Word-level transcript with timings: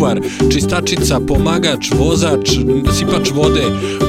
čuvar, 0.00 0.20
čistačica, 0.52 1.20
pomagač, 1.28 1.90
vozač, 1.92 2.56
sipač 2.92 3.30
vode, 3.36 3.64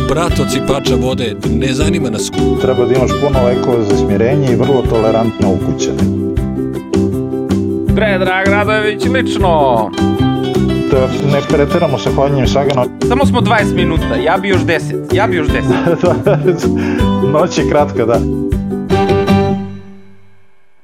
brat 0.07 0.39
od 0.39 0.51
sipača 0.51 0.95
vode, 0.95 1.35
ne 1.49 1.73
zanima 1.73 2.09
nas. 2.09 2.31
Treba 2.61 2.85
da 2.85 2.95
imaš 2.95 3.11
puno 3.21 3.45
lekova 3.45 3.83
za 3.83 3.97
smirenje 3.97 4.53
i 4.53 4.55
vrlo 4.55 4.83
tolerantno 4.89 5.53
ukućene. 5.53 6.03
Predrag 7.95 8.47
Radojević 8.47 9.05
lično. 9.05 9.89
Da 10.91 11.07
ne 11.31 11.41
preteramo 11.49 11.97
sa 11.97 12.09
hvaljenjem 12.15 12.47
Sagana. 12.47 12.85
Samo 13.07 13.25
smo 13.25 13.41
20 13.41 13.75
minuta, 13.75 14.15
ja 14.25 14.37
bi 14.37 14.49
još 14.49 14.61
10, 14.61 15.15
ja 15.15 15.27
bi 15.27 15.35
još 15.35 15.47
10. 15.47 17.31
Noć 17.33 17.57
je 17.57 17.69
kratka, 17.69 18.05
da. 18.05 18.40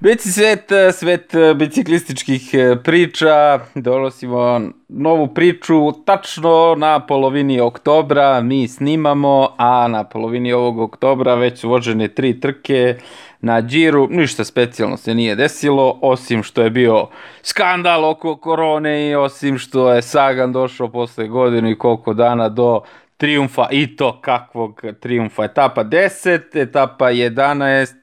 Bici 0.07 0.31
svet, 0.31 0.71
svet 0.93 1.33
biciklističkih 1.55 2.41
priča, 2.83 3.59
donosimo 3.75 4.61
novu 4.89 5.27
priču 5.27 5.91
tačno 6.05 6.75
na 6.77 7.05
polovini 7.05 7.59
oktobra, 7.59 8.41
mi 8.41 8.67
snimamo, 8.67 9.49
a 9.57 9.87
na 9.87 10.03
polovini 10.03 10.53
ovog 10.53 10.79
oktobra 10.79 11.35
već 11.35 11.59
su 11.59 11.69
vožene 11.69 12.07
tri 12.07 12.39
trke 12.39 12.95
na 13.41 13.61
džiru, 13.61 14.07
ništa 14.11 14.43
specijalno 14.43 14.97
se 14.97 15.15
nije 15.15 15.35
desilo, 15.35 15.99
osim 16.01 16.43
što 16.43 16.61
je 16.61 16.69
bio 16.69 17.07
skandal 17.41 18.05
oko 18.05 18.35
korone 18.35 19.09
i 19.09 19.15
osim 19.15 19.57
što 19.57 19.91
je 19.91 20.01
Sagan 20.01 20.53
došao 20.53 20.87
posle 20.87 21.27
godinu 21.27 21.69
i 21.69 21.77
koliko 21.77 22.13
dana 22.13 22.49
do 22.49 22.81
triumfa 23.17 23.67
i 23.71 23.95
to 23.95 24.21
kakvog 24.21 24.81
triumfa. 24.99 25.43
Etapa 25.43 25.83
10, 25.83 26.61
etapa 26.61 27.05
11, 27.05 27.93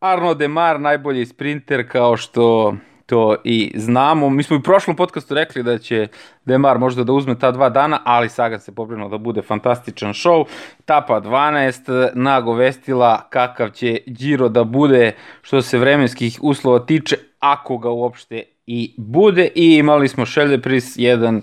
Arno 0.00 0.34
Demar, 0.34 0.80
najbolji 0.80 1.26
sprinter 1.26 1.90
kao 1.90 2.16
što 2.16 2.74
to 3.06 3.36
i 3.44 3.72
znamo. 3.76 4.30
Mi 4.30 4.42
smo 4.42 4.56
i 4.56 4.58
u 4.58 4.62
prošlom 4.62 4.96
podcastu 4.96 5.34
rekli 5.34 5.62
da 5.62 5.78
će 5.78 6.08
Demar 6.44 6.78
možda 6.78 7.04
da 7.04 7.12
uzme 7.12 7.38
ta 7.38 7.50
dva 7.50 7.68
dana, 7.68 8.00
ali 8.04 8.28
Sagan 8.28 8.60
se 8.60 8.74
pobrinuo 8.74 9.08
da 9.08 9.18
bude 9.18 9.42
fantastičan 9.42 10.12
show. 10.12 10.44
Tapa 10.84 11.20
12 11.20 12.10
nagovestila 12.14 13.28
kakav 13.30 13.70
će 13.70 13.98
Giro 14.06 14.48
da 14.48 14.64
bude 14.64 15.12
što 15.42 15.62
se 15.62 15.78
vremenskih 15.78 16.38
uslova 16.42 16.78
tiče, 16.78 17.16
ako 17.40 17.78
ga 17.78 17.90
uopšte 17.90 18.42
i 18.66 18.94
bude 18.96 19.48
i 19.54 19.76
imali 19.76 20.08
smo 20.08 20.26
Šeljepris, 20.26 20.92
jedan 20.96 21.42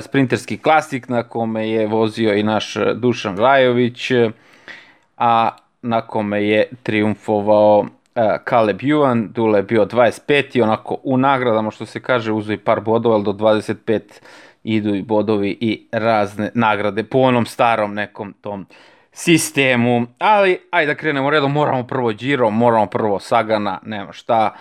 sprinterski 0.00 0.58
klasik 0.58 1.08
na 1.08 1.22
kome 1.22 1.68
je 1.70 1.86
vozio 1.86 2.34
i 2.34 2.42
naš 2.42 2.74
Dušan 2.94 3.38
Rajović, 3.38 4.10
a 5.16 5.56
na 5.82 6.00
kome 6.00 6.44
je 6.48 6.68
triumfovao 6.82 7.78
uh, 7.78 7.86
Caleb 8.48 8.78
Ewan, 8.78 9.28
Dule 9.28 9.58
je 9.58 9.62
bio 9.62 9.84
25 9.84 10.56
i 10.56 10.62
onako 10.62 10.98
u 11.02 11.16
nagradama 11.16 11.70
što 11.70 11.86
se 11.86 12.00
kaže 12.00 12.32
uzu 12.32 12.52
i 12.52 12.58
par 12.58 12.80
bodova, 12.80 13.14
ali 13.14 13.24
do 13.24 13.32
25 13.32 14.00
idu 14.64 14.94
i 14.94 15.02
bodovi 15.02 15.58
i 15.60 15.86
razne 15.92 16.50
nagrade 16.54 17.04
po 17.04 17.18
onom 17.18 17.46
starom 17.46 17.94
nekom 17.94 18.34
tom 18.40 18.66
sistemu, 19.12 20.06
ali 20.18 20.58
ajde 20.70 20.92
da 20.92 20.98
krenemo 20.98 21.30
redom, 21.30 21.52
moramo 21.52 21.86
prvo 21.86 22.12
Giro, 22.12 22.50
moramo 22.50 22.86
prvo 22.86 23.18
Sagana, 23.18 23.80
nema 23.84 24.12
šta, 24.12 24.54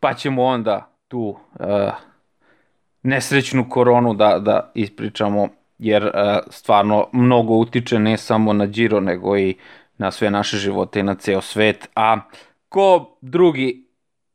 pa 0.00 0.14
ćemo 0.14 0.44
onda 0.44 0.90
tu 1.08 1.20
uh, 1.20 1.66
nesrećnu 3.02 3.68
koronu 3.68 4.14
da, 4.14 4.38
da 4.38 4.70
ispričamo, 4.74 5.48
jer 5.78 6.04
uh, 6.04 6.10
stvarno 6.50 7.06
mnogo 7.12 7.54
utiče 7.54 7.98
ne 7.98 8.16
samo 8.16 8.52
na 8.52 8.66
Giro, 8.66 9.00
nego 9.00 9.38
i 9.38 9.54
na 9.98 10.10
sve 10.10 10.30
naše 10.30 10.56
živote 10.56 11.00
i 11.00 11.02
na 11.02 11.14
ceo 11.14 11.40
svet, 11.40 11.88
a 11.94 12.20
ko 12.68 13.16
drugi 13.20 13.84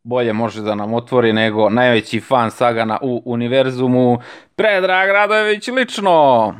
bolje 0.04 0.34
može 0.34 0.62
da 0.62 0.76
nam 0.76 0.94
otvori 0.94 1.34
nego 1.34 1.70
najveći 1.70 2.20
fan 2.20 2.52
Sagana 2.52 3.00
u 3.02 3.22
univerzumu, 3.26 4.18
Predrag 4.56 5.10
Radojević 5.10 5.68
lično. 5.68 6.56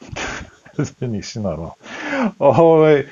Nisi 1.00 1.40
normalno. 1.40 1.74
Ove, 2.38 2.58
ovaj, 2.58 3.04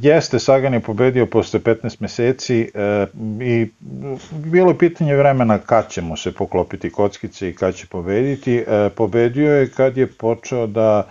jeste, 0.00 0.38
Sagan 0.38 0.74
je 0.74 0.80
pobedio 0.80 1.26
posle 1.26 1.60
15 1.60 1.96
meseci 2.00 2.70
e, 2.74 3.06
i 3.40 3.68
bilo 4.30 4.70
je 4.70 4.78
pitanje 4.78 5.16
vremena 5.16 5.58
kad 5.58 5.90
će 5.90 6.02
mu 6.02 6.16
se 6.16 6.32
poklopiti 6.32 6.90
kockice 6.90 7.48
i 7.48 7.54
kad 7.54 7.74
će 7.74 7.86
pobediti. 7.86 8.56
E, 8.56 8.90
pobedio 8.96 9.54
je 9.54 9.70
kad 9.70 9.96
je 9.96 10.06
počeo 10.06 10.66
da 10.66 11.06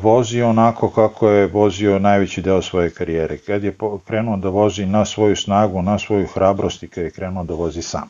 vozio 0.00 0.48
onako 0.48 0.90
kako 0.90 1.28
je 1.28 1.46
vozio 1.46 1.98
najveći 1.98 2.42
deo 2.42 2.62
svoje 2.62 2.90
karijere. 2.90 3.38
Kad 3.38 3.64
je 3.64 3.76
krenuo 4.06 4.36
da 4.36 4.48
vozi 4.48 4.86
na 4.86 5.04
svoju 5.04 5.36
snagu, 5.36 5.82
na 5.82 5.98
svoju 5.98 6.26
hrabrost 6.26 6.82
i 6.82 6.88
kad 6.88 7.04
je 7.04 7.10
krenuo 7.10 7.44
da 7.44 7.54
vozi 7.54 7.82
sam. 7.82 8.08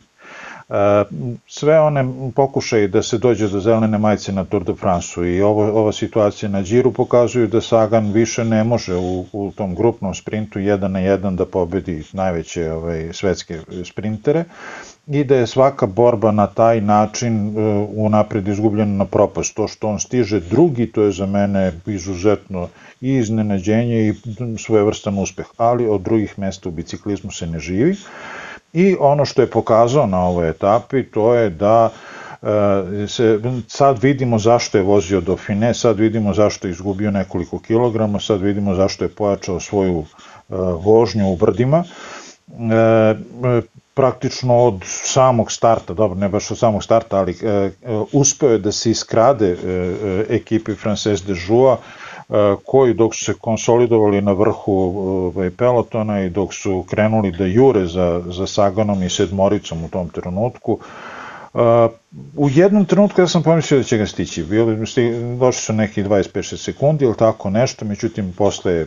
Sve 1.46 1.80
one 1.80 2.04
pokušaje 2.36 2.88
da 2.88 3.02
se 3.02 3.18
dođe 3.18 3.48
do 3.48 3.60
zelene 3.60 3.98
majice 3.98 4.32
na 4.32 4.44
Tour 4.44 4.64
de 4.64 4.74
France 4.74 5.20
i 5.20 5.42
ovo, 5.42 5.80
ova 5.80 5.92
situacija 5.92 6.48
na 6.48 6.62
Džiru 6.62 6.92
pokazuju 6.92 7.46
da 7.46 7.60
Sagan 7.60 8.12
više 8.12 8.44
ne 8.44 8.64
može 8.64 8.94
u, 8.94 9.26
u 9.32 9.52
tom 9.56 9.74
grupnom 9.74 10.14
sprintu 10.14 10.58
jedan 10.58 10.92
na 10.92 10.98
jedan 10.98 11.36
da 11.36 11.46
pobedi 11.46 12.04
najveće 12.12 12.72
ovaj, 12.72 13.10
svetske 13.12 13.60
sprintere 13.84 14.44
i 15.06 15.24
da 15.24 15.36
je 15.36 15.46
svaka 15.46 15.86
borba 15.86 16.30
na 16.30 16.46
taj 16.46 16.80
način 16.80 17.46
uh, 17.46 17.88
unapred 17.94 18.48
izgubljena 18.48 18.92
na 18.92 19.04
propast. 19.04 19.54
To 19.54 19.68
što 19.68 19.88
on 19.88 20.00
stiže 20.00 20.40
drugi, 20.40 20.86
to 20.92 21.02
je 21.02 21.12
za 21.12 21.26
mene 21.26 21.72
izuzetno 21.86 22.68
i 23.00 23.14
iznenađenje 23.14 24.08
i 24.08 24.14
svojevrstan 24.58 25.18
uspeh, 25.18 25.46
ali 25.56 25.88
od 25.88 26.00
drugih 26.00 26.38
mesta 26.38 26.68
u 26.68 26.72
biciklizmu 26.72 27.30
se 27.30 27.46
ne 27.46 27.58
živi. 27.58 27.96
I 28.72 28.96
ono 29.00 29.24
što 29.24 29.42
je 29.42 29.50
pokazao 29.50 30.06
na 30.06 30.24
ovoj 30.24 30.48
etapi, 30.48 31.02
to 31.02 31.34
je 31.34 31.50
da 31.50 31.90
uh, 32.42 32.48
se, 33.08 33.40
sad 33.68 34.02
vidimo 34.02 34.38
zašto 34.38 34.78
je 34.78 34.84
vozio 34.84 35.20
do 35.20 35.36
Fine, 35.36 35.74
sad 35.74 35.98
vidimo 35.98 36.34
zašto 36.34 36.68
je 36.68 36.70
izgubio 36.70 37.10
nekoliko 37.10 37.58
kilograma, 37.58 38.20
sad 38.20 38.40
vidimo 38.40 38.74
zašto 38.74 39.04
je 39.04 39.08
pojačao 39.08 39.60
svoju 39.60 39.98
uh, 39.98 40.06
vožnju 40.84 41.32
u 41.32 41.36
brdima. 41.36 41.84
E, 42.52 43.14
praktično 43.94 44.56
od 44.56 44.80
samog 44.84 45.52
starta, 45.52 45.94
dobro, 45.94 46.18
ne 46.18 46.28
baš 46.28 46.50
od 46.50 46.58
samog 46.58 46.84
starta, 46.84 47.18
ali 47.18 47.32
e, 47.42 47.48
e, 47.48 47.70
uspeo 48.12 48.50
je 48.50 48.58
da 48.58 48.72
se 48.72 48.90
iskrade 48.90 49.48
e, 49.48 49.54
e, 49.54 50.24
ekipi 50.28 50.74
Frances 50.74 51.22
de 51.22 51.34
Joux, 51.34 51.76
e, 51.76 52.56
koji 52.66 52.94
dok 52.94 53.14
su 53.14 53.24
se 53.24 53.34
konsolidovali 53.34 54.22
na 54.22 54.32
vrhu 54.32 54.72
ovaj, 55.34 55.50
pelotona 55.50 56.22
i 56.22 56.30
dok 56.30 56.54
su 56.54 56.84
krenuli 56.90 57.32
da 57.32 57.46
jure 57.46 57.86
za, 57.86 58.22
za 58.26 58.46
Saganom 58.46 59.02
i 59.02 59.10
sedmoricom 59.10 59.84
u 59.84 59.88
tom 59.88 60.08
trenutku, 60.08 60.78
Uh, 61.54 61.60
u 62.36 62.48
jednom 62.50 62.84
trenutku 62.84 63.20
ja 63.20 63.26
sam 63.26 63.42
pomislio 63.42 63.78
da 63.78 63.84
će 63.84 63.98
ga 63.98 64.06
stići. 64.06 64.44
Bili, 64.44 64.76
došli 65.38 65.62
su 65.62 65.72
neki 65.72 66.02
25 66.02 66.56
sekundi 66.56 67.04
ili 67.04 67.16
tako 67.16 67.50
nešto, 67.50 67.84
međutim 67.84 68.32
posle 68.38 68.82
uh, 68.82 68.86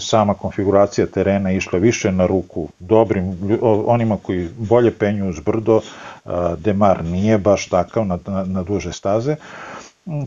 sama 0.00 0.34
konfiguracija 0.34 1.06
terena 1.06 1.52
išla 1.52 1.78
više 1.78 2.12
na 2.12 2.26
ruku 2.26 2.68
dobrim, 2.78 3.58
onima 3.86 4.16
koji 4.22 4.48
bolje 4.58 4.90
penju 4.90 5.28
uz 5.28 5.40
brdo, 5.40 5.76
uh, 5.76 6.32
Demar 6.58 7.04
nije 7.04 7.38
baš 7.38 7.68
takav 7.68 8.06
na, 8.06 8.18
na, 8.26 8.44
na 8.44 8.62
duže 8.62 8.92
staze. 8.92 9.36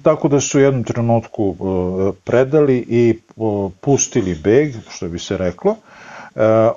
Tako 0.04 0.28
da 0.28 0.40
su 0.40 0.58
u 0.58 0.62
jednom 0.62 0.84
trenutku 0.84 1.56
predali 2.24 2.86
i 2.90 3.20
pustili 3.82 4.36
beg, 4.36 4.74
što 4.90 5.10
bi 5.10 5.20
se 5.20 5.38
reklo, 5.38 5.76
E, 5.76 6.13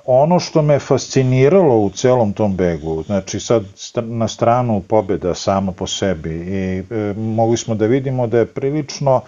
ono 0.04 0.40
što 0.40 0.62
me 0.62 0.78
fasciniralo 0.78 1.76
u 1.76 1.90
celom 1.90 2.32
tom 2.32 2.56
begu, 2.56 3.02
znači 3.02 3.40
sad 3.40 3.64
na 3.96 4.28
stranu 4.28 4.82
pobeda 4.88 5.34
sama 5.34 5.72
po 5.72 5.86
sebi 5.86 6.30
i 6.30 6.82
e, 6.94 7.14
mogli 7.16 7.56
smo 7.56 7.74
da 7.74 7.86
vidimo 7.86 8.26
da 8.26 8.38
je 8.38 8.46
prilično 8.46 9.20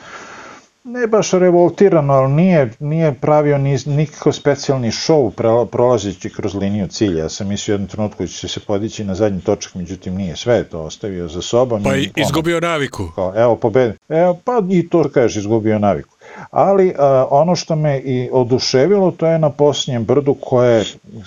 ne 0.88 1.06
baš 1.06 1.30
revoltirano, 1.30 2.14
ali 2.14 2.32
nije, 2.32 2.70
nije 2.80 3.14
pravio 3.14 3.58
ni, 3.58 3.78
nikakav 3.86 4.32
specijalni 4.32 4.90
šov 4.90 5.30
prolazeći 5.70 6.30
kroz 6.30 6.54
liniju 6.54 6.86
cilja. 6.86 7.22
Ja 7.22 7.28
sam 7.28 7.48
mislio 7.48 7.74
jednom 7.74 7.88
trenutku 7.88 8.22
da 8.22 8.28
će 8.28 8.48
se 8.48 8.60
podići 8.60 9.04
na 9.04 9.14
zadnji 9.14 9.40
točak, 9.40 9.74
međutim 9.74 10.14
nije 10.14 10.36
sve 10.36 10.64
to 10.64 10.80
ostavio 10.80 11.28
za 11.28 11.42
sobom. 11.42 11.82
Pa 11.82 11.96
i, 11.96 12.10
izgubio 12.16 12.60
naviku. 12.60 13.10
Kao, 13.14 13.32
evo, 13.36 13.56
pobedi. 13.56 13.94
Evo, 14.08 14.38
pa 14.44 14.62
i 14.70 14.88
to 14.88 15.08
kažeš, 15.14 15.36
izgubio 15.36 15.78
naviku 15.78 16.18
ali 16.50 16.94
a, 16.98 17.26
ono 17.30 17.56
što 17.56 17.76
me 17.76 17.98
i 17.98 18.28
oduševilo 18.32 19.10
to 19.10 19.26
je 19.26 19.38
na 19.38 19.50
posljednjem 19.50 20.04
brdu 20.04 20.34
koje 20.34 20.80
a, 20.80 20.84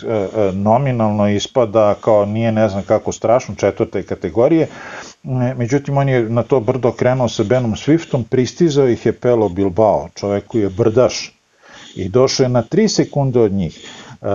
a, 0.07 0.51
nominalno 0.53 1.29
ispada 1.29 1.95
kao 2.01 2.25
nije 2.25 2.51
ne 2.51 2.69
znam 2.69 2.83
kako 2.83 3.11
strašno 3.11 3.55
četvrte 3.55 4.03
kategorije, 4.03 4.67
međutim 5.55 5.97
on 5.97 6.09
je 6.09 6.29
na 6.29 6.43
to 6.43 6.59
brdo 6.59 6.91
krenuo 6.91 7.29
sa 7.29 7.43
Benom 7.43 7.75
Swiftom, 7.75 8.23
pristizao 8.23 8.87
ih 8.87 9.05
je 9.05 9.13
Pelo 9.13 9.49
Bilbao, 9.49 10.09
čovek 10.15 10.47
koji 10.47 10.61
je 10.61 10.69
brdaš 10.69 11.33
i 11.95 12.09
došao 12.09 12.43
je 12.43 12.49
na 12.49 12.63
3 12.63 12.87
sekunde 12.87 13.39
od 13.39 13.51
njih. 13.51 13.79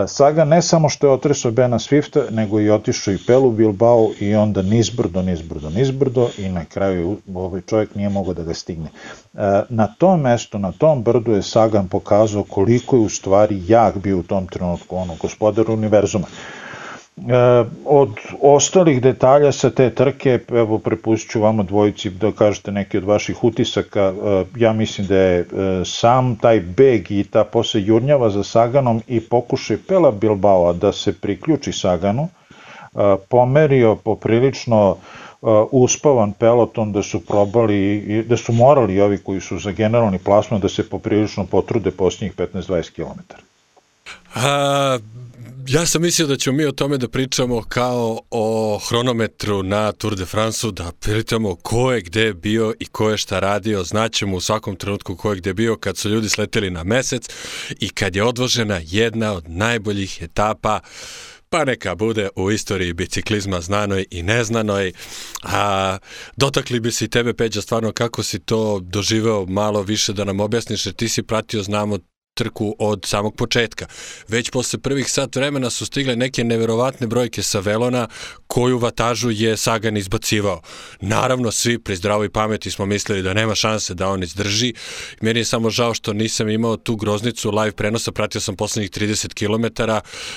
Saga 0.06 0.44
ne 0.44 0.62
samo 0.62 0.88
što 0.88 1.06
je 1.06 1.12
otresao 1.12 1.50
Bena 1.50 1.78
Swifta, 1.78 2.30
nego 2.30 2.60
i 2.60 2.70
otišao 2.70 3.14
i 3.14 3.18
Pelu 3.26 3.50
Bilbao 3.50 4.10
i 4.20 4.34
onda 4.34 4.62
nizbrdo, 4.62 5.22
nizbrdo, 5.22 5.70
nizbrdo 5.70 6.30
i 6.38 6.48
na 6.48 6.64
kraju 6.64 7.16
ovaj 7.34 7.60
čovjek 7.60 7.94
nije 7.94 8.08
mogao 8.08 8.34
da 8.34 8.42
ga 8.42 8.54
stigne. 8.54 8.88
Na 9.68 9.86
tom 9.98 10.20
mestu, 10.20 10.58
na 10.58 10.72
tom 10.72 11.02
brdu 11.02 11.32
je 11.32 11.42
Sagan 11.42 11.88
pokazao 11.88 12.42
koliko 12.42 12.96
je 12.96 13.02
u 13.02 13.08
stvari 13.08 13.62
jak 13.66 13.98
bio 13.98 14.18
u 14.18 14.22
tom 14.22 14.46
trenutku, 14.46 14.96
ono, 14.96 15.14
gospodar 15.20 15.70
univerzuma. 15.70 16.26
Od 17.84 18.10
ostalih 18.42 19.02
detalja 19.02 19.52
sa 19.52 19.70
te 19.70 19.90
trke, 19.90 20.38
evo 20.50 20.78
prepustit 20.78 21.30
ću 21.30 21.40
vama 21.40 21.62
dvojici 21.62 22.10
da 22.10 22.32
kažete 22.32 22.72
neki 22.72 22.98
od 22.98 23.04
vaših 23.04 23.44
utisaka, 23.44 24.12
ja 24.56 24.72
mislim 24.72 25.06
da 25.06 25.16
je 25.16 25.46
sam 25.84 26.36
taj 26.36 26.60
beg 26.60 27.10
i 27.10 27.24
ta 27.24 27.44
posle 27.44 27.82
jurnjava 27.82 28.30
za 28.30 28.44
Saganom 28.44 29.02
i 29.06 29.20
pokušaj 29.20 29.76
Pela 29.88 30.10
Bilbao 30.10 30.72
da 30.72 30.92
se 30.92 31.12
priključi 31.12 31.72
Saganu, 31.72 32.28
pomerio 33.28 33.96
poprilično 33.96 34.96
uspavan 35.70 36.32
peloton 36.32 36.92
da 36.92 37.02
su 37.02 37.20
probali, 37.26 38.24
da 38.28 38.36
su 38.36 38.52
morali 38.52 39.00
ovi 39.00 39.18
koji 39.18 39.40
su 39.40 39.58
za 39.58 39.70
generalni 39.70 40.18
plasman 40.18 40.60
da 40.60 40.68
se 40.68 40.88
poprilično 40.90 41.46
potrude 41.46 41.90
posljednjih 41.90 42.36
15-20 42.36 42.90
km. 42.90 43.20
A, 44.34 44.98
ja 45.68 45.86
sam 45.86 46.02
mislio 46.02 46.26
da 46.28 46.36
ćemo 46.36 46.56
mi 46.56 46.64
o 46.64 46.72
tome 46.72 46.98
da 46.98 47.08
pričamo 47.08 47.62
kao 47.62 48.20
o 48.30 48.78
hronometru 48.88 49.62
na 49.62 49.92
Tour 49.92 50.16
de 50.16 50.24
France-u, 50.24 50.70
da 50.70 50.92
pitamo 51.00 51.54
ko 51.54 51.92
je 51.92 52.00
gde 52.00 52.34
bio 52.34 52.74
i 52.80 52.86
ko 52.86 53.10
je 53.10 53.16
šta 53.16 53.40
radio, 53.40 53.84
znaćemo 53.84 54.36
u 54.36 54.40
svakom 54.40 54.76
trenutku 54.76 55.16
ko 55.16 55.30
je 55.30 55.36
gde 55.36 55.54
bio 55.54 55.76
kad 55.76 55.96
su 55.96 56.08
ljudi 56.08 56.28
sleteli 56.28 56.70
na 56.70 56.84
mesec 56.84 57.28
i 57.80 57.88
kad 57.88 58.16
je 58.16 58.24
odvožena 58.24 58.80
jedna 58.84 59.32
od 59.32 59.44
najboljih 59.48 60.18
etapa 60.22 60.80
pa 61.50 61.64
neka 61.64 61.94
bude 61.94 62.28
u 62.36 62.50
istoriji 62.50 62.92
biciklizma 62.92 63.60
znanoj 63.60 64.06
i 64.10 64.22
neznanoj. 64.22 64.92
A, 65.42 65.98
dotakli 66.36 66.80
bi 66.80 66.92
se 66.92 67.04
i 67.04 67.08
tebe, 67.08 67.34
Peđa, 67.34 67.62
stvarno 67.62 67.92
kako 67.92 68.22
si 68.22 68.38
to 68.38 68.80
doživeo 68.80 69.46
malo 69.46 69.82
više 69.82 70.12
da 70.12 70.24
nam 70.24 70.40
objasniš, 70.40 70.86
jer 70.86 70.94
ti 70.94 71.08
si 71.08 71.22
pratio, 71.22 71.62
znamo, 71.62 71.98
trku 72.36 72.74
od 72.78 73.04
samog 73.06 73.36
početka. 73.36 73.86
Već 74.28 74.50
posle 74.50 74.78
prvih 74.78 75.10
sat 75.10 75.36
vremena 75.36 75.70
su 75.70 75.86
stigle 75.86 76.16
neke 76.16 76.44
neverovatne 76.44 77.06
brojke 77.06 77.42
sa 77.42 77.60
Velona 77.60 78.08
koju 78.46 78.78
vatažu 78.78 79.30
je 79.30 79.56
Sagan 79.56 79.96
izbacivao. 79.96 80.60
Naravno, 81.00 81.50
svi 81.50 81.78
pri 81.78 81.96
zdravoj 81.96 82.30
pameti 82.30 82.70
smo 82.70 82.86
mislili 82.86 83.22
da 83.22 83.34
nema 83.34 83.54
šanse 83.54 83.94
da 83.94 84.08
on 84.08 84.22
izdrži. 84.22 84.74
Meni 85.20 85.40
je 85.40 85.44
samo 85.44 85.70
žao 85.70 85.94
što 85.94 86.12
nisam 86.12 86.48
imao 86.48 86.76
tu 86.76 86.96
groznicu 86.96 87.50
live 87.50 87.72
prenosa, 87.72 88.12
pratio 88.12 88.40
sam 88.40 88.56
poslednjih 88.56 88.90
30 88.90 89.34
km, 89.34 89.82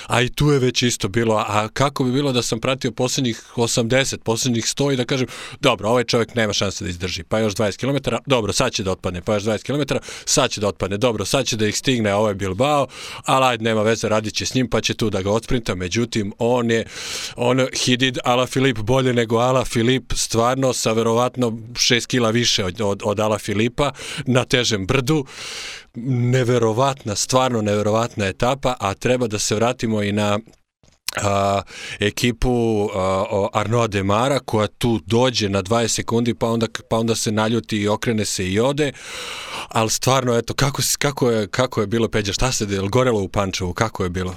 a 0.06 0.22
i 0.22 0.28
tu 0.28 0.50
je 0.50 0.58
već 0.58 0.82
isto 0.82 1.08
bilo. 1.08 1.44
A 1.48 1.68
kako 1.68 2.04
bi 2.04 2.12
bilo 2.12 2.32
da 2.32 2.42
sam 2.42 2.60
pratio 2.60 2.92
poslednjih 2.92 3.42
80, 3.56 4.18
poslednjih 4.18 4.64
100 4.64 4.92
i 4.92 4.96
da 4.96 5.04
kažem, 5.04 5.26
dobro, 5.60 5.88
ovaj 5.88 6.04
čovjek 6.04 6.34
nema 6.34 6.52
šanse 6.52 6.84
da 6.84 6.90
izdrži, 6.90 7.22
pa 7.22 7.38
još 7.38 7.54
20 7.54 7.76
km, 7.76 8.10
dobro, 8.26 8.52
sad 8.52 8.72
će 8.72 8.82
da 8.82 8.92
otpadne, 8.92 9.22
pa 9.22 9.34
još 9.34 9.42
20 9.42 9.62
km, 9.62 9.94
sad 10.24 10.50
će 10.50 10.60
da 10.60 10.68
otpadne, 10.68 10.96
dobro, 10.96 11.24
sad 11.24 11.46
će 11.46 11.56
da 11.56 11.66
ih 11.66 11.76
stigne 11.90 12.14
ovaj 12.14 12.34
Bilbao, 12.34 12.86
ali 13.24 13.44
ajde, 13.46 13.64
nema 13.64 13.82
veze, 13.82 14.08
radit 14.08 14.34
će 14.34 14.46
s 14.46 14.54
njim, 14.54 14.70
pa 14.70 14.80
će 14.80 14.94
tu 14.94 15.10
da 15.10 15.22
ga 15.22 15.30
otsprinta, 15.30 15.74
međutim, 15.74 16.32
on 16.38 16.70
je, 16.70 16.84
on 17.36 17.66
Hidid 17.84 18.18
Ala 18.24 18.46
Filip 18.46 18.78
bolje 18.78 19.12
nego 19.12 19.38
Ala 19.38 19.64
Filip, 19.64 20.12
stvarno 20.16 20.72
sa 20.72 20.92
verovatno 20.92 21.50
6 21.50 22.06
kila 22.06 22.30
više 22.30 22.64
od, 22.64 22.80
od, 22.80 23.02
od 23.04 23.20
Ala 23.20 23.38
Filipa 23.38 23.92
na 24.26 24.44
težem 24.44 24.86
brdu, 24.86 25.24
neverovatna, 26.34 27.16
stvarno 27.16 27.62
neverovatna 27.62 28.26
etapa, 28.26 28.74
a 28.80 28.94
treba 28.94 29.26
da 29.26 29.38
se 29.38 29.54
vratimo 29.54 30.02
i 30.02 30.12
na 30.12 30.38
a, 31.16 31.62
ekipu 32.00 32.88
a, 32.94 33.48
Arnoa 33.52 33.86
Demara 33.86 34.38
koja 34.38 34.66
tu 34.66 35.00
dođe 35.06 35.48
na 35.48 35.62
20 35.62 35.88
sekundi 35.88 36.34
pa 36.34 36.48
onda, 36.48 36.66
pa 36.90 36.98
onda 36.98 37.14
se 37.14 37.32
naljuti 37.32 37.76
i 37.76 37.88
okrene 37.88 38.24
se 38.24 38.48
i 38.48 38.60
ode. 38.60 38.92
Ali 39.68 39.90
stvarno 39.90 40.36
eto 40.36 40.54
kako, 40.54 40.82
kako, 40.98 41.30
je, 41.30 41.46
kako 41.46 41.80
je 41.80 41.86
bilo 41.86 42.08
Peđa 42.08 42.32
šta 42.32 42.52
se 42.52 42.64
je 42.64 42.80
gorelo 42.88 43.22
u 43.22 43.28
Pančevu? 43.28 43.72
Kako 43.74 44.04
je 44.04 44.10
bilo 44.10 44.36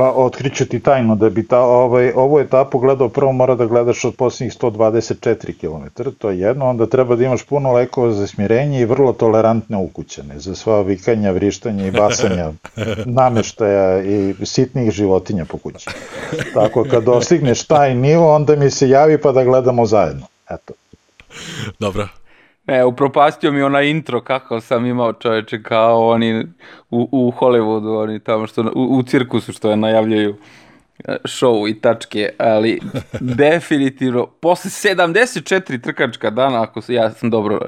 Pa 0.00 0.12
otkriću 0.12 0.66
ti 0.66 0.80
tajno 0.80 1.14
da 1.14 1.30
bi 1.30 1.46
ta, 1.46 1.60
ovaj, 1.60 2.12
ovu 2.14 2.38
etapu 2.40 2.78
gledao 2.78 3.08
prvo 3.08 3.32
mora 3.32 3.54
da 3.54 3.66
gledaš 3.66 4.04
od 4.04 4.14
posljednjih 4.14 4.58
124 4.60 5.52
km, 5.60 6.02
to 6.18 6.30
je 6.30 6.38
jedno, 6.38 6.68
onda 6.68 6.86
treba 6.86 7.16
da 7.16 7.24
imaš 7.24 7.44
puno 7.44 7.72
lekova 7.72 8.12
za 8.12 8.26
smirenje 8.26 8.80
i 8.80 8.84
vrlo 8.84 9.12
tolerantne 9.12 9.76
ukućane 9.76 10.38
za 10.38 10.54
sva 10.54 10.82
vikanja, 10.82 11.30
vrištanja 11.30 11.86
i 11.86 11.90
basanja 11.90 12.52
nameštaja 13.20 14.02
i 14.02 14.34
sitnih 14.42 14.90
životinja 14.90 15.44
po 15.44 15.58
kući. 15.58 15.90
Tako 16.54 16.86
kad 16.90 17.04
dostigneš 17.04 17.64
taj 17.64 17.94
nivo, 17.94 18.34
onda 18.34 18.56
mi 18.56 18.70
se 18.70 18.88
javi 18.88 19.20
pa 19.20 19.32
da 19.32 19.44
gledamo 19.44 19.86
zajedno. 19.86 20.26
Eto. 20.50 20.72
Dobro, 21.78 22.08
Ne, 22.70 22.84
upropastio 22.84 23.52
mi 23.52 23.62
onaj 23.62 23.90
intro 23.90 24.20
kako 24.20 24.60
sam 24.60 24.86
imao 24.86 25.12
čoveče 25.12 25.62
kao 25.62 26.08
oni 26.08 26.46
u, 26.90 27.08
u 27.12 27.32
Hollywoodu, 27.40 28.02
oni 28.02 28.20
tamo 28.20 28.46
što, 28.46 28.62
u, 28.62 28.98
u 28.98 29.02
cirkusu 29.02 29.52
što 29.52 29.70
je 29.70 29.76
najavljaju 29.76 30.36
e, 31.04 31.16
show 31.24 31.70
i 31.70 31.80
tačke, 31.80 32.28
ali 32.38 32.80
definitivno 33.20 34.26
posle 34.26 34.94
74 34.94 35.82
trkačka 35.82 36.30
dana, 36.30 36.62
ako 36.62 36.80
ja 36.88 37.10
sam 37.10 37.30
dobro 37.30 37.60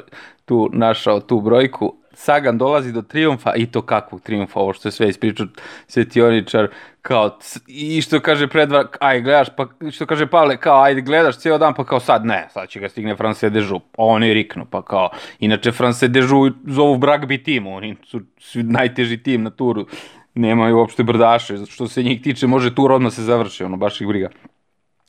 tu 0.45 0.71
našao 0.73 1.21
tu 1.21 1.41
brojku, 1.41 1.95
Sagan 2.15 2.59
dolazi 2.59 2.93
do 2.93 3.03
triumfa 3.03 3.55
i 3.57 3.67
to 3.67 3.83
kakvog 3.83 4.21
triumfa, 4.21 4.61
ovo 4.61 4.73
što 4.73 4.89
je 4.89 4.93
sve 4.93 5.09
ispričao 5.09 5.47
svetioničar, 5.87 6.69
kao, 7.03 7.39
i 7.67 8.03
što 8.03 8.21
kaže 8.21 8.49
predva, 8.49 8.85
aj 9.01 9.21
gledaš, 9.21 9.49
pa 9.57 9.67
što 9.91 10.07
kaže 10.07 10.27
Pavle, 10.27 10.57
kao, 10.57 10.83
ajde 10.83 11.01
gledaš 11.01 11.39
cijel 11.39 11.59
dan, 11.59 11.75
pa 11.75 11.85
kao 11.85 12.01
sad 12.01 12.25
ne, 12.27 12.49
sad 12.51 12.69
će 12.69 12.81
ga 12.81 12.89
stigne 12.89 13.17
France 13.17 13.51
Dežu, 13.51 13.79
pa 13.79 14.03
oni 14.03 14.35
riknu, 14.35 14.67
pa 14.71 14.83
kao, 14.83 15.11
inače 15.39 15.73
France 15.73 16.09
Dežu 16.09 16.51
zovu 16.67 16.97
Bragby 16.97 17.45
tim, 17.45 17.67
oni 17.67 17.97
su 18.39 18.63
najteži 18.63 19.23
tim 19.23 19.43
na 19.43 19.51
turu, 19.51 19.87
nemaju 20.35 20.77
uopšte 20.77 21.03
brdaše, 21.03 21.67
što 21.67 21.89
se 21.89 22.03
njih 22.03 22.23
tiče, 22.23 22.47
može 22.47 22.75
tur 22.75 22.93
odmah 22.93 23.13
se 23.13 23.23
završi, 23.23 23.65
ono, 23.65 23.77
baš 23.77 24.01
ih 24.01 24.07
briga. 24.07 24.29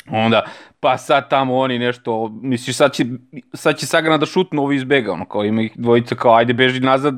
Onda, 0.10 0.46
pa 0.80 0.98
sad 0.98 1.30
tamo 1.30 1.58
oni 1.58 1.80
nešto, 1.80 2.32
misliš 2.42 2.76
sad 2.76 2.94
će, 2.94 3.06
sad 3.54 3.78
će 3.78 3.86
Sagana 3.86 4.18
da 4.18 4.26
šutnu 4.26 4.62
ovi 4.62 4.76
iz 4.76 4.84
bega, 4.84 5.12
ono, 5.12 5.26
kao 5.26 5.44
ima 5.44 5.62
ih 5.62 5.72
dvojica 5.76 6.16
kao 6.16 6.36
ajde 6.36 6.54
beži 6.54 6.80
nazad, 6.80 7.16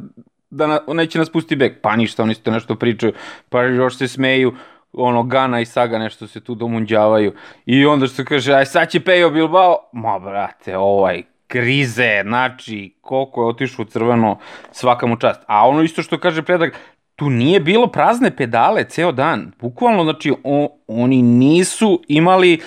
da 0.49 0.67
na, 0.67 0.79
neće 0.87 1.19
nas 1.19 1.29
pusti 1.29 1.55
beg, 1.55 1.73
pa 1.81 1.95
ništa, 1.95 2.23
oni 2.23 2.35
to 2.35 2.51
nešto 2.51 2.75
pričaju, 2.75 3.13
pa 3.49 3.63
još 3.63 3.97
se 3.97 4.07
smeju, 4.07 4.53
ono, 4.93 5.23
Gana 5.23 5.61
i 5.61 5.65
Saga 5.65 5.99
nešto 5.99 6.27
se 6.27 6.39
tu 6.39 6.55
domunđavaju, 6.55 7.33
i 7.65 7.85
onda 7.85 8.07
što 8.07 8.25
kaže, 8.25 8.53
aj 8.53 8.65
sad 8.65 8.89
će 8.89 8.99
Pejo 8.99 9.29
Bilbao, 9.29 9.77
ma 9.93 10.19
brate, 10.19 10.77
ovaj, 10.77 11.23
krize, 11.47 12.21
znači, 12.23 12.93
koliko 13.01 13.41
je 13.41 13.47
otišao 13.47 13.85
crveno, 13.85 14.39
svaka 14.71 15.07
mu 15.07 15.17
čast. 15.17 15.41
A 15.47 15.67
ono 15.67 15.81
isto 15.81 16.03
što 16.03 16.19
kaže 16.19 16.43
Predrag, 16.43 16.71
tu 17.15 17.29
nije 17.29 17.59
bilo 17.59 17.87
prazne 17.87 18.35
pedale 18.35 18.83
ceo 18.83 19.11
dan. 19.11 19.51
Bukvalno, 19.59 20.03
znači, 20.03 20.33
on, 20.43 20.67
oni 20.87 21.21
nisu 21.21 22.01
imali 22.07 22.61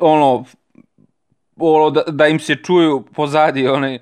ono, 0.00 0.44
ono 1.56 1.90
da, 1.90 2.02
da 2.08 2.26
im 2.26 2.38
se 2.38 2.56
čuju 2.56 3.04
pozadi 3.14 3.68
one 3.68 3.98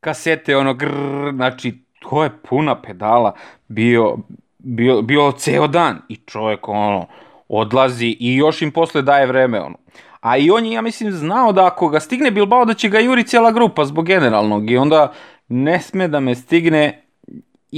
kasete, 0.00 0.56
ono 0.56 0.74
grrr, 0.74 1.32
znači, 1.34 1.74
to 2.00 2.24
je 2.24 2.30
puna 2.48 2.82
pedala 2.82 3.34
bio, 3.68 4.16
bio, 4.58 5.02
bio 5.02 5.32
ceo 5.32 5.66
dan 5.66 5.98
i 6.08 6.16
čovjek 6.16 6.68
ono 6.68 7.06
odlazi 7.48 8.16
i 8.20 8.36
još 8.36 8.62
im 8.62 8.70
posle 8.70 9.02
daje 9.02 9.26
vreme 9.26 9.60
ono. 9.60 9.76
A 10.20 10.36
i 10.36 10.50
on 10.50 10.64
je, 10.64 10.72
ja 10.72 10.82
mislim, 10.82 11.12
znao 11.12 11.52
da 11.52 11.66
ako 11.66 11.88
ga 11.88 12.00
stigne 12.00 12.30
Bilbao 12.30 12.64
da 12.64 12.74
će 12.74 12.88
ga 12.88 12.98
juri 12.98 13.24
cijela 13.24 13.52
grupa 13.52 13.84
zbog 13.84 14.06
generalnog 14.06 14.70
i 14.70 14.76
onda 14.76 15.12
ne 15.48 15.80
sme 15.80 16.08
da 16.08 16.20
me 16.20 16.34
stigne 16.34 17.05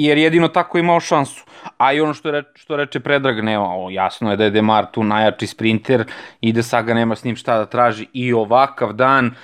jer 0.05 0.19
jedino 0.19 0.49
tako 0.49 0.79
imao 0.79 1.01
šansu. 1.01 1.45
A 1.77 1.93
i 1.93 2.01
ono 2.01 2.15
što, 2.15 2.31
reče, 2.31 2.49
što 2.55 2.77
reče 2.77 3.01
Predrag, 3.01 3.45
nema, 3.45 3.67
o, 3.69 3.91
jasno 3.91 4.31
je 4.31 4.37
da 4.37 4.45
je 4.45 4.51
Demar 4.51 4.87
tu 4.93 5.05
najjači 5.05 5.47
sprinter 5.47 6.05
i 6.41 6.53
da 6.53 6.63
Saga 6.63 6.95
nema 6.95 7.17
s 7.17 7.25
njim 7.25 7.37
šta 7.37 7.59
da 7.59 7.67
traži 7.67 8.07
i 8.13 8.33
ovakav 8.33 8.93
dan, 8.93 9.35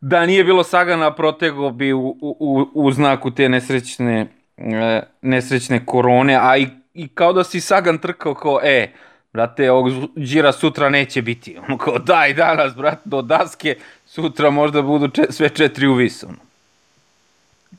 da 0.00 0.26
nije 0.26 0.44
bilo 0.44 0.64
Sagana, 0.64 1.14
protego 1.14 1.70
bi 1.70 1.92
u, 1.92 2.16
u, 2.20 2.68
u 2.74 2.92
znaku 2.92 3.30
te 3.30 3.48
nesrećne, 3.48 4.26
e, 4.56 5.02
nesrećne 5.22 5.86
korone, 5.86 6.38
a 6.40 6.56
i, 6.56 6.66
i 6.94 7.08
kao 7.08 7.32
da 7.32 7.44
si 7.44 7.60
Sagan 7.60 7.98
trkao 7.98 8.34
kao, 8.34 8.60
e, 8.62 8.92
brate, 9.32 9.70
ovog 9.70 9.92
džira 10.18 10.52
sutra 10.52 10.88
neće 10.88 11.22
biti. 11.22 11.56
Ono 11.68 11.78
kao, 11.78 11.98
daj 11.98 12.34
danas, 12.34 12.76
brate, 12.76 13.00
do 13.04 13.22
daske, 13.22 13.76
sutra 14.06 14.50
možda 14.50 14.82
budu 14.82 15.08
če, 15.08 15.22
sve 15.30 15.48
četiri 15.48 15.86
u 15.86 15.94
visu. 15.94 16.28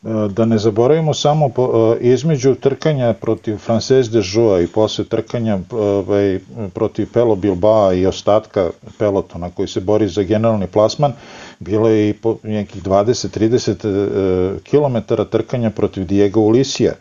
E, 0.04 0.30
da 0.30 0.46
ne 0.46 0.58
zaboravimo 0.58 1.14
samo 1.14 1.46
e, 1.46 1.52
između 2.00 2.56
trkanja 2.56 3.14
protiv 3.14 3.58
Frances 3.58 4.10
de 4.10 4.20
Joux 4.20 4.64
i 4.64 4.68
posle 4.68 5.06
trkanja 5.06 5.60
ovaj, 5.72 6.40
protiv 6.74 7.08
Pelo 7.14 7.36
Bilbao 7.36 7.94
i 7.94 8.06
ostatka 8.06 8.70
pelotona 9.00 9.50
koji 9.50 9.68
se 9.68 9.80
bori 9.80 10.08
za 10.08 10.24
generalni 10.24 10.68
plasman, 10.68 11.14
bilo 11.60 11.90
je 11.90 12.10
i 12.10 12.14
po 12.14 12.38
nekih 12.44 12.84
20-30 12.84 14.60
km 14.70 15.14
trkanja 15.32 15.70
protiv 15.70 16.06
Diego 16.06 16.40
Ulisija, 16.40 16.94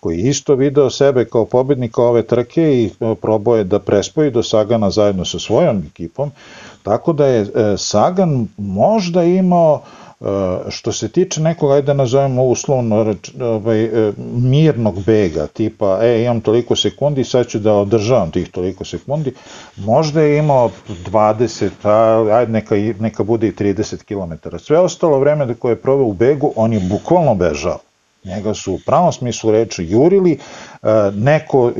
koji 0.00 0.18
isto 0.18 0.54
video 0.54 0.90
sebe 0.90 1.24
kao 1.24 1.44
pobednika 1.44 2.02
ove 2.02 2.22
trke 2.22 2.62
i 2.62 2.90
e, 3.00 3.14
probao 3.14 3.56
je 3.56 3.64
da 3.64 3.78
prespoji 3.78 4.30
do 4.30 4.42
Sagana 4.42 4.90
zajedno 4.90 5.24
sa 5.24 5.38
svojom 5.38 5.82
ekipom, 5.90 6.30
tako 6.82 7.12
da 7.12 7.26
je 7.26 7.46
Sagan 7.78 8.48
možda 8.56 9.24
imao 9.24 9.82
što 10.68 10.92
se 10.92 11.08
tiče 11.08 11.40
nekog, 11.40 11.72
ajde 11.72 11.86
da 11.86 11.92
nazovemo 11.94 12.44
uslovno 12.44 13.14
ovaj, 13.40 13.84
e, 13.84 14.12
mirnog 14.32 15.02
bega, 15.04 15.46
tipa, 15.46 15.98
e, 16.02 16.22
imam 16.22 16.40
toliko 16.40 16.76
sekundi, 16.76 17.24
sad 17.24 17.46
ću 17.46 17.58
da 17.58 17.74
održavam 17.74 18.30
tih 18.30 18.50
toliko 18.50 18.84
sekundi, 18.84 19.32
možda 19.76 20.20
je 20.20 20.38
imao 20.38 20.70
20, 20.88 21.70
a, 21.82 22.36
ajde 22.36 22.52
neka, 22.52 22.74
neka 23.00 23.24
bude 23.24 23.48
i 23.48 23.52
30 23.52 24.04
km. 24.04 24.56
Sve 24.58 24.78
ostalo 24.78 25.18
vreme 25.18 25.54
koje 25.54 25.72
je 25.72 25.82
proveo 25.82 26.06
u 26.06 26.12
begu, 26.12 26.52
on 26.56 26.72
je 26.72 26.80
bukvalno 26.80 27.34
bežao. 27.34 27.78
Njega 28.24 28.54
su 28.54 28.72
u 28.72 28.78
pravom 28.86 29.12
smislu 29.12 29.50
reči 29.50 29.84
jurili, 29.84 30.32
e, 30.32 30.88
neko 31.14 31.72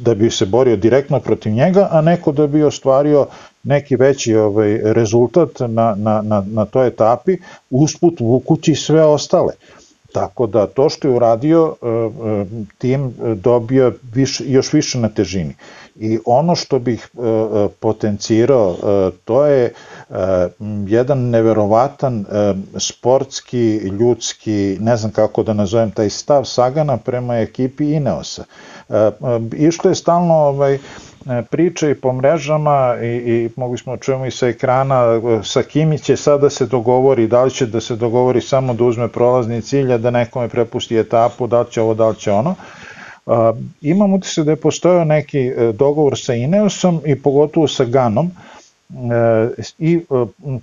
da 0.00 0.14
bi 0.14 0.30
se 0.30 0.46
borio 0.46 0.76
direktno 0.76 1.20
protiv 1.20 1.52
njega, 1.52 1.88
a 1.90 2.00
neko 2.00 2.32
da 2.32 2.46
bi 2.46 2.62
ostvario 2.62 3.26
neki 3.62 3.96
veći 3.96 4.36
ovaj, 4.36 4.78
rezultat 4.82 5.60
na, 5.60 5.94
na, 5.98 6.22
na, 6.22 6.44
na 6.46 6.64
toj 6.64 6.86
etapi, 6.86 7.36
usput 7.70 8.20
vukući 8.20 8.74
sve 8.74 9.04
ostale. 9.04 9.52
Tako 10.12 10.46
da 10.46 10.66
to 10.66 10.88
što 10.88 11.08
je 11.08 11.14
uradio, 11.14 11.74
e, 11.82 11.86
e, 11.86 12.44
tim 12.78 13.14
dobio 13.36 13.92
viš, 14.14 14.42
još 14.44 14.72
više 14.72 14.98
na 14.98 15.08
težini. 15.08 15.54
I 15.96 16.18
ono 16.26 16.54
što 16.54 16.78
bih 16.78 17.08
potencirao, 17.80 18.76
to 19.24 19.46
je 19.46 19.72
jedan 20.86 21.18
neverovatan 21.30 22.24
sportski, 22.78 23.76
ljudski, 23.76 24.76
ne 24.80 24.96
znam 24.96 25.12
kako 25.12 25.42
da 25.42 25.52
nazovem 25.52 25.90
taj 25.90 26.10
stav 26.10 26.44
Sagana 26.44 26.96
prema 26.96 27.36
ekipi 27.36 27.92
Ineosa. 27.92 28.44
Išlo 29.56 29.90
je 29.90 29.94
stalno 29.94 30.34
ovaj, 30.34 30.78
priče 31.50 31.90
i 31.90 31.94
po 31.94 32.12
mrežama 32.12 32.96
i, 33.02 33.06
i 33.06 33.48
mogli 33.56 33.78
smo 33.78 33.96
čujemo 33.96 34.26
i 34.26 34.30
sa 34.30 34.48
ekrana 34.48 35.20
sa 35.44 35.62
kimi 35.62 35.98
će 35.98 36.16
sada 36.16 36.38
da 36.38 36.50
se 36.50 36.66
dogovori, 36.66 37.26
da 37.26 37.44
li 37.44 37.50
će 37.50 37.66
da 37.66 37.80
se 37.80 37.96
dogovori 37.96 38.40
samo 38.40 38.74
da 38.74 38.84
uzme 38.84 39.08
prolazni 39.08 39.62
cilj, 39.62 39.92
a 39.92 39.98
da 39.98 40.10
nekome 40.10 40.48
prepusti 40.48 40.98
etapu, 40.98 41.46
da 41.46 41.60
li 41.60 41.70
će 41.70 41.80
ovo, 41.80 41.94
da 41.94 42.08
li 42.08 42.16
će 42.16 42.32
ono. 42.32 42.54
imam 43.80 44.14
utisak 44.14 44.44
da 44.44 44.50
je 44.50 44.56
postojao 44.56 45.04
neki 45.04 45.38
e, 45.38 45.72
dogovor 45.72 46.18
sa 46.18 46.34
Ineosom 46.34 47.00
i 47.06 47.22
pogotovo 47.22 47.68
sa 47.68 47.84
Ganom, 47.84 48.30
i 49.78 49.94
e, 49.94 50.00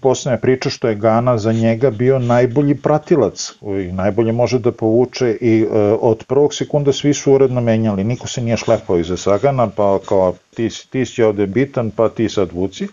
poslednja 0.01 0.38
priča 0.38 0.69
što 0.69 0.88
je 0.88 0.95
Gana 0.95 1.38
za 1.38 1.51
njega 1.51 1.89
bio 1.89 2.19
najbolji 2.19 2.75
pratilac 2.75 3.51
i 3.62 3.91
najbolje 3.91 4.31
može 4.31 4.59
da 4.59 4.71
povuče 4.71 5.38
i 5.41 5.62
e, 5.62 5.77
od 6.01 6.25
prvog 6.27 6.53
sekunda 6.53 6.93
svi 6.93 7.13
su 7.13 7.33
uredno 7.33 7.62
menjali, 7.62 8.03
niko 8.03 8.27
se 8.27 8.41
nije 8.41 8.57
šlepao 8.57 9.00
iza 9.00 9.17
Sagana, 9.17 9.67
pa 9.75 10.00
kao 10.05 10.33
ti, 10.55 10.69
ti 10.89 11.05
si 11.05 11.24
ovde 11.24 11.45
bitan, 11.45 11.91
pa 11.91 12.09
ti 12.09 12.29
sad 12.29 12.51
vuci. 12.51 12.83
E, 12.83 12.88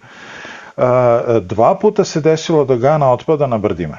dva 1.40 1.74
puta 1.74 2.04
se 2.04 2.20
desilo 2.20 2.64
da 2.64 2.76
Gana 2.76 3.12
otpada 3.12 3.46
na 3.46 3.58
brdima. 3.58 3.98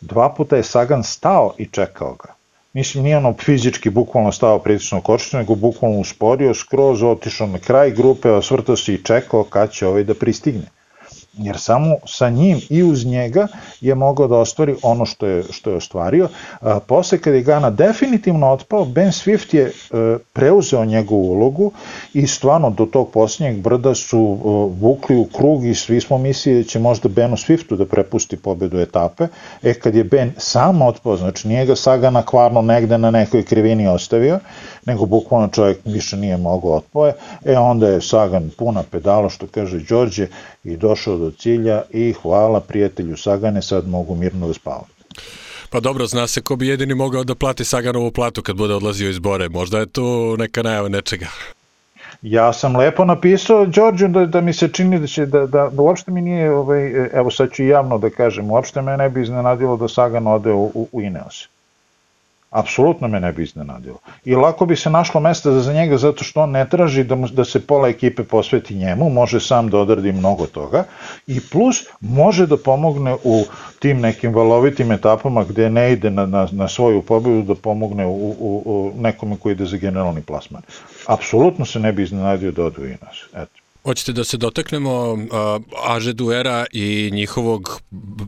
Dva 0.00 0.28
puta 0.28 0.56
je 0.56 0.62
Sagan 0.62 1.04
stao 1.04 1.54
i 1.58 1.66
čekao 1.66 2.14
ga. 2.14 2.37
Mislim, 2.78 3.04
nije 3.04 3.16
ono 3.16 3.34
fizički 3.44 3.90
bukvalno 3.90 4.32
stao 4.32 4.58
pritično 4.58 5.00
kočenje, 5.00 5.40
nego 5.40 5.54
bukvalno 5.54 5.98
usporio, 6.00 6.54
skroz 6.54 7.02
otišao 7.02 7.46
na 7.46 7.58
kraj 7.58 7.90
grupe, 7.90 8.30
osvrtao 8.30 8.76
se 8.76 8.94
i 8.94 9.02
čekao 9.02 9.44
kad 9.44 9.72
će 9.72 9.86
ovaj 9.86 10.04
da 10.04 10.14
pristigne 10.14 10.77
jer 11.38 11.58
samo 11.58 11.96
sa 12.06 12.30
njim 12.30 12.60
i 12.70 12.82
uz 12.82 13.06
njega 13.06 13.46
je 13.80 13.94
mogao 13.94 14.28
da 14.28 14.36
ostvari 14.36 14.74
ono 14.82 15.06
što 15.06 15.26
je, 15.26 15.42
što 15.50 15.70
je 15.70 15.76
ostvario. 15.76 16.28
A, 16.60 16.80
posle 16.80 17.18
kada 17.18 17.36
je 17.36 17.42
Gana 17.42 17.70
definitivno 17.70 18.52
otpao, 18.52 18.84
Ben 18.84 19.08
Swift 19.08 19.54
je 19.54 19.64
e, 19.64 19.72
preuzeo 20.32 20.84
njegovu 20.84 21.32
ulogu 21.32 21.72
i 22.14 22.26
stvarno 22.26 22.70
do 22.70 22.86
tog 22.86 23.10
posljednjeg 23.10 23.62
brda 23.62 23.94
su 23.94 24.18
e, 24.18 24.48
vukli 24.80 25.16
u 25.16 25.24
krug 25.24 25.64
i 25.64 25.74
svi 25.74 26.00
smo 26.00 26.18
mislili 26.18 26.62
da 26.62 26.68
će 26.68 26.78
možda 26.78 27.08
Benu 27.08 27.36
Swiftu 27.36 27.76
da 27.76 27.86
prepusti 27.86 28.36
pobedu 28.36 28.78
etape. 28.78 29.26
E 29.62 29.74
kad 29.74 29.94
je 29.94 30.04
Ben 30.04 30.32
sam 30.36 30.82
otpao, 30.82 31.16
znači 31.16 31.48
nije 31.48 31.66
ga 31.66 31.76
Sagana 31.76 32.22
kvarno 32.22 32.62
negde 32.62 32.98
na 32.98 33.10
nekoj 33.10 33.42
krivini 33.42 33.88
ostavio, 33.88 34.38
nego 34.86 35.06
bukvalno 35.06 35.48
čovjek 35.48 35.78
više 35.84 36.16
nije 36.16 36.36
mogao 36.36 36.72
otpoje, 36.72 37.12
e 37.44 37.58
onda 37.58 37.88
je 37.88 38.00
Sagan 38.00 38.50
puna 38.58 38.82
pedala, 38.90 39.28
što 39.28 39.46
kaže 39.46 39.78
Đorđe, 39.88 40.26
i 40.64 40.76
došao 40.76 41.16
do 41.16 41.27
cilja 41.30 41.82
i 41.90 42.12
hvala 42.12 42.60
prijatelju 42.60 43.16
Sagane, 43.16 43.62
sad 43.62 43.88
mogu 43.88 44.14
mirno 44.14 44.46
da 44.46 44.54
spavam. 44.54 44.86
Pa 45.70 45.80
dobro, 45.80 46.06
zna 46.06 46.26
se 46.26 46.40
ko 46.40 46.56
bi 46.56 46.68
jedini 46.68 46.94
mogao 46.94 47.24
da 47.24 47.34
plati 47.34 47.64
Saganovu 47.64 48.10
platu 48.10 48.42
kad 48.42 48.56
bude 48.56 48.74
odlazio 48.74 49.10
iz 49.10 49.18
Bore. 49.18 49.48
Možda 49.48 49.78
je 49.78 49.86
tu 49.86 50.36
neka 50.38 50.62
najava 50.62 50.88
nečega. 50.88 51.26
Ja 52.22 52.52
sam 52.52 52.76
lepo 52.76 53.04
napisao 53.04 53.66
Đorđu 53.66 54.08
da, 54.08 54.26
da 54.26 54.40
mi 54.40 54.52
se 54.52 54.68
čini 54.68 54.98
da 54.98 55.06
će 55.06 55.26
da, 55.26 55.46
da, 55.46 55.68
da 55.72 55.82
uopšte 55.82 56.10
mi 56.10 56.20
nije, 56.20 56.50
ovaj, 56.50 57.08
evo 57.12 57.30
sad 57.30 57.52
ću 57.52 57.64
javno 57.64 57.98
da 57.98 58.10
kažem, 58.10 58.50
uopšte 58.50 58.82
me 58.82 58.96
ne 58.96 59.10
bi 59.10 59.22
iznenadilo 59.22 59.76
da 59.76 59.88
Sagan 59.88 60.26
ode 60.26 60.52
u, 60.52 60.64
u, 60.74 60.88
u 60.92 61.02
Ineos. 61.02 61.48
Apsolutno 62.50 63.08
me 63.08 63.20
ne 63.20 63.32
bi 63.32 63.42
iznenadilo. 63.42 63.98
I 64.24 64.34
lako 64.34 64.66
bi 64.66 64.76
se 64.76 64.90
našlo 64.90 65.20
mesta 65.20 65.60
za 65.60 65.72
njega 65.72 65.96
zato 65.98 66.24
što 66.24 66.42
on 66.42 66.50
ne 66.50 66.68
traži 66.68 67.04
da, 67.04 67.14
mu, 67.14 67.28
da 67.28 67.44
se 67.44 67.66
pola 67.66 67.88
ekipe 67.88 68.24
posveti 68.24 68.74
njemu, 68.74 69.10
može 69.10 69.40
sam 69.40 69.68
da 69.68 69.78
odradi 69.78 70.12
mnogo 70.12 70.46
toga 70.46 70.84
i 71.26 71.40
plus 71.40 71.84
može 72.00 72.46
da 72.46 72.56
pomogne 72.56 73.16
u 73.24 73.44
tim 73.78 74.00
nekim 74.00 74.34
valovitim 74.34 74.92
etapama 74.92 75.44
gde 75.44 75.70
ne 75.70 75.92
ide 75.92 76.10
na, 76.10 76.26
na, 76.26 76.48
na 76.52 76.68
svoju 76.68 77.02
pobedu 77.02 77.42
da 77.42 77.54
pomogne 77.54 78.06
u, 78.06 78.34
u, 78.40 78.62
u 78.64 78.92
nekome 79.00 79.36
koji 79.36 79.52
ide 79.52 79.64
za 79.64 79.76
generalni 79.76 80.22
plasman. 80.22 80.62
Apsolutno 81.06 81.64
se 81.64 81.80
ne 81.80 81.92
bi 81.92 82.02
iznenadio 82.02 82.52
da 82.52 82.64
odu 82.64 82.86
i 82.86 82.96
nas. 83.02 83.24
Eto. 83.34 83.67
Hoćete 83.84 84.12
da 84.12 84.24
se 84.24 84.36
dotaknemo 84.36 85.12
uh, 85.12 85.20
Aže 85.86 86.12
Duera 86.12 86.66
i 86.72 87.10
njihovog, 87.12 87.80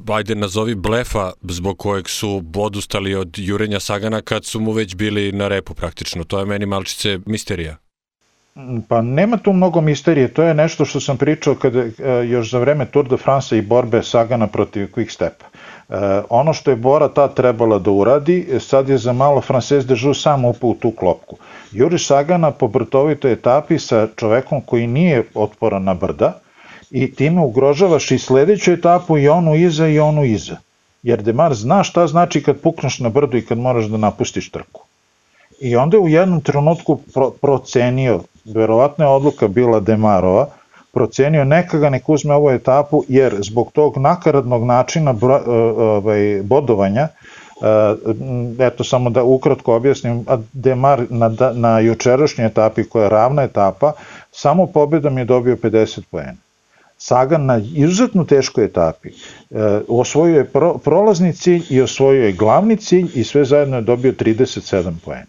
ajde 0.09 0.35
nazovi, 0.35 0.75
blefa 0.75 1.33
zbog 1.43 1.79
kojeg 1.79 2.09
su 2.09 2.43
odustali 2.55 3.15
od 3.15 3.39
jurenja 3.39 3.81
Sagana 3.81 4.21
kad 4.21 4.45
su 4.45 4.61
mu 4.61 4.73
već 4.73 4.95
bili 4.95 5.33
na 5.33 5.49
repu 5.49 5.75
praktično. 5.75 6.25
To 6.25 6.39
je 6.39 6.47
meni 6.47 6.67
malčice 6.67 7.19
misterija. 7.27 7.77
Pa 8.89 9.03
nema 9.03 9.37
tu 9.37 9.53
mnogo 9.53 9.81
misterije, 9.81 10.29
to 10.29 10.43
je 10.43 10.55
nešto 10.55 10.85
što 10.85 11.01
sam 11.01 11.17
pričao 11.17 11.55
kada, 11.55 11.81
uh, 11.81 11.93
još 12.31 12.51
za 12.51 12.59
vreme 12.59 12.87
Tour 12.87 13.09
de 13.09 13.17
France 13.17 13.59
i 13.59 13.63
borbe 13.63 14.03
Sagana 14.03 14.47
protiv 14.47 14.89
Quick 14.93 15.11
Step. 15.11 15.43
Uh, 15.91 15.97
ono 16.29 16.53
što 16.53 16.71
je 16.71 16.77
Bora 16.77 17.09
ta 17.09 17.29
trebala 17.29 17.79
da 17.79 17.91
uradi, 17.91 18.61
sad 18.61 18.89
je 18.89 18.99
za 18.99 19.13
malo 19.13 19.41
Frances 19.41 19.87
de 19.87 19.95
Joux 19.95 20.23
sam 20.23 20.45
upao 20.45 20.71
u 20.71 20.75
tu 20.75 20.91
klopku. 20.91 21.37
Juri 21.73 21.99
Sagana 21.99 22.51
po 22.51 22.69
brtovitoj 22.69 23.33
etapi 23.33 23.79
sa 23.79 24.09
čovekom 24.17 24.61
koji 24.61 24.87
nije 24.87 25.25
otporan 25.35 25.85
na 25.85 25.95
brda 25.95 26.33
i 26.91 27.15
time 27.15 27.41
ugrožavaš 27.41 28.11
i 28.11 28.19
sledeću 28.19 28.73
etapu 28.73 29.19
i 29.19 29.29
onu 29.29 29.55
iza 29.55 29.89
i 29.89 29.99
onu 29.99 30.25
iza. 30.25 30.57
Jer 31.03 31.23
Demar 31.23 31.55
zna 31.55 31.83
šta 31.83 32.07
znači 32.07 32.43
kad 32.43 32.61
pukneš 32.61 32.99
na 32.99 33.09
brdu 33.09 33.37
i 33.37 33.47
kad 33.47 33.59
moraš 33.59 33.85
da 33.85 33.97
napustiš 33.97 34.51
trku. 34.51 34.83
I 35.61 35.77
onda 35.77 35.97
je 35.97 36.01
u 36.01 36.09
jednom 36.09 36.41
trenutku 36.41 37.01
pro, 37.15 37.31
procenio, 37.31 38.21
verovatno 38.45 39.05
je 39.05 39.11
odluka 39.11 39.49
bila 39.49 39.81
Demarova, 39.81 40.49
procenio 40.93 41.45
neka 41.45 41.79
ga 41.79 41.91
nek 41.91 42.09
uzme 42.09 42.35
ovu 42.35 42.51
etapu 42.51 43.05
jer 43.09 43.37
zbog 43.41 43.73
tog 43.73 43.99
nakaradnog 43.99 44.65
načina 44.65 45.13
bro, 45.13 45.43
ovaj, 45.47 46.43
bodovanja 46.43 47.09
Eh, 47.61 47.97
eto 48.67 48.85
samo 48.85 49.11
da 49.11 49.23
ukratko 49.23 49.75
objasnim, 49.75 50.25
Demar 50.53 51.03
na, 51.11 51.31
na 51.55 51.79
jučerašnjoj 51.79 52.47
etapi 52.47 52.85
koja 52.85 53.03
je 53.03 53.09
ravna 53.09 53.43
etapa, 53.43 53.93
samo 54.33 54.67
pobedom 54.67 55.19
je 55.19 55.25
dobio 55.25 55.57
50 55.57 56.01
poena. 56.11 56.37
Sagan 56.99 57.45
na 57.47 57.61
izuzetno 57.75 58.25
teškoj 58.25 58.65
etapi 58.65 59.09
e, 59.09 59.13
osvojio 59.89 60.39
je 60.39 60.45
pro, 60.45 60.79
prolazni 60.79 61.33
cilj 61.33 61.63
i 61.71 61.81
osvojio 61.81 62.25
je 62.25 62.33
glavni 62.33 62.77
cilj 62.77 63.07
i 63.15 63.25
sve 63.25 63.45
zajedno 63.45 63.77
je 63.77 63.83
dobio 63.83 64.13
37 64.13 64.93
poena 65.05 65.27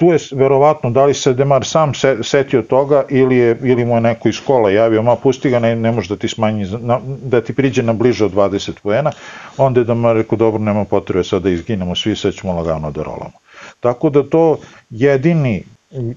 tu 0.00 0.06
je 0.06 0.18
verovatno 0.32 0.90
da 0.90 1.04
li 1.04 1.14
se 1.14 1.34
Demar 1.34 1.64
sam 1.64 1.92
setio 2.22 2.62
toga 2.62 3.04
ili, 3.08 3.36
je, 3.36 3.58
ili 3.62 3.84
mu 3.84 3.94
je 3.94 4.00
neko 4.00 4.28
iz 4.28 4.34
škola 4.34 4.70
javio, 4.70 5.02
ma 5.02 5.16
pusti 5.16 5.50
ga, 5.50 5.58
ne, 5.58 5.76
ne 5.76 5.92
može 5.92 6.08
da 6.08 6.16
ti 6.16 6.28
smanji, 6.28 6.66
na, 6.80 7.00
da 7.04 7.40
ti 7.40 7.52
priđe 7.52 7.82
na 7.82 7.92
bliže 7.92 8.24
od 8.24 8.32
20 8.32 8.72
poena, 8.82 9.12
onda 9.56 9.80
je 9.80 9.84
Demar 9.84 10.16
rekao, 10.16 10.38
dobro, 10.38 10.58
nema 10.58 10.84
potrebe 10.84 11.24
sad 11.24 11.42
da 11.42 11.50
izginemo 11.50 11.94
svi, 11.94 12.16
sad 12.16 12.34
ćemo 12.34 12.52
lagano 12.52 12.90
da 12.90 13.02
rolamo. 13.02 13.36
Tako 13.80 14.10
da 14.10 14.22
to 14.22 14.58
jedini 14.90 15.62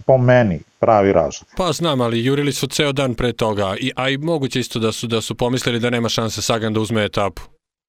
po 0.05 0.17
meni 0.17 0.59
pravi 0.79 1.13
razlog. 1.13 1.47
Pa 1.57 1.71
znam, 1.71 2.01
ali 2.01 2.25
jurili 2.25 2.53
su 2.53 2.67
ceo 2.67 2.91
dan 2.91 3.13
pre 3.13 3.33
toga, 3.33 3.75
I, 3.79 3.91
a 3.95 4.09
i 4.09 4.17
moguće 4.17 4.59
isto 4.59 4.79
da 4.79 4.91
su, 4.91 5.07
da 5.07 5.21
su 5.21 5.35
pomislili 5.35 5.79
da 5.79 5.89
nema 5.89 6.09
šanse 6.09 6.41
Sagan 6.41 6.73
da 6.73 6.79
uzme 6.79 7.05
etapu. 7.05 7.41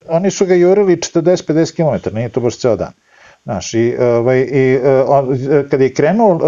Oni 0.09 0.31
su 0.31 0.47
ga 0.47 0.55
jurili 0.55 0.97
40-50 0.97 1.77
km, 1.77 2.17
nije 2.17 2.29
to 2.29 2.41
baš 2.41 2.57
ceo 2.59 2.77
dan. 2.77 2.93
Znaš, 3.45 3.75
i, 3.75 3.97
ovaj, 4.01 4.41
i 4.41 4.77
uh, 4.77 5.71
kad 5.71 5.81
je 5.81 5.95
krenuo 5.95 6.41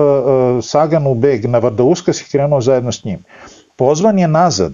Sagan 0.63 1.07
u 1.07 1.15
beg 1.15 1.45
na 1.45 1.59
Vardauskas 1.59 2.21
je 2.21 2.25
krenuo 2.33 2.61
zajedno 2.61 2.93
s 2.93 3.05
njim. 3.05 3.19
Pozvan 3.77 4.19
je 4.19 4.29
nazad, 4.29 4.73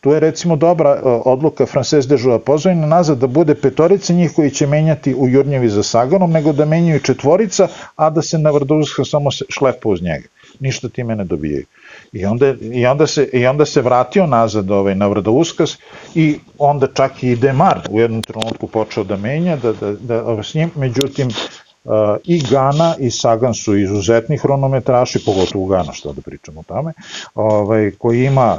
tu 0.00 0.10
je 0.10 0.20
recimo 0.20 0.56
dobra 0.56 1.00
odluka 1.24 1.66
Frances 1.66 2.06
de 2.06 2.16
Joua, 2.18 2.38
pozvan 2.38 2.80
je 2.80 2.86
nazad 2.86 3.18
da 3.18 3.26
bude 3.26 3.54
petorica 3.54 4.12
njih 4.12 4.32
koji 4.34 4.50
će 4.50 4.66
menjati 4.66 5.14
u 5.14 5.28
Jurnjevi 5.28 5.68
za 5.68 5.82
Saganom, 5.82 6.30
nego 6.30 6.52
da 6.52 6.64
menjaju 6.64 7.00
četvorica, 7.00 7.68
a 7.96 8.10
da 8.10 8.22
se 8.22 8.38
na 8.38 8.50
Vardauskas 8.50 9.10
samo 9.10 9.30
šlepa 9.30 9.88
uz 9.88 10.02
njega. 10.02 10.28
Ništa 10.60 10.88
time 10.88 11.16
ne 11.16 11.24
dobijaju. 11.24 11.64
I 12.12 12.24
onda, 12.24 12.54
i 12.60 12.86
onda, 12.86 13.06
se, 13.06 13.28
i 13.32 13.46
onda 13.46 13.64
se 13.64 13.82
vratio 13.82 14.26
nazad 14.26 14.70
ovaj, 14.70 14.94
na 14.94 15.06
Vrdouskas 15.06 15.78
i 16.14 16.38
onda 16.58 16.86
čak 16.94 17.22
i 17.22 17.36
Demar 17.36 17.80
u 17.90 18.00
jednom 18.00 18.22
trenutku 18.22 18.66
počeo 18.66 19.04
da 19.04 19.16
menja, 19.16 19.56
da, 19.56 19.72
da, 19.72 19.92
da, 19.92 20.42
s 20.42 20.54
njim, 20.54 20.70
međutim, 20.76 21.28
i 22.24 22.42
Gana 22.50 22.94
i 22.98 23.10
Sagan 23.10 23.54
su 23.54 23.76
izuzetni 23.76 24.36
hronometraši, 24.36 25.24
pogotovo 25.24 25.66
Gana, 25.66 25.92
što 25.92 26.12
da 26.12 26.20
pričamo 26.20 26.60
o 26.60 26.62
tome, 26.62 26.92
ovaj, 27.34 27.90
koji 27.98 28.24
ima, 28.24 28.58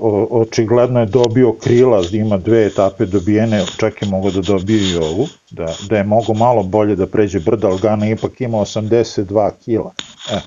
uh, 0.00 0.26
očigledno 0.30 1.00
je 1.00 1.06
dobio 1.06 1.52
krila, 1.52 2.02
ima 2.12 2.36
dve 2.36 2.66
etape 2.66 3.06
dobijene, 3.06 3.64
čak 3.76 4.02
je 4.02 4.08
mogo 4.08 4.30
da 4.30 4.40
dobije 4.40 4.92
i 4.92 4.96
ovu, 4.96 5.26
da, 5.50 5.74
da 5.88 5.96
je 5.96 6.04
mogo 6.04 6.34
malo 6.34 6.62
bolje 6.62 6.96
da 6.96 7.06
pređe 7.06 7.40
brda, 7.40 7.68
ali 7.68 7.80
Gana 7.80 8.08
ipak 8.08 8.40
ima 8.40 8.58
82 8.58 9.50
kila. 9.64 9.92
E. 10.30 10.40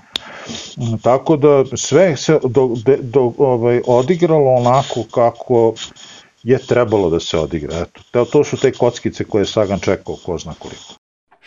Tako 1.02 1.38
da 1.38 1.64
sve 1.78 2.18
se 2.18 2.40
do, 2.44 2.76
do, 3.02 3.34
ovaj, 3.38 3.82
odigralo 3.88 4.54
onako 4.54 5.04
kako 5.12 5.74
je 6.44 6.58
trebalo 6.58 7.10
da 7.10 7.20
se 7.20 7.38
odigra. 7.38 7.78
Eto, 7.78 8.26
to 8.26 8.44
su 8.44 8.58
te 8.58 8.72
kockice 8.72 9.24
koje 9.24 9.42
je 9.42 9.46
Sagan 9.46 9.80
čekao, 9.80 10.16
ko 10.26 10.38
zna 10.38 10.54
koliko. 10.60 10.99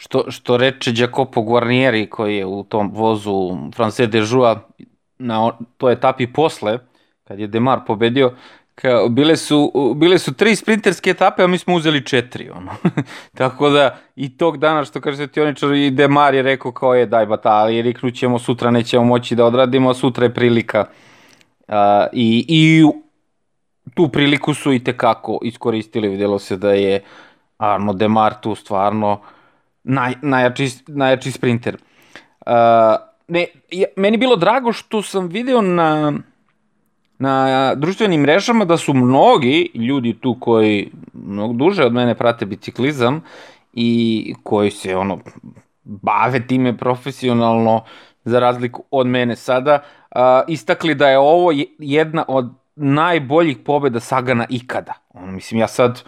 Što, 0.02 0.30
što 0.30 0.56
reče 0.56 0.92
Jacopo 0.96 1.42
Guarnieri 1.42 2.06
koji 2.10 2.36
je 2.36 2.46
u 2.46 2.62
tom 2.62 2.90
vozu 2.94 3.56
France 3.74 4.08
Joua 4.12 4.60
na 5.18 5.52
toj 5.76 5.92
etapi 5.92 6.26
posle, 6.26 6.78
kad 7.24 7.38
je 7.38 7.46
Demar 7.46 7.80
pobedio, 7.86 8.32
kao, 8.74 9.08
bile, 9.08 9.36
su, 9.36 9.72
bile 9.96 10.18
su 10.18 10.34
tri 10.34 10.56
sprinterske 10.56 11.10
etape, 11.10 11.42
a 11.42 11.46
mi 11.46 11.58
smo 11.58 11.74
uzeli 11.74 12.06
četiri. 12.06 12.50
Ono. 12.50 12.70
Tako 13.38 13.70
da 13.70 13.96
i 14.16 14.36
tog 14.36 14.58
dana 14.58 14.84
što 14.84 15.00
kaže 15.00 15.26
Tioničar 15.26 15.72
i 15.72 15.90
Demar 15.90 16.34
je 16.34 16.42
rekao 16.42 16.72
kao 16.72 16.94
je 16.94 17.06
daj 17.06 17.26
bata, 17.26 17.50
ali 17.50 17.82
riknućemo 17.82 18.38
sutra, 18.38 18.70
nećemo 18.70 19.04
moći 19.04 19.36
da 19.36 19.44
odradimo, 19.44 19.90
a 19.90 19.94
sutra 19.94 20.24
je 20.24 20.34
prilika. 20.34 20.84
Uh, 21.68 21.74
i, 22.12 22.44
I 22.48 22.84
tu 23.94 24.08
priliku 24.08 24.54
su 24.54 24.72
i 24.72 24.84
tekako 24.84 25.38
iskoristili, 25.42 26.08
vidjelo 26.08 26.38
se 26.38 26.56
da 26.56 26.72
je 26.72 27.00
Arno 27.58 27.92
Demar 27.92 28.34
tu 28.40 28.54
stvarno 28.54 29.12
uh, 29.12 29.41
naj, 29.84 30.14
najjači, 30.22 30.70
najjači 30.86 31.30
sprinter. 31.30 31.76
Uh, 32.46 32.52
ne, 33.28 33.46
ja, 33.70 33.86
meni 33.96 34.16
bilo 34.16 34.36
drago 34.36 34.72
što 34.72 35.02
sam 35.02 35.26
video 35.26 35.60
na, 35.60 36.12
na 37.18 37.74
društvenim 37.74 38.20
mrežama 38.20 38.64
da 38.64 38.76
su 38.76 38.94
mnogi 38.94 39.70
ljudi 39.74 40.18
tu 40.20 40.36
koji 40.40 40.90
mnogo 41.12 41.52
duže 41.52 41.84
od 41.84 41.92
mene 41.92 42.14
prate 42.14 42.46
biciklizam 42.46 43.22
i 43.72 44.34
koji 44.42 44.70
se 44.70 44.96
ono 44.96 45.18
bave 45.84 46.46
time 46.46 46.76
profesionalno 46.76 47.84
za 48.24 48.40
razliku 48.40 48.84
od 48.90 49.06
mene 49.06 49.36
sada, 49.36 49.78
uh, 50.10 50.20
istakli 50.48 50.94
da 50.94 51.08
je 51.08 51.18
ovo 51.18 51.52
jedna 51.78 52.24
od 52.28 52.50
najboljih 52.76 53.58
pobeda 53.58 54.00
Sagana 54.00 54.46
ikada. 54.48 54.92
Ono, 55.08 55.32
mislim, 55.32 55.60
ja 55.60 55.68
sad, 55.68 56.02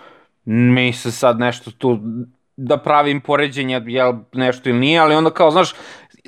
mi 0.44 0.92
se 0.92 1.12
sad 1.12 1.38
nešto 1.38 1.70
tu 1.70 2.00
da 2.56 2.76
pravim 2.76 3.20
poređenja, 3.20 3.82
jel 3.86 4.12
nešto 4.32 4.68
ili 4.68 4.78
nije, 4.78 5.00
ali 5.00 5.14
onda 5.14 5.30
kao, 5.30 5.50
znaš, 5.50 5.74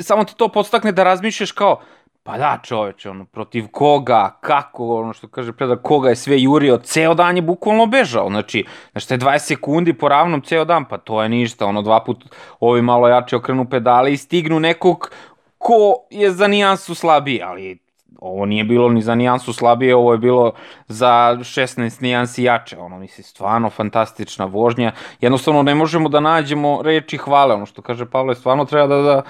samo 0.00 0.24
ti 0.24 0.36
to 0.36 0.48
podstakne 0.48 0.92
da 0.92 1.04
razmišljaš 1.04 1.52
kao, 1.52 1.80
pa 2.22 2.38
da 2.38 2.58
čoveče, 2.62 3.10
ono, 3.10 3.24
protiv 3.24 3.66
koga, 3.72 4.38
kako, 4.40 4.96
ono 4.96 5.12
što 5.12 5.28
kaže 5.28 5.52
preda, 5.52 5.76
koga 5.76 6.08
je 6.08 6.16
sve 6.16 6.42
jurio, 6.42 6.78
ceo 6.78 7.14
dan 7.14 7.36
je 7.36 7.42
bukvalno 7.42 7.86
bežao, 7.86 8.28
znači, 8.28 8.64
znači, 8.92 9.14
je 9.14 9.18
20 9.18 9.38
sekundi 9.38 9.92
po 9.92 10.08
ravnom 10.08 10.42
ceo 10.42 10.64
dan, 10.64 10.84
pa 10.84 10.98
to 10.98 11.22
je 11.22 11.28
ništa, 11.28 11.66
ono, 11.66 11.82
dva 11.82 12.04
put 12.04 12.24
ovi 12.60 12.82
malo 12.82 13.08
jače 13.08 13.36
okrenu 13.36 13.70
pedale 13.70 14.12
i 14.12 14.16
stignu 14.16 14.60
nekog 14.60 15.10
ko 15.58 16.06
je 16.10 16.30
za 16.30 16.46
nijansu 16.46 16.94
slabiji, 16.94 17.42
ali 17.42 17.78
ovo 18.18 18.46
nije 18.46 18.64
bilo 18.64 18.88
ni 18.88 19.02
za 19.02 19.14
nijansu 19.14 19.52
slabije, 19.52 19.96
ovo 19.96 20.12
je 20.12 20.18
bilo 20.18 20.52
za 20.88 21.36
16 21.40 22.02
nijansi 22.02 22.42
jače, 22.42 22.78
ono, 22.78 22.98
misli, 22.98 23.24
stvarno 23.24 23.70
fantastična 23.70 24.44
vožnja, 24.44 24.92
jednostavno 25.20 25.62
ne 25.62 25.74
možemo 25.74 26.08
da 26.08 26.20
nađemo 26.20 26.82
reči 26.82 27.16
hvale, 27.16 27.54
ono 27.54 27.66
što 27.66 27.82
kaže 27.82 28.06
Pavle, 28.06 28.34
stvarno 28.34 28.64
treba 28.64 28.86
da, 28.86 29.02
da, 29.02 29.22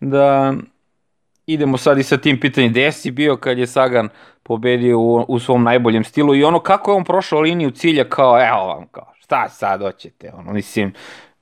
da 0.00 0.54
idemo 1.46 1.76
sad 1.76 1.98
i 1.98 2.02
sa 2.02 2.16
tim 2.16 2.40
pitanjem, 2.40 2.70
gde 2.70 2.92
si 2.92 3.10
bio 3.10 3.36
kad 3.36 3.58
je 3.58 3.66
Sagan 3.66 4.08
pobedio 4.42 4.98
u, 4.98 5.24
u 5.28 5.38
svom 5.38 5.62
najboljem 5.62 6.04
stilu? 6.04 6.34
I 6.34 6.44
ono 6.44 6.58
kako 6.58 6.90
je 6.90 6.96
on 6.96 7.04
prošao 7.04 7.40
liniju 7.40 7.70
cilja 7.70 8.08
kao, 8.08 8.48
evo 8.48 8.66
vam, 8.66 8.86
kao, 8.86 9.12
šta 9.18 9.48
sad 9.48 9.80
hoćete, 9.80 10.32
ono, 10.34 10.52
mislim, 10.52 10.92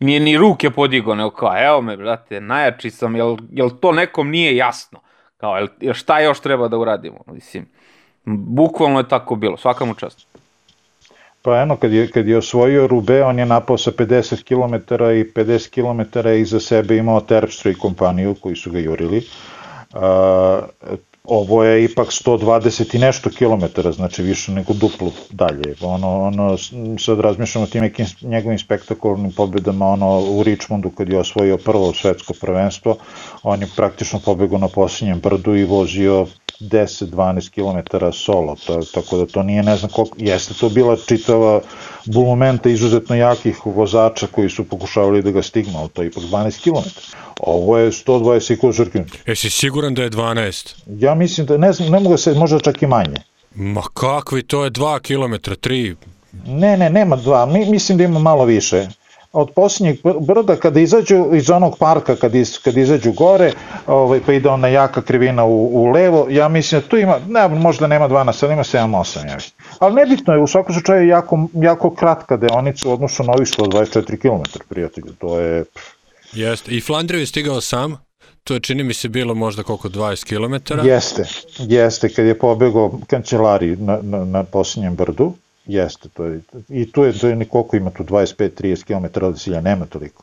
nije 0.01 0.21
ni 0.21 0.37
ruke 0.37 0.71
podigo, 0.71 1.15
nego 1.15 1.31
kao, 1.31 1.67
evo 1.67 1.83
me, 1.83 1.97
brate, 1.97 2.41
najjači 2.41 2.91
sam, 2.91 3.17
jel, 3.17 3.37
jel 3.51 3.71
to 3.71 3.93
nekom 3.93 4.31
nije 4.31 4.57
jasno? 4.57 5.01
Kao, 5.43 5.57
jel, 5.81 5.95
šta 5.95 6.21
još 6.21 6.41
treba 6.41 6.69
da 6.69 6.79
uradimo? 6.79 7.19
Mislim, 7.27 7.67
bukvalno 8.25 9.01
je 9.01 9.09
tako 9.09 9.35
bilo, 9.35 9.57
svaka 9.57 9.85
mu 9.85 9.95
čast. 9.95 10.27
Pa 11.43 11.57
eno, 11.61 11.77
kad 11.77 11.93
je, 11.93 12.11
kad 12.11 12.29
je 12.29 12.37
osvojio 12.39 12.87
Rube, 12.87 13.23
on 13.23 13.39
je 13.39 13.47
napao 13.47 13.79
sa 13.79 13.91
50 13.91 14.45
km 14.45 14.95
i 14.95 15.25
50 15.35 15.71
km 15.75 16.29
iza 16.29 16.61
sebe 16.61 16.97
imao 16.97 17.21
Terpstra 17.21 17.71
i 17.71 17.75
kompaniju 17.75 18.35
koji 18.43 18.57
su 18.57 18.71
ga 18.71 18.79
jurili. 18.79 19.27
Uh, 19.95 20.01
ovo 21.25 21.65
je 21.65 21.85
ipak 21.85 22.09
120 22.09 22.97
i 22.97 22.99
nešto 22.99 23.31
kilometara, 23.31 23.93
znači 23.93 24.23
više 24.23 24.53
nego 24.53 24.73
duplo 24.73 25.13
dalje. 25.31 25.75
Ono, 25.81 26.23
ono, 26.23 26.57
sad 26.99 27.21
razmišljamo 27.21 27.65
o 27.65 27.69
tim 27.69 27.83
nekim 27.83 28.07
njegovim 28.23 28.59
spektakularnim 28.59 29.33
pobedama, 29.33 29.87
ono, 29.87 30.21
u 30.21 30.43
Richmondu 30.43 30.91
kad 30.91 31.09
je 31.09 31.19
osvojio 31.19 31.57
prvo 31.57 31.93
svetsko 31.95 32.35
prvenstvo, 32.41 32.97
on 33.43 33.61
je 33.61 33.69
praktično 33.77 34.21
pobegao 34.25 34.59
na 34.59 34.69
posljednjem 34.69 35.21
brdu 35.21 35.57
i 35.57 35.65
vozio 35.65 36.27
10-12 36.63 37.51
km 37.51 37.97
solo, 38.13 38.57
to, 38.67 38.81
tako 38.95 39.17
da 39.17 39.27
to 39.27 39.43
nije 39.43 39.63
ne 39.63 39.77
znam 39.77 39.91
koliko, 39.91 40.17
jeste 40.21 40.55
to 40.55 40.69
bila 40.69 40.97
čitava 40.97 41.61
bulumenta 42.05 42.69
izuzetno 42.69 43.17
jakih 43.17 43.67
vozača 43.67 44.27
koji 44.27 44.51
su 44.51 44.65
pokušavali 44.65 45.23
da 45.23 45.31
ga 45.31 45.43
stignu, 45.43 45.79
ali 45.79 45.89
to 45.89 46.03
je 46.03 46.09
ipak 46.09 46.23
12 46.23 46.63
km. 46.63 46.89
Ovo 47.41 47.79
je 47.79 47.91
120 47.91 48.53
i 48.53 48.57
kusur 48.57 48.91
km. 48.91 49.03
Jesi 49.27 49.51
siguran 49.51 49.95
da 49.95 50.03
je 50.03 50.11
12? 50.11 50.75
Ja 50.87 51.15
mislim 51.15 51.47
da, 51.47 51.57
ne 51.57 51.73
znam, 51.73 51.91
ne 51.91 52.01
mogu 52.01 52.11
da 52.11 52.19
se, 52.19 52.35
možda 52.35 52.61
čak 52.61 52.83
i 52.83 52.87
manje. 52.87 53.17
Ma 53.55 53.83
kakvi, 53.95 54.43
to 54.43 54.65
je 54.65 54.71
2 54.71 55.01
km, 55.01 55.51
3 55.51 55.95
Ne, 56.47 56.77
ne, 56.77 56.91
nema 56.91 57.17
dva, 57.17 57.47
Mi, 57.47 57.71
mislim 57.71 57.99
da 57.99 58.05
ima 58.05 58.19
malo 58.19 58.45
više 58.45 58.89
od 59.33 59.51
posljednjeg 59.55 59.99
brda 60.21 60.57
kada 60.57 60.81
izađu 60.81 61.35
iz 61.35 61.51
onog 61.51 61.79
parka 61.79 62.17
kad, 62.17 62.35
iz, 62.35 62.59
kad 62.59 62.77
izađu 62.77 63.13
gore 63.13 63.53
ovaj, 63.87 64.21
pa 64.27 64.33
ide 64.33 64.49
ona 64.49 64.69
jaka 64.69 65.03
krivina 65.03 65.45
u, 65.45 65.83
u 65.83 65.87
levo 65.87 66.27
ja 66.31 66.49
mislim 66.49 66.81
da 66.81 66.89
tu 66.89 66.97
ima, 66.97 67.19
ne, 67.29 67.49
možda 67.49 67.87
nema 67.87 68.09
12 68.09 68.45
ali 68.45 68.53
ima 68.53 68.65
7-8 68.65 69.29
ja 69.29 69.35
mislim. 69.35 69.53
ali 69.79 69.95
nebitno 69.95 70.35
je 70.35 70.41
u 70.41 70.47
svakom 70.47 70.75
slučaju 70.75 71.09
jako, 71.09 71.49
jako 71.55 71.95
kratka 71.95 72.37
deonica 72.37 72.89
u 72.89 72.93
odnosu 72.93 73.23
na 73.23 73.33
ovih 73.33 73.49
124 73.49 74.17
km 74.21 74.59
prijatelju 74.69 75.13
to 75.19 75.39
je 75.39 75.65
Jeste, 76.33 76.71
i 76.71 76.81
Flandriju 76.81 77.21
je 77.21 77.27
stigao 77.27 77.61
sam 77.61 77.97
To 78.45 78.55
je 78.55 78.61
čini 78.61 78.85
mi 78.85 78.95
se 78.95 79.09
bilo 79.09 79.35
možda 79.35 79.63
koliko 79.63 79.89
20 79.89 80.25
km. 80.25 80.87
Jeste, 80.87 81.25
jeste 81.59 82.09
kad 82.09 82.27
je 82.27 82.39
pobegao 82.39 83.01
kancelari 83.07 83.77
na, 83.77 83.99
na, 84.03 84.25
na 84.25 84.45
posljednjem 84.45 84.95
brdu 84.95 85.33
Jeste, 85.67 86.09
to 86.09 86.25
je, 86.25 86.41
i 86.69 86.93
tu 86.93 87.05
je, 87.05 87.19
to 87.19 87.27
je 87.27 87.45
koliko 87.45 87.77
ima 87.77 87.91
tu, 87.91 88.05
25-30 88.05 88.85
km 88.85 89.25
od 89.25 89.41
cilja, 89.41 89.61
nema 89.61 89.87
toliko. 89.87 90.23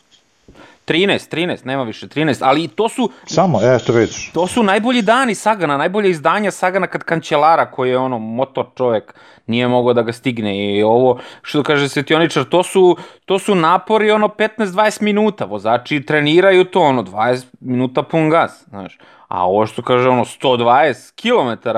13, 0.90 1.36
13, 1.36 1.66
nema 1.66 1.84
više, 1.84 2.08
13, 2.08 2.38
ali 2.42 2.68
to 2.68 2.90
su... 2.90 3.10
Samo, 3.26 3.60
eto 3.64 3.94
vidiš. 3.94 4.32
To 4.34 4.48
su 4.48 4.64
najbolji 4.64 5.02
dani 5.02 5.36
Sagana, 5.36 5.78
najbolje 5.78 6.10
izdanja 6.10 6.52
Sagana 6.52 6.88
kad 6.88 7.04
kancelara 7.04 7.72
koji 7.72 7.90
je 7.90 7.98
ono 7.98 8.20
motor 8.20 8.66
čovek 8.78 9.14
nije 9.48 9.68
mogao 9.68 9.94
da 9.94 10.02
ga 10.02 10.14
stigne 10.14 10.78
i 10.78 10.84
ovo 10.84 11.20
što 11.42 11.64
kaže 11.64 11.90
Svetioničar, 11.90 12.44
to 12.44 12.64
su, 12.64 12.98
to 13.26 13.40
su 13.40 13.56
napori 13.56 14.12
ono 14.12 14.28
15-20 14.28 15.02
minuta, 15.02 15.46
vozači 15.46 16.06
treniraju 16.06 16.66
to 16.66 16.82
ono 16.82 17.04
20 17.04 17.46
minuta 17.60 18.04
pun 18.04 18.30
gas, 18.30 18.64
znaš. 18.68 18.98
A 19.28 19.46
ovo 19.46 19.66
što 19.66 19.82
kaže 19.82 20.10
ono 20.10 20.26
120 20.26 21.12
km, 21.22 21.70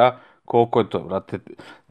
koliko 0.45 0.79
je 0.79 0.89
to, 0.89 0.99
brate, 0.99 1.39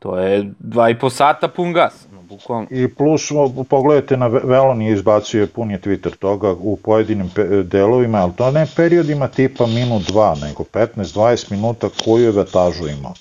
To 0.00 0.18
je 0.18 0.50
dva 0.58 0.90
i 0.90 0.98
po 0.98 1.10
sata 1.10 1.48
pun 1.48 1.72
gas. 1.72 2.06
No, 2.12 2.22
bukvalno. 2.22 2.66
I 2.70 2.88
plus, 2.88 3.28
pogledajte, 3.68 4.16
na 4.16 4.26
Velon 4.26 4.82
je 4.82 4.92
izbacio 4.92 5.46
pun 5.46 5.70
je 5.70 5.80
Twitter 5.80 6.16
toga 6.16 6.52
u 6.52 6.76
pojedinim 6.76 7.30
delovima, 7.64 8.18
ali 8.18 8.32
to 8.36 8.50
ne 8.50 8.66
periodima 8.76 9.28
tipa 9.28 9.66
minut 9.66 10.02
dva, 10.06 10.34
nego 10.42 10.64
15-20 10.72 11.50
minuta 11.50 11.88
koju 12.04 12.24
je 12.24 12.30
vetažu 12.30 12.88
imao. 12.88 13.14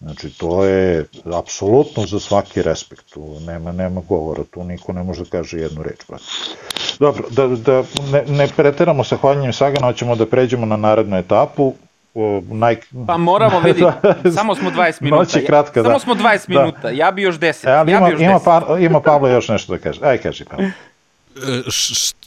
Znači, 0.00 0.30
to 0.30 0.64
je 0.64 1.06
apsolutno 1.34 2.06
za 2.06 2.20
svaki 2.20 2.62
respekt, 2.62 3.10
tu 3.10 3.40
nema, 3.40 3.72
nema 3.72 4.02
govora, 4.08 4.42
tu 4.50 4.64
niko 4.64 4.92
ne 4.92 5.02
može 5.02 5.24
da 5.24 5.30
kaže 5.30 5.58
jednu 5.58 5.82
reč, 5.82 6.00
brate. 6.08 6.24
Dobro, 6.98 7.24
da, 7.30 7.46
da 7.46 7.82
ne, 8.12 8.24
ne 8.28 8.48
preteramo 8.56 9.04
sa 9.04 9.16
hvaljenjem 9.16 9.52
Sagana, 9.52 9.86
hoćemo 9.86 10.16
da 10.16 10.26
pređemo 10.26 10.66
na 10.66 10.76
narednu 10.76 11.16
etapu, 11.16 11.72
naj... 12.50 12.76
Pa 13.06 13.16
moramo 13.16 13.60
vidjeti, 13.60 13.92
samo 14.36 14.54
smo 14.54 14.70
20 14.70 15.02
minuta. 15.02 15.18
Noć 15.18 15.36
je 15.36 15.44
kratka, 15.44 15.82
da. 15.82 15.88
Samo 15.88 15.98
smo 15.98 16.14
20 16.14 16.54
da. 16.54 16.60
minuta, 16.60 16.90
ja 16.90 17.10
bi 17.10 17.22
još 17.22 17.38
10. 17.38 17.68
E, 17.68 17.72
ali 17.72 17.92
ja 17.92 17.98
ima, 17.98 18.06
bi 18.06 18.12
još 18.12 18.20
ima, 18.20 18.32
10. 18.34 18.44
pa, 18.44 18.78
ima 18.78 19.00
Pavle 19.00 19.32
još 19.32 19.48
nešto 19.48 19.72
da 19.72 19.78
kaže. 19.78 20.00
Aj, 20.04 20.18
kaži 20.18 20.44
Pavle. 20.44 20.70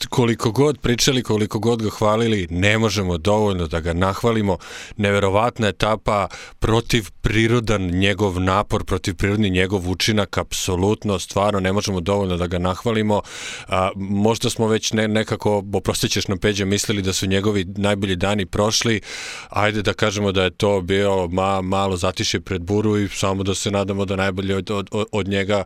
Koliko 0.10 0.52
god 0.52 0.80
pričali, 0.80 1.24
koliko 1.24 1.60
god 1.60 1.84
ga 1.84 1.90
hvalili, 1.90 2.48
ne 2.50 2.78
možemo 2.78 3.18
dovoljno 3.18 3.68
da 3.68 3.80
ga 3.80 3.94
nahvalimo. 3.94 4.58
Neverovatna 4.98 5.68
etapa, 5.68 6.28
protiv 6.60 7.10
prirodan 7.22 7.82
njegov 7.82 8.40
napor, 8.40 8.84
protiv 8.84 9.16
prirodni 9.16 9.50
njegov 9.50 9.90
učinak, 9.90 10.38
apsolutno, 10.38 11.20
stvarno 11.20 11.60
ne 11.60 11.74
možemo 11.74 12.00
dovoljno 12.00 12.38
da 12.38 12.48
ga 12.48 12.60
nahvalimo. 12.60 13.22
A, 13.68 13.90
možda 13.96 14.50
smo 14.50 14.68
već 14.68 14.94
ne, 14.94 15.08
nekako, 15.08 15.64
oprostit 15.74 16.12
ćeš 16.12 16.28
nam 16.28 16.38
Peđe, 16.38 16.66
mislili 16.66 17.02
da 17.02 17.14
su 17.14 17.28
njegovi 17.28 17.66
najbolji 17.78 18.16
dani 18.16 18.46
prošli, 18.46 19.02
ajde 19.50 19.82
da 19.82 19.94
kažemo 19.94 20.32
da 20.32 20.44
je 20.44 20.50
to 20.50 20.82
bio 20.82 21.28
ma, 21.28 21.62
malo 21.62 21.98
zatiše 21.98 22.40
pred 22.40 22.62
buru 22.62 22.98
i 22.98 23.08
samo 23.08 23.44
da 23.44 23.56
se 23.56 23.72
nadamo 23.72 24.06
da 24.06 24.16
najbolje 24.16 24.56
od, 24.56 24.72
od, 24.72 25.06
od 25.12 25.28
njega 25.28 25.64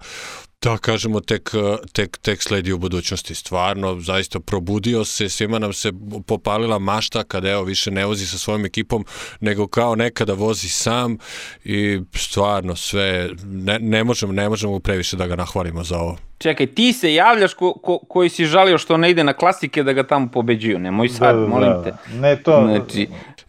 da 0.63 0.78
kažemo 0.78 1.19
tek, 1.19 1.52
tek, 1.91 2.17
tek 2.17 2.43
sledi 2.43 2.71
u 2.71 2.78
budućnosti. 2.78 3.36
Stvarno, 3.36 3.99
zaista 3.99 4.39
probudio 4.39 5.06
se, 5.06 5.30
svima 5.30 5.60
nam 5.60 5.73
se 5.73 5.91
popalila 6.28 6.80
mašta 6.80 7.23
kada 7.23 7.49
evo 7.49 7.63
više 7.63 7.91
ne 7.91 8.06
vozi 8.06 8.28
sa 8.28 8.38
svojom 8.38 8.65
ekipom, 8.65 9.06
nego 9.39 9.67
kao 9.67 9.95
nekada 9.95 10.34
vozi 10.34 10.69
sam 10.69 11.17
i 11.63 12.02
stvarno 12.15 12.76
sve, 12.76 13.30
ne, 13.43 13.80
ne 13.80 14.04
možemo, 14.04 14.34
ne 14.34 14.49
možemo 14.49 14.80
previše 14.80 15.17
da 15.17 15.28
ga 15.28 15.36
nahvalimo 15.36 15.84
za 15.84 15.97
ovo. 15.97 16.17
Čekaj, 16.43 16.67
ti 16.67 16.93
se 16.93 17.13
javljaš 17.13 17.53
ko, 17.53 17.73
ko, 17.73 17.97
koji 17.97 18.29
si 18.29 18.45
žalio 18.45 18.77
što 18.77 18.97
ne 18.97 19.12
ide 19.12 19.23
na 19.23 19.34
klasike 19.34 19.84
da 19.84 19.93
ga 19.93 20.03
tamo 20.03 20.27
pobeđuju, 20.34 20.79
nemoj 20.79 21.10
sad, 21.10 21.36
da, 21.36 21.41
da, 21.41 21.47
molim 21.47 21.69
da. 21.69 21.84
te. 21.84 21.93
Ne 22.19 22.36
to, 22.36 22.67
znači, 22.67 23.08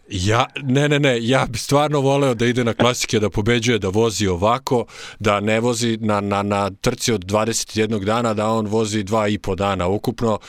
Ja, 0.09 0.45
ne, 0.63 0.89
ne, 0.89 0.99
ne, 0.99 1.17
ja 1.21 1.45
bi 1.49 1.57
stvarno 1.57 1.99
voleo 1.99 2.33
da 2.33 2.45
ide 2.45 2.63
na 2.63 2.73
klasike, 2.73 3.19
da 3.19 3.29
pobeđuje, 3.29 3.79
da 3.79 3.89
vozi 3.89 4.27
ovako, 4.27 4.85
da 5.19 5.39
ne 5.39 5.59
vozi 5.59 5.97
na, 6.01 6.21
na, 6.21 6.43
na 6.43 6.69
trci 6.69 7.13
od 7.13 7.25
21 7.25 8.03
dana, 8.03 8.33
da 8.33 8.49
on 8.49 8.67
vozi 8.67 9.03
dva 9.03 9.27
i 9.27 9.37
po 9.37 9.55
dana 9.55 9.87
ukupno. 9.87 10.39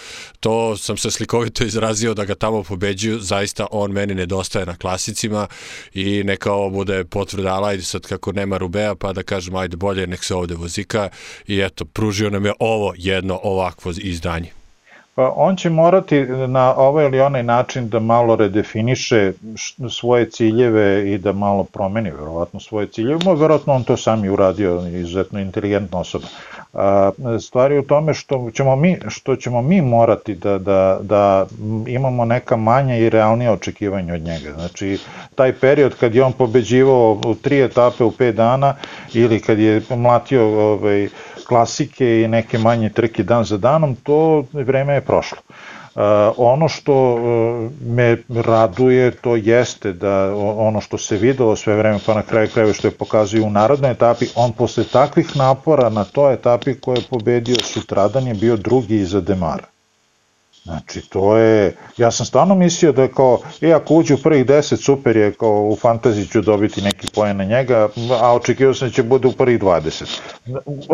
To 0.40 0.76
sam 0.76 0.96
se 0.96 1.11
slikovito 1.11 1.64
izrazio 1.64 2.14
da 2.14 2.24
ga 2.24 2.35
tamo 2.35 2.62
pobeđuju, 2.62 3.18
zaista 3.18 3.66
on 3.70 3.92
meni 3.92 4.14
nedostaje 4.14 4.66
na 4.66 4.76
klasicima 4.76 5.46
i 5.94 6.22
neka 6.24 6.52
ovo 6.52 6.70
bude 6.70 7.04
potvrda, 7.04 7.64
ajde 7.64 7.82
sad 7.82 8.06
kako 8.06 8.32
nema 8.32 8.56
Rubea, 8.56 8.94
pa 8.94 9.12
da 9.12 9.22
kažem, 9.22 9.56
ajde 9.56 9.76
bolje, 9.76 10.06
nek 10.06 10.24
se 10.24 10.35
ovde 10.35 10.54
vozika 10.54 11.09
i 11.46 11.61
eto, 11.61 11.85
pružio 11.85 12.30
nam 12.37 12.46
je 12.46 12.53
ovo 12.59 12.92
jedno 12.96 13.40
ovakvo 13.42 13.92
izdanje. 14.03 14.51
Pa 15.16 15.33
on 15.37 15.57
će 15.57 15.70
morati 15.70 16.20
na 16.49 16.75
ovaj 16.77 17.07
ili 17.07 17.20
onaj 17.20 17.42
način 17.42 17.88
da 17.88 18.01
malo 18.01 18.37
redefiniše 18.37 19.33
svoje 19.90 20.31
ciljeve 20.31 21.12
i 21.12 21.18
da 21.18 21.33
malo 21.33 21.64
promeni 21.64 22.11
verovatno 22.11 22.61
svoje 22.61 22.87
ciljeve. 22.87 23.18
Mo, 23.25 23.35
verovatno 23.35 23.75
on 23.75 23.85
to 23.85 23.96
sam 23.96 24.25
i 24.25 24.29
uradio, 24.29 24.83
izuzetno 24.87 25.40
inteligentna 25.40 25.99
osoba. 25.99 26.27
A, 26.72 27.11
stvari 27.40 27.79
u 27.79 27.83
tome 27.83 28.14
što 28.14 28.51
ćemo 28.55 28.77
mi, 28.77 28.99
što 29.09 29.37
ćemo 29.37 29.62
mi 29.62 29.81
morati 29.81 30.35
da, 30.35 30.59
da, 30.59 30.99
da 31.03 31.46
imamo 31.87 32.25
neka 32.25 32.57
manja 32.57 32.96
i 32.96 33.11
realnija 33.11 33.53
očekivanja 33.53 34.14
od 34.14 34.20
njega. 34.20 34.53
Znači, 34.53 34.99
taj 35.35 35.53
period 35.53 35.94
kad 36.01 36.14
je 36.14 36.25
on 36.25 36.33
pobeđivao 36.33 37.20
u 37.27 37.35
tri 37.35 37.62
etape 37.62 38.05
u 38.05 38.11
pet 38.11 38.35
dana 38.35 38.75
ili 39.14 39.40
kad 39.40 39.59
je 39.59 39.83
mlatio 39.90 40.70
ovaj, 40.72 41.09
klasike 41.46 42.22
i 42.22 42.28
neke 42.28 42.59
manje 42.59 42.88
trke 42.88 43.22
dan 43.22 43.44
za 43.44 43.56
danom, 43.56 43.96
to 44.02 44.44
vreme 44.52 44.94
je 44.94 45.00
prošlo. 45.00 45.38
Uh, 45.96 46.02
ono 46.37 46.68
što 46.68 47.14
uh, 47.14 47.70
me 47.87 48.16
raduje 48.28 49.11
to 49.11 49.37
jeste 49.37 49.92
da 49.92 50.35
ono 50.37 50.80
što 50.80 50.98
se 50.98 51.16
videlo 51.16 51.56
sve 51.56 51.76
vreme 51.76 51.98
pa 52.06 52.14
na 52.14 52.22
kraju 52.22 52.48
krajeva 52.54 52.72
što 52.72 52.88
je 52.88 52.98
pokazuje 52.98 53.42
u 53.42 53.50
narodnoj 53.50 53.90
etapi, 53.90 54.26
on 54.35 54.52
posle 54.52 54.85
takvih 54.85 55.37
napora 55.37 55.88
na 55.88 56.04
toj 56.04 56.35
etapi 56.35 56.74
koje 56.74 56.96
je 56.96 57.09
pobedio 57.11 57.56
sutradan 57.62 58.26
je 58.26 58.35
bio 58.35 58.56
drugi 58.56 58.96
iza 58.96 59.20
Demara. 59.20 59.76
Znači, 60.66 61.00
to 61.00 61.37
je, 61.37 61.76
ja 61.96 62.11
sam 62.11 62.26
stvarno 62.26 62.55
mislio 62.55 62.92
da 62.92 63.02
je 63.02 63.12
kao, 63.12 63.38
e, 63.61 63.72
ako 63.72 63.94
uđe 63.94 64.14
u 64.14 64.18
prvih 64.22 64.46
deset, 64.46 64.81
super 64.81 65.16
je, 65.16 65.33
kao 65.33 65.68
u 65.68 65.76
fantaziji 65.76 66.26
ću 66.26 66.40
dobiti 66.42 66.83
neki 66.83 67.07
poen 67.14 67.37
na 67.37 67.44
njega, 67.44 67.88
a 68.20 68.35
očekio 68.35 68.74
sam 68.74 68.88
da 68.88 68.94
će 68.94 69.02
bude 69.02 69.29
u 69.29 69.33
prvih 69.33 69.61
20. 69.61 70.20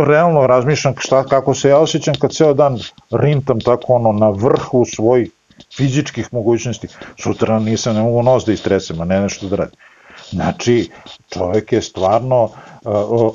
Realno 0.06 0.46
razmišljam 0.46 0.94
šta, 0.98 1.24
kako 1.24 1.54
se 1.54 1.68
ja 1.68 1.78
osjećam 1.78 2.14
kad 2.20 2.32
ceo 2.32 2.54
dan 2.54 2.78
rintam 3.11 3.61
tako 3.61 3.92
ono 3.92 4.12
na 4.12 4.30
vrhu 4.30 4.85
svojih 4.85 5.30
fizičkih 5.76 6.28
mogućnosti. 6.32 6.88
Sutra 7.22 7.58
nisam, 7.58 7.96
ne 7.96 8.02
mogu 8.02 8.22
nos 8.22 8.44
da 8.44 8.52
istresem, 8.52 9.00
a 9.00 9.04
ne 9.04 9.20
nešto 9.20 9.48
da 9.48 9.56
radim. 9.56 9.76
Znači, 10.33 10.90
čovek 11.33 11.73
je 11.73 11.83
stvarno, 11.83 12.49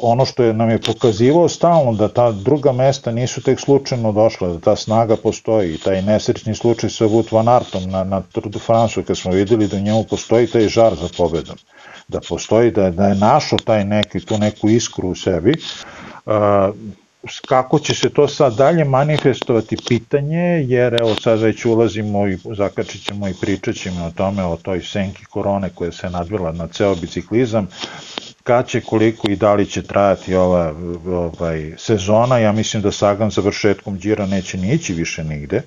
ono 0.02 0.26
što 0.26 0.44
je 0.44 0.54
nam 0.54 0.70
je 0.70 0.82
pokazivao 0.82 1.50
stalno, 1.50 1.94
da 1.94 2.08
ta 2.08 2.32
druga 2.32 2.72
mesta 2.72 3.12
nisu 3.12 3.42
tek 3.42 3.60
slučajno 3.60 4.12
došla, 4.12 4.48
da 4.48 4.60
ta 4.60 4.76
snaga 4.76 5.16
postoji, 5.16 5.78
taj 5.78 6.02
nesrećni 6.02 6.56
slučaj 6.56 6.90
sa 6.90 7.06
Wout 7.06 7.34
van 7.34 7.48
Artom 7.48 7.90
na, 7.90 8.04
na 8.04 8.22
Tour 8.22 8.50
de 8.50 8.60
France, 8.60 9.04
kad 9.04 9.18
smo 9.18 9.32
videli 9.32 9.68
da 9.68 9.78
u 9.78 9.80
njemu 9.80 10.04
postoji 10.04 10.48
taj 10.48 10.68
žar 10.68 10.96
za 10.96 11.10
pobedom, 11.18 11.56
da 12.08 12.20
postoji, 12.30 12.72
da, 12.72 12.90
da 12.90 13.08
je 13.08 13.16
našo 13.16 13.58
taj 13.58 13.86
neki, 13.86 14.20
tu 14.20 14.38
neku 14.38 14.70
iskru 14.70 15.10
u 15.10 15.16
sebi, 15.16 15.54
kako 17.48 17.80
će 17.80 17.96
se 17.96 18.10
to 18.10 18.28
sad 18.28 18.56
dalje 18.56 18.84
manifestovati? 18.84 19.78
Pitanje, 19.88 20.66
jer 20.68 20.94
evo 20.94 21.16
sad 21.16 21.40
već 21.40 21.66
ulazimo 21.66 22.28
i 22.28 22.38
zakačit 22.58 23.06
ćemo 23.06 23.28
i 23.28 23.34
pričat 23.42 23.76
ćemo 23.76 24.06
o 24.06 24.12
tome, 24.12 24.44
o 24.44 24.56
toj 24.56 24.82
senki 24.82 25.26
korone 25.26 25.70
koja 25.76 25.92
se 25.92 26.10
nadvila 26.10 26.52
na 26.52 26.68
ceo 26.68 26.96
biciklizam, 26.96 27.68
kad 28.44 28.68
će, 28.68 28.82
koliko 28.82 29.32
i 29.32 29.36
da 29.36 29.54
li 29.54 29.66
će 29.66 29.82
trajati 29.82 30.36
ova 30.36 30.74
ovaj, 31.08 31.74
sezona, 31.78 32.38
ja 32.38 32.52
mislim 32.52 32.84
da 32.84 32.92
Sagan 32.92 33.30
završetkom 33.30 33.98
Đira 33.98 34.26
neće 34.26 34.58
nići 34.58 34.94
više 34.94 35.24
nigde, 35.24 35.62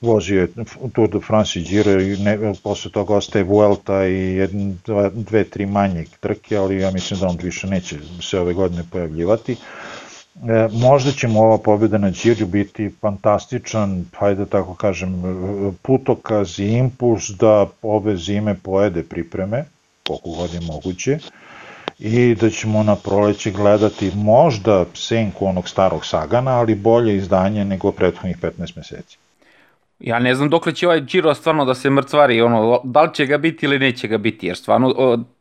vozio 0.00 0.40
je 0.40 0.64
Tour 0.92 1.08
de 1.08 1.20
France 1.20 1.60
i 1.60 1.62
Giro 1.62 2.00
i 2.00 2.16
ne, 2.16 2.38
posle 2.62 2.90
toga 2.90 3.14
ostaje 3.14 3.44
Vuelta 3.44 4.06
i 4.06 4.34
jedn, 4.34 4.72
dva, 4.86 5.10
dve, 5.14 5.44
tri 5.44 5.66
manje 5.66 6.04
trke, 6.20 6.56
ali 6.56 6.80
ja 6.80 6.90
mislim 6.90 7.20
da 7.20 7.26
on 7.26 7.38
više 7.42 7.66
neće 7.66 7.96
se 8.20 8.40
ove 8.40 8.54
godine 8.54 8.84
pojavljivati. 8.90 9.56
E, 10.46 10.68
možda 10.72 11.12
će 11.12 11.28
mu 11.28 11.40
ova 11.40 11.58
pobjeda 11.58 11.98
na 11.98 12.10
Điru 12.10 12.46
biti 12.46 12.90
fantastičan, 13.00 14.04
hajde 14.16 14.44
da 14.44 14.46
tako 14.46 14.74
kažem, 14.74 15.22
putokaz 15.82 16.58
i 16.58 16.72
impuls 16.72 17.28
da 17.28 17.66
ove 17.82 18.16
zime 18.16 18.54
pojede 18.54 19.02
pripreme, 19.02 19.64
koliko 20.06 20.30
god 20.30 20.54
je 20.54 20.60
moguće, 20.60 21.18
i 21.98 22.34
da 22.34 22.50
ćemo 22.50 22.82
na 22.82 22.96
proleće 22.96 23.50
gledati 23.50 24.12
možda 24.14 24.84
senku 24.94 25.46
onog 25.46 25.68
starog 25.68 26.06
Sagana, 26.06 26.50
ali 26.50 26.74
bolje 26.74 27.16
izdanje 27.16 27.64
nego 27.64 27.92
prethodnih 27.92 28.36
15 28.38 28.76
meseci. 28.76 29.18
Ja 30.00 30.18
ne 30.18 30.34
znam 30.34 30.50
dokle 30.50 30.74
će 30.74 30.86
ovaj 30.86 31.00
Giro 31.00 31.34
stvarno 31.34 31.64
da 31.64 31.74
se 31.74 31.90
mrcvari, 31.90 32.40
ono, 32.40 32.80
da 32.84 33.02
li 33.02 33.14
će 33.14 33.26
ga 33.26 33.38
biti 33.38 33.66
ili 33.66 33.78
neće 33.78 34.08
ga 34.08 34.18
biti, 34.18 34.46
jer 34.46 34.56
stvarno 34.56 34.94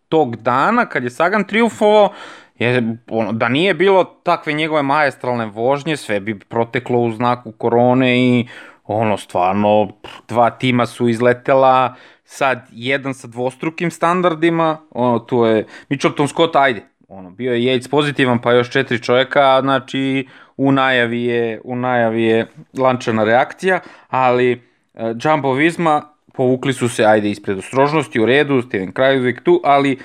tog 0.10 0.36
dana 0.36 0.86
kad 0.86 1.04
je 1.04 1.10
Sagan 1.10 1.44
triumfovao, 1.44 2.14
je, 2.60 2.98
ono, 3.10 3.32
da 3.32 3.50
nije 3.50 3.74
bilo 3.74 4.04
takve 4.04 4.54
njegove 4.54 4.84
majestralne 4.84 5.46
vožnje, 5.46 5.98
sve 5.98 6.20
bi 6.20 6.39
proteklo 6.39 7.00
u 7.00 7.12
znaku 7.12 7.52
korone 7.52 8.20
i 8.20 8.48
ono, 8.84 9.17
stvarno, 9.17 9.88
dva 10.28 10.50
tima 10.50 10.86
su 10.86 11.10
izletela, 11.10 11.96
sad 12.24 12.67
jedan 12.72 13.13
sa 13.13 13.28
dvostrukim 13.28 13.91
standardima, 13.91 14.78
ono, 14.91 15.20
tu 15.20 15.46
je 15.46 15.65
Mitchelton 15.89 16.28
Scott, 16.28 16.56
ajde, 16.56 16.84
ono, 17.08 17.30
bio 17.32 17.54
je 17.54 17.60
Yates 17.60 17.89
pozitivan, 17.89 18.41
pa 18.41 18.54
još 18.54 18.70
četiri 18.70 19.04
čovjeka, 19.04 19.62
znači 19.62 20.28
u 20.58 20.72
najavi 20.72 21.24
je, 21.24 21.62
u 21.63 21.76
najavi 21.76 22.24
je 22.24 22.48
lančana 22.78 23.24
reakcija, 23.24 23.80
ali 24.10 24.54
uh, 24.93 25.02
Jumbo 25.24 25.54
Visma 25.54 26.13
povukli 26.34 26.74
su 26.74 26.89
se, 26.89 27.06
ajde, 27.06 27.30
ispred 27.30 27.58
ostrožnosti, 27.58 28.20
u 28.20 28.26
redu, 28.26 28.62
Steven 28.62 28.91
Krajovik 28.91 29.41
tu, 29.41 29.62
ali 29.63 29.98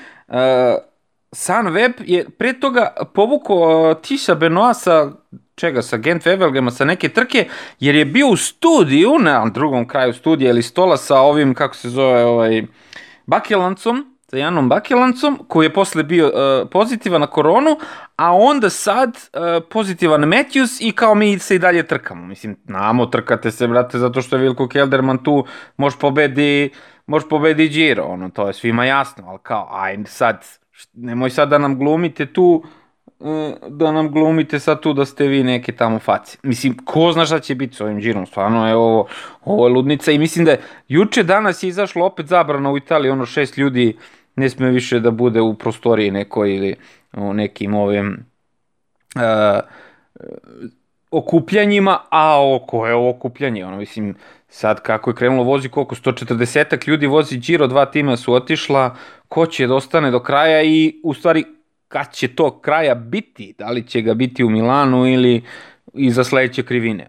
uh, 1.32 1.72
Web 1.72 1.92
je 2.04 2.30
pre 2.38 2.52
toga 2.60 2.94
povukao 3.14 3.94
Tisa 3.94 4.34
Benoa 4.34 4.74
sa 4.74 5.12
čega, 5.54 5.82
sa 5.82 5.96
Gent 5.96 6.26
Wevelgema, 6.26 6.70
sa 6.70 6.84
neke 6.84 7.08
trke, 7.08 7.48
jer 7.80 7.94
je 7.94 8.04
bio 8.04 8.28
u 8.28 8.36
studiju, 8.36 9.18
na 9.18 9.48
drugom 9.48 9.88
kraju 9.88 10.12
studija 10.12 10.50
ili 10.50 10.62
stola 10.62 10.96
sa 10.96 11.20
ovim, 11.20 11.54
kako 11.54 11.74
se 11.74 11.90
zove, 11.90 12.24
ovaj, 12.24 12.62
Bakelancom, 13.26 14.16
sa 14.30 14.36
Janom 14.36 14.68
Bakelancom, 14.68 15.38
koji 15.48 15.66
je 15.66 15.72
posle 15.72 16.02
bio 16.02 16.26
uh, 16.26 16.68
pozitivan 16.70 17.20
na 17.20 17.26
koronu, 17.26 17.78
a 18.16 18.32
onda 18.32 18.70
sad 18.70 19.08
uh, 19.08 19.62
pozitivan 19.70 20.20
Matthews 20.20 20.80
i 20.80 20.92
kao 20.92 21.14
mi 21.14 21.38
se 21.38 21.54
i 21.54 21.58
dalje 21.58 21.86
trkamo. 21.86 22.26
Mislim, 22.26 22.56
namo, 22.64 23.06
trkate 23.06 23.50
se, 23.50 23.68
brate, 23.68 23.98
zato 23.98 24.22
što 24.22 24.36
je 24.36 24.42
Vilko 24.42 24.68
Kelderman 24.68 25.18
tu, 25.18 25.44
može 25.76 25.96
pobedi, 26.00 26.70
može 27.06 27.28
pobedi 27.28 27.68
Giro, 27.68 28.04
ono, 28.04 28.30
to 28.30 28.46
je 28.46 28.52
svima 28.52 28.84
jasno, 28.84 29.24
ali 29.28 29.38
kao, 29.42 29.68
aj 29.70 29.98
sad, 30.06 30.61
nemoj 30.92 31.30
sad 31.30 31.48
da 31.48 31.58
nam 31.58 31.78
glumite 31.78 32.26
tu 32.26 32.64
e, 33.20 33.54
da 33.68 33.92
nam 33.92 34.12
glumite 34.12 34.58
sad 34.58 34.80
tu 34.80 34.92
da 34.92 35.04
ste 35.04 35.26
vi 35.26 35.42
neke 35.42 35.72
tamo 35.72 35.98
faci. 35.98 36.38
Mislim, 36.42 36.76
ko 36.84 37.12
zna 37.12 37.26
šta 37.26 37.40
će 37.40 37.54
biti 37.54 37.76
s 37.76 37.80
ovim 37.80 38.00
džirom, 38.00 38.26
stvarno 38.26 38.68
je 38.68 38.76
ovo, 38.76 39.06
ovo 39.44 39.66
je 39.66 39.74
ludnica 39.74 40.12
i 40.12 40.18
mislim 40.18 40.44
da 40.44 40.50
je, 40.50 40.60
juče 40.88 41.22
danas 41.22 41.62
je 41.62 41.68
izašlo 41.68 42.06
opet 42.06 42.26
zabrana 42.26 42.70
u 42.70 42.76
Italiji, 42.76 43.10
ono 43.10 43.26
šest 43.26 43.58
ljudi 43.58 43.96
ne 44.36 44.48
sme 44.48 44.70
više 44.70 45.00
da 45.00 45.10
bude 45.10 45.40
u 45.40 45.54
prostoriji 45.54 46.10
nekoj 46.10 46.54
ili 46.54 46.74
u 47.16 47.34
nekim 47.34 47.74
ovim 47.74 48.26
uh, 49.16 49.22
okupljanjima, 51.10 51.98
a 52.10 52.54
oko 52.54 52.86
je 52.86 52.94
ovo 52.94 53.10
okupljanje, 53.10 53.66
ono 53.66 53.76
mislim, 53.76 54.14
sad 54.48 54.82
kako 54.82 55.10
je 55.10 55.14
krenulo 55.14 55.42
vozi 55.42 55.68
koliko, 55.68 55.94
140 55.94 56.88
ljudi 56.88 57.06
vozi 57.06 57.38
Giro, 57.38 57.66
dva 57.66 57.86
tima 57.86 58.16
su 58.16 58.34
otišla, 58.34 58.96
ko 59.32 59.46
će 59.46 59.66
da 59.66 59.74
ostane 59.74 60.10
do 60.10 60.20
kraja 60.20 60.62
i 60.62 61.00
u 61.02 61.14
stvari 61.14 61.44
kad 61.88 62.12
će 62.12 62.28
to 62.28 62.50
kraja 62.60 62.94
biti, 62.94 63.54
da 63.58 63.70
li 63.70 63.86
će 63.88 64.00
ga 64.00 64.14
biti 64.14 64.44
u 64.44 64.50
Milanu 64.50 65.06
ili 65.06 65.42
iza 65.94 66.24
sledeće 66.24 66.62
krivine. 66.62 67.06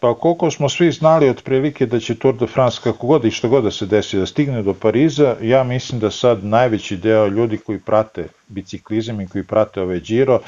Pa 0.00 0.14
koliko 0.14 0.50
smo 0.50 0.68
svi 0.68 0.90
znali 0.92 1.28
otprilike 1.28 1.86
da 1.86 2.00
će 2.00 2.14
Tour 2.14 2.34
de 2.34 2.46
France 2.46 2.80
kako 2.84 3.06
god 3.06 3.24
i 3.24 3.30
što 3.30 3.48
god 3.48 3.64
da 3.64 3.70
se 3.70 3.86
desi 3.86 4.18
da 4.18 4.26
stigne 4.26 4.62
do 4.62 4.74
Pariza, 4.74 5.36
ja 5.40 5.62
mislim 5.64 6.00
da 6.00 6.10
sad 6.10 6.44
najveći 6.44 6.96
deo 6.96 7.26
ljudi 7.26 7.58
koji 7.58 7.78
prate 7.78 8.26
biciklizam 8.48 9.20
i 9.20 9.28
koji 9.28 9.44
prate 9.44 9.80
ove 9.80 10.00
Giro 10.00 10.40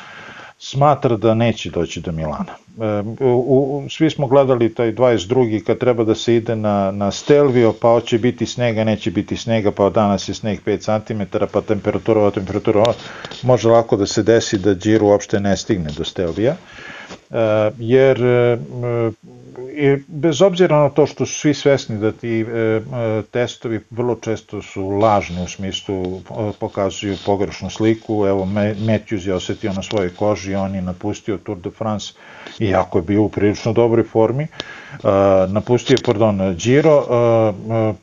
smatra 0.59 1.17
da 1.17 1.35
neće 1.35 1.71
doći 1.71 2.01
do 2.01 2.13
Milana. 2.13 2.55
E, 2.81 3.25
u, 3.25 3.85
u, 3.85 3.91
svi 3.91 4.11
smo 4.11 4.27
gledali 4.27 4.75
taj 4.75 4.93
22. 4.93 5.65
kad 5.65 5.79
treba 5.79 6.05
da 6.05 6.15
se 6.15 6.37
ide 6.37 6.57
na, 6.57 6.91
na 6.91 7.11
Stelvio, 7.11 7.73
pa 7.81 7.89
hoće 7.89 8.19
biti 8.19 8.47
snega, 8.47 8.85
neće 8.85 9.11
biti 9.11 9.37
snega, 9.37 9.71
pa 9.71 9.91
danas 9.91 10.29
je 10.29 10.35
sneg 10.35 10.59
5 10.67 11.05
cm, 11.07 11.37
pa 11.53 11.61
temperatura, 11.61 12.31
temperatura, 12.31 12.85
može 13.43 13.69
lako 13.69 13.97
da 13.97 14.07
se 14.07 14.23
desi 14.23 14.59
da 14.59 14.75
Giro 14.75 15.07
uopšte 15.07 15.41
ne 15.41 15.57
stigne 15.57 15.91
do 15.97 16.05
Stelvija. 16.05 16.57
E, 17.31 17.71
jer 17.79 18.25
e, 18.25 18.59
i 19.73 19.97
bez 20.07 20.43
obzira 20.43 20.83
na 20.83 20.89
to 20.89 21.07
što 21.07 21.27
su 21.27 21.35
svi 21.35 21.55
svesni 21.55 21.99
da 21.99 22.13
ti 22.13 22.41
e, 22.41 22.81
testovi 23.31 23.81
vrlo 23.91 24.15
često 24.15 24.63
su 24.63 24.89
lažni 24.89 25.43
u 25.45 25.49
smislu 25.49 26.21
pokazuju 26.61 27.17
pogrešnu 27.27 27.71
sliku, 27.71 28.27
evo 28.27 28.45
Matthews 28.45 29.27
je 29.27 29.35
osetio 29.35 29.73
na 29.73 29.83
svojoj 29.83 30.15
koži, 30.15 30.55
on 30.55 30.75
je 30.75 30.83
napustio 30.83 31.37
Tour 31.37 31.59
de 31.59 31.71
France 31.71 32.13
iako 32.59 32.99
je 32.99 33.03
bio 33.03 33.23
u 33.23 33.29
prilično 33.29 33.73
dobroj 33.73 34.05
formi, 34.05 34.47
napustio, 35.49 35.97
pardon, 36.05 36.57
Giro, 36.57 37.05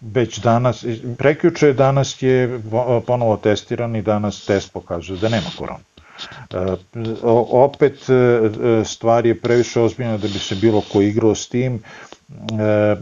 već 0.02 0.40
danas, 0.40 0.86
prekjuče 1.18 1.74
danas 1.74 2.22
je 2.22 2.60
ponovo 3.08 3.38
testiran 3.38 3.96
i 3.96 4.02
danas 4.02 4.46
test 4.46 4.74
pokazuje 4.74 5.20
da 5.20 5.30
nema 5.30 5.48
korona. 5.58 5.91
E, 6.54 6.76
opet 7.52 8.10
e, 8.10 8.84
stvar 8.86 9.26
je 9.26 9.40
previše 9.40 9.82
ozbiljna 9.82 10.18
da 10.18 10.28
bi 10.28 10.40
se 10.40 10.56
bilo 10.56 10.82
ko 10.92 11.02
igrao 11.02 11.36
s 11.36 11.50
tim. 11.50 11.84
E, 12.52 12.96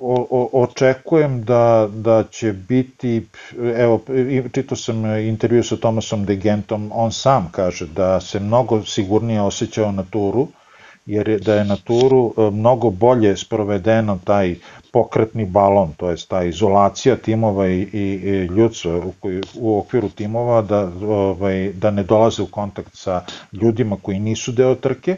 o, 0.00 0.48
očekujem 0.52 1.44
da, 1.44 1.88
da 1.92 2.24
će 2.30 2.52
biti, 2.52 3.26
evo, 3.76 4.00
čito 4.52 4.76
sam 4.76 5.04
intervju 5.06 5.62
sa 5.62 5.76
Tomasom 5.76 6.24
de 6.24 6.36
Gentom, 6.36 6.90
on 6.94 7.12
sam 7.12 7.48
kaže 7.52 7.86
da 7.86 8.20
se 8.20 8.40
mnogo 8.40 8.84
sigurnije 8.84 9.40
osjećao 9.42 9.92
na 9.92 10.04
turu, 10.04 10.48
jer 11.08 11.28
je, 11.28 11.38
da 11.38 11.54
je 11.54 11.64
na 11.64 11.76
turu 11.76 12.34
mnogo 12.52 12.90
bolje 12.90 13.36
sprovedeno 13.36 14.18
taj 14.24 14.54
pokretni 14.92 15.46
balon, 15.46 15.92
to 15.96 16.10
je 16.10 16.16
ta 16.28 16.42
izolacija 16.44 17.16
timova 17.16 17.68
i, 17.68 17.80
i, 17.80 17.98
i 17.98 18.44
ljudstva 18.46 18.96
u, 18.96 19.12
u 19.54 19.78
okviru 19.78 20.08
timova 20.08 20.62
da, 20.62 20.90
ovaj, 21.08 21.72
da 21.72 21.90
ne 21.90 22.02
dolaze 22.02 22.42
u 22.42 22.46
kontakt 22.46 22.94
sa 22.94 23.22
ljudima 23.52 23.96
koji 24.02 24.18
nisu 24.18 24.52
deo 24.52 24.74
trke. 24.74 25.16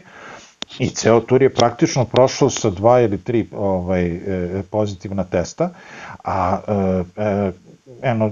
I 0.79 0.89
ceo 0.89 1.19
tur 1.19 1.41
je 1.41 1.53
praktično 1.53 2.05
prošao 2.05 2.49
sa 2.49 2.69
dva 2.69 3.01
ili 3.01 3.17
tri 3.17 3.47
ovaj, 3.51 4.05
e, 4.05 4.63
pozitivna 4.71 5.23
testa, 5.23 5.69
a 6.23 6.59
e, 7.17 7.23
e 7.23 7.51
eno, 8.01 8.31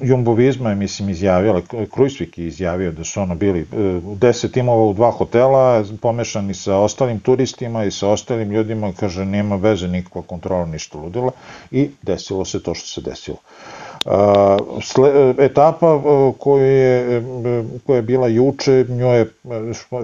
Jumbo 0.00 0.34
Visma 0.34 0.70
je, 0.70 0.76
mislim, 0.76 1.08
izjavila, 1.08 1.62
Krujsvik 1.94 2.38
je 2.38 2.46
izjavio 2.46 2.92
da 2.92 3.04
su 3.04 3.20
ono 3.20 3.34
bili 3.34 3.60
e, 3.60 3.66
deset 4.16 4.52
timova 4.52 4.84
u 4.84 4.94
dva 4.94 5.10
hotela, 5.10 5.84
pomešani 6.02 6.54
sa 6.54 6.76
ostalim 6.76 7.20
turistima 7.20 7.84
i 7.84 7.90
sa 7.90 8.08
ostalim 8.08 8.50
ljudima, 8.50 8.92
kaže, 8.92 9.24
nema 9.24 9.56
veze 9.56 9.88
nikakva 9.88 10.22
kontrola, 10.22 10.66
ništa 10.66 10.98
ludila 10.98 11.32
i 11.70 11.90
desilo 12.02 12.44
se 12.44 12.62
to 12.62 12.74
što 12.74 12.86
se 12.86 13.00
desilo. 13.00 13.36
Etapa 15.38 16.00
koja 16.38 16.66
je, 16.66 17.22
koja 17.86 17.96
je 17.96 18.02
bila 18.02 18.28
juče, 18.28 18.86
njoj 18.88 19.18
je, 19.18 19.26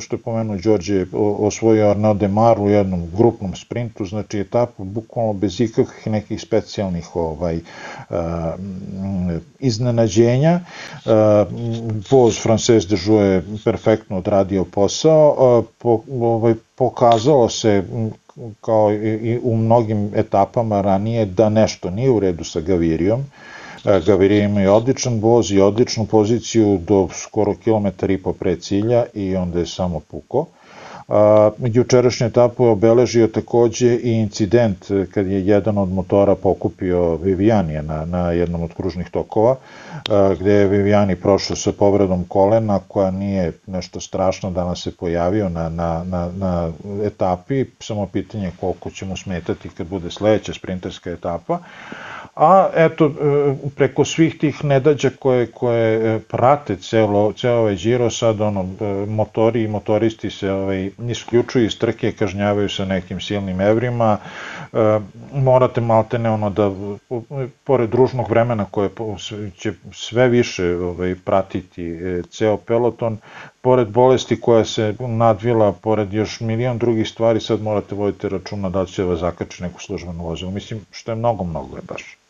što 0.01 0.17
je 0.17 0.21
pomenuo 0.21 0.57
Đorđe, 0.57 1.07
osvojio 1.39 1.91
Arnaud 1.91 2.17
Demar 2.17 2.61
u 2.61 2.69
jednom 2.69 3.03
grupnom 3.17 3.55
sprintu, 3.55 4.05
znači 4.05 4.39
etapa 4.39 4.85
bukvalno 4.85 5.33
bez 5.33 5.61
ikakvih 5.61 6.07
nekih 6.07 6.41
specijalnih 6.41 7.17
ovaj, 7.17 7.61
iznenađenja. 9.59 10.61
Voz 12.11 12.43
Frances 12.43 12.89
de 12.89 12.97
Joux 12.97 13.23
je 13.23 13.43
perfektno 13.65 14.19
odradio 14.19 14.65
posao, 14.65 15.65
po, 15.79 16.01
ovaj, 16.21 16.55
pokazalo 16.75 17.49
se 17.49 17.83
kao 18.61 18.93
i 18.93 19.41
u 19.43 19.57
mnogim 19.57 20.11
etapama 20.15 20.81
ranije 20.81 21.25
da 21.25 21.49
nešto 21.49 21.91
nije 21.91 22.11
u 22.11 22.21
redu 22.21 22.45
sa 22.45 22.61
Gavirijom, 22.61 23.25
Gavirija 23.85 24.45
ima 24.45 24.63
i 24.63 24.67
odličan 24.67 25.21
voz 25.21 25.53
i 25.53 25.61
odličnu 25.61 26.07
poziciju 26.07 26.79
do 26.79 27.09
skoro 27.13 27.55
kilometar 27.55 28.11
i 28.11 28.23
po 28.23 28.33
pre 28.33 28.57
cilja 28.57 29.05
i 29.15 29.37
onda 29.37 29.59
je 29.59 29.67
samo 29.67 30.01
puko. 30.01 30.47
A, 31.09 31.51
jučerašnju 31.59 32.27
etapu 32.27 32.65
je 32.65 32.71
obeležio 32.71 33.27
takođe 33.27 33.95
i 33.95 34.13
incident 34.13 34.87
kad 35.15 35.27
je 35.27 35.47
jedan 35.47 35.79
od 35.79 35.93
motora 35.93 36.35
pokupio 36.35 37.17
Vivijanije 37.17 37.83
na, 37.83 38.05
na 38.05 38.31
jednom 38.31 38.63
od 38.63 38.75
kružnih 38.75 39.11
tokova, 39.11 39.57
a, 40.11 40.35
gde 40.41 40.53
je 40.53 40.69
Vivijani 40.69 41.17
prošao 41.17 41.57
sa 41.57 41.73
povredom 41.73 42.25
kolena 42.29 42.81
koja 42.89 43.11
nije 43.11 43.53
nešto 43.67 44.01
strašno, 44.01 44.51
danas 44.51 44.83
se 44.83 44.97
pojavio 44.97 45.49
na, 45.49 45.69
na, 45.69 46.05
na, 46.05 46.31
na 46.37 46.73
etapi, 47.05 47.65
samo 47.81 48.07
pitanje 48.07 48.51
koliko 48.61 48.91
će 48.91 49.05
mu 49.05 49.17
smetati 49.17 49.69
kad 49.69 49.87
bude 49.87 50.11
sledeća 50.11 50.55
sprinterska 50.55 51.11
etapa 51.11 51.59
a 52.37 52.69
eto, 52.75 53.07
e, 53.07 53.69
preko 53.77 54.05
svih 54.05 54.39
tih 54.39 54.65
nedađa 54.65 55.11
koje, 55.19 55.47
koje 55.47 56.17
e, 56.17 56.21
prate 56.21 56.77
celo, 56.77 57.33
celo 57.33 57.61
ovaj 57.61 57.75
Giro, 57.77 58.11
sad 58.11 58.41
ono, 58.41 58.61
e, 58.81 59.07
motori 59.07 59.63
i 59.63 59.69
motoristi 59.69 60.31
se 60.31 60.51
ovaj, 60.53 60.91
isključuju 61.09 61.65
iz 61.65 61.79
trke, 61.79 62.13
kažnjavaju 62.13 62.69
sa 62.69 62.85
nekim 62.85 63.21
silnim 63.21 63.61
evrima, 63.61 64.19
morate 65.33 65.81
maltene 65.81 66.31
ono 66.31 66.51
da, 66.51 66.71
pored 67.65 67.91
družnog 67.91 68.31
vremena 68.31 68.65
koje 68.71 68.91
će 69.57 69.73
sve 69.93 70.29
više 70.29 70.77
ovaj, 70.77 71.15
pratiti 71.25 71.99
ceo 72.31 72.57
peloton, 72.57 73.19
pored 73.61 73.89
bolesti 73.89 74.41
koja 74.41 74.65
se 74.65 74.95
nadvila, 75.01 75.73
pored 75.73 76.13
još 76.13 76.41
milion 76.41 76.79
drugih 76.79 77.09
stvari, 77.09 77.41
sad 77.41 77.63
morate 77.63 77.95
voditi 77.95 78.29
računa 78.29 78.69
da 78.71 78.87
će 78.87 79.05
vas 79.05 79.21
zakači 79.21 79.63
neku 79.63 79.81
službenu 79.81 80.25
vozilu. 80.25 80.51
Mislim, 80.51 80.81
što 80.91 81.13
je 81.13 81.17
mnogo, 81.17 81.45
mnogo 81.45 81.77
je 81.77 81.83
baš. 81.89 82.26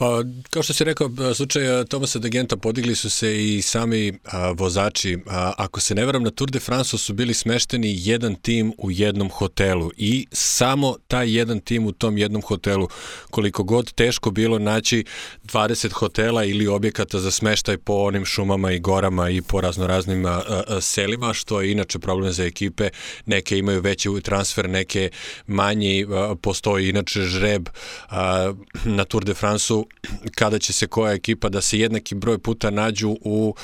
Pa, 0.00 0.24
kao 0.50 0.62
što 0.62 0.72
si 0.74 0.84
rekao, 0.84 1.10
slučaj 1.34 1.84
Tomasa 1.84 2.18
de 2.18 2.28
Genta 2.28 2.56
podigli 2.56 2.94
su 2.94 3.10
se 3.10 3.44
i 3.44 3.62
sami 3.62 4.18
a, 4.24 4.50
vozači. 4.50 5.18
A, 5.26 5.52
ako 5.56 5.80
se 5.80 5.94
ne 5.94 6.06
veram, 6.06 6.22
na 6.22 6.30
Tour 6.30 6.50
de 6.50 6.60
France 6.60 6.98
su 6.98 7.14
bili 7.14 7.34
smešteni 7.34 7.94
jedan 7.98 8.34
tim 8.34 8.72
u 8.78 8.90
jednom 8.90 9.30
hotelu 9.30 9.90
i 9.96 10.26
samo 10.32 10.96
taj 11.08 11.36
jedan 11.36 11.60
tim 11.60 11.86
u 11.86 11.92
tom 11.92 12.18
jednom 12.18 12.42
hotelu, 12.42 12.88
koliko 13.30 13.62
god 13.62 13.92
teško 13.92 14.30
bilo 14.30 14.58
naći 14.58 15.04
20 15.44 15.92
hotela 15.92 16.44
ili 16.44 16.66
objekata 16.66 17.18
za 17.18 17.30
smeštaj 17.30 17.78
po 17.78 17.92
onim 17.92 18.24
šumama 18.24 18.72
i 18.72 18.80
gorama 18.80 19.30
i 19.30 19.42
po 19.42 19.60
raznoraznim 19.60 20.26
a, 20.26 20.42
a, 20.68 20.80
selima, 20.80 21.34
što 21.34 21.60
je 21.60 21.72
inače 21.72 21.98
problem 21.98 22.32
za 22.32 22.44
ekipe. 22.44 22.88
Neke 23.26 23.58
imaju 23.58 23.80
veći 23.80 24.08
transfer, 24.22 24.68
neke 24.68 25.10
manji, 25.46 26.06
a, 26.10 26.34
postoji 26.42 26.88
inače 26.88 27.20
žreb 27.22 27.68
a, 28.08 28.52
na 28.84 29.04
Tour 29.04 29.24
de 29.24 29.34
France-u 29.34 29.89
kada 30.34 30.58
će 30.58 30.72
se 30.72 30.86
koja 30.86 31.12
ekipa 31.12 31.48
da 31.48 31.60
se 31.60 31.78
jednaki 31.78 32.14
broj 32.14 32.38
puta 32.38 32.70
nađu 32.70 33.16
u 33.20 33.54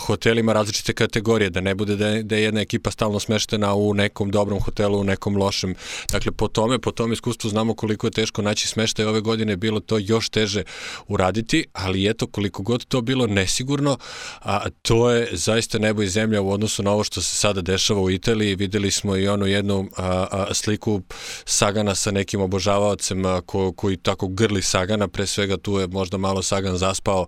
hotelima 0.00 0.52
različite 0.52 0.92
kategorije, 0.92 1.50
da 1.50 1.60
ne 1.60 1.74
bude 1.74 1.96
da 1.96 2.22
da 2.22 2.36
je 2.36 2.42
jedna 2.42 2.60
ekipa 2.60 2.90
stalno 2.90 3.20
smeštena 3.20 3.74
u 3.74 3.94
nekom 3.94 4.30
dobrom 4.30 4.60
hotelu, 4.60 5.00
u 5.00 5.04
nekom 5.04 5.36
lošem. 5.36 5.74
Dakle, 6.12 6.32
po 6.32 6.48
tome, 6.48 6.78
po 6.78 6.90
tom 6.90 7.12
iskustvu 7.12 7.50
znamo 7.50 7.74
koliko 7.74 8.06
je 8.06 8.10
teško 8.10 8.42
naći 8.42 8.68
smeštaj 8.68 9.06
ove 9.06 9.20
godine, 9.20 9.56
bilo 9.56 9.80
to 9.80 9.98
još 9.98 10.28
teže 10.28 10.62
uraditi, 11.08 11.64
ali 11.72 12.10
eto, 12.10 12.26
koliko 12.26 12.62
god 12.62 12.84
to 12.84 13.00
bilo 13.00 13.26
nesigurno, 13.26 13.98
a, 14.40 14.70
to 14.82 15.10
je 15.10 15.28
zaista 15.32 15.78
nebo 15.78 16.02
i 16.02 16.08
zemlja 16.08 16.40
u 16.40 16.50
odnosu 16.50 16.82
na 16.82 16.90
ovo 16.90 17.04
što 17.04 17.22
se 17.22 17.36
sada 17.36 17.60
dešava 17.60 18.00
u 18.00 18.10
Italiji. 18.10 18.54
Videli 18.54 18.90
smo 18.90 19.16
i 19.16 19.28
onu 19.28 19.46
jednu 19.46 19.88
a, 19.96 20.26
a, 20.30 20.54
sliku 20.54 21.02
Sagana 21.44 21.94
sa 21.94 22.10
nekim 22.10 22.40
obožavaocem 22.40 23.22
ko, 23.46 23.72
koji 23.72 23.96
tako 23.96 24.28
grli 24.28 24.62
Sagana, 24.62 25.08
pre 25.08 25.26
svega 25.26 25.56
tu 25.64 25.78
je 25.78 25.86
možda 25.86 26.18
malo 26.18 26.42
Sagan 26.42 26.76
zaspao, 26.76 27.26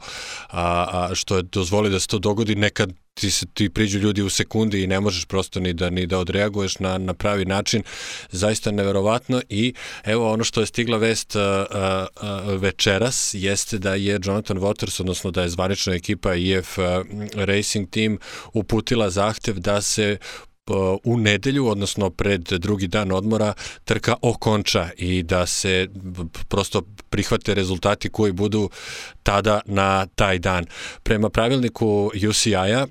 a, 0.49 0.87
a 0.93 1.15
što 1.15 1.37
je 1.37 1.43
dozvoli 1.43 1.91
da 1.91 2.01
se 2.01 2.07
to 2.07 2.19
dogodi 2.19 2.55
nekad 2.55 2.93
ti 3.21 3.31
se 3.31 3.47
ti 3.55 3.69
priđu 3.69 3.99
ljudi 3.99 4.23
u 4.23 4.31
sekundi 4.31 4.83
i 4.83 4.87
ne 4.87 5.01
možeš 5.01 5.25
prosto 5.25 5.61
ni 5.61 5.73
da 5.73 5.91
ni 5.91 6.07
da 6.07 6.19
odreaguješ 6.19 6.79
na 6.79 6.99
na 6.99 7.15
pravi 7.15 7.45
način. 7.45 7.83
Zaista 8.31 8.71
neverovatno 8.71 9.43
i 9.49 9.75
evo 10.05 10.33
ono 10.33 10.45
što 10.45 10.61
je 10.61 10.67
stigla 10.67 10.99
vest 10.99 11.37
a, 11.37 11.67
a, 11.71 12.07
a, 12.21 12.41
večeras 12.61 13.31
jeste 13.35 13.79
da 13.79 13.95
je 13.95 14.21
Jonathan 14.25 14.59
Waters 14.59 15.01
odnosno 15.01 15.31
da 15.31 15.43
je 15.43 15.49
zvanična 15.49 15.95
ekipa 15.95 16.35
IF 16.35 16.79
Racing 17.35 17.91
Team 17.91 18.19
uputila 18.53 19.11
zahtev 19.11 19.59
da 19.59 19.83
se 19.83 20.19
u 21.05 21.17
nedelju, 21.19 21.67
odnosno 21.67 22.11
pred 22.11 22.43
drugi 22.43 22.87
dan 22.87 23.13
odmora, 23.13 23.53
trka 23.85 24.15
okonča 24.23 24.89
i 24.97 25.23
da 25.23 25.47
se 25.47 25.89
prosto 26.49 26.83
prihvate 27.11 27.55
rezultati 27.55 28.09
koji 28.09 28.33
budu 28.33 28.71
tada 29.23 29.61
na 29.67 30.07
taj 30.07 30.39
dan. 30.39 30.65
Prema 31.03 31.31
pravilniku 31.31 32.11
UCI-a, 32.29 32.87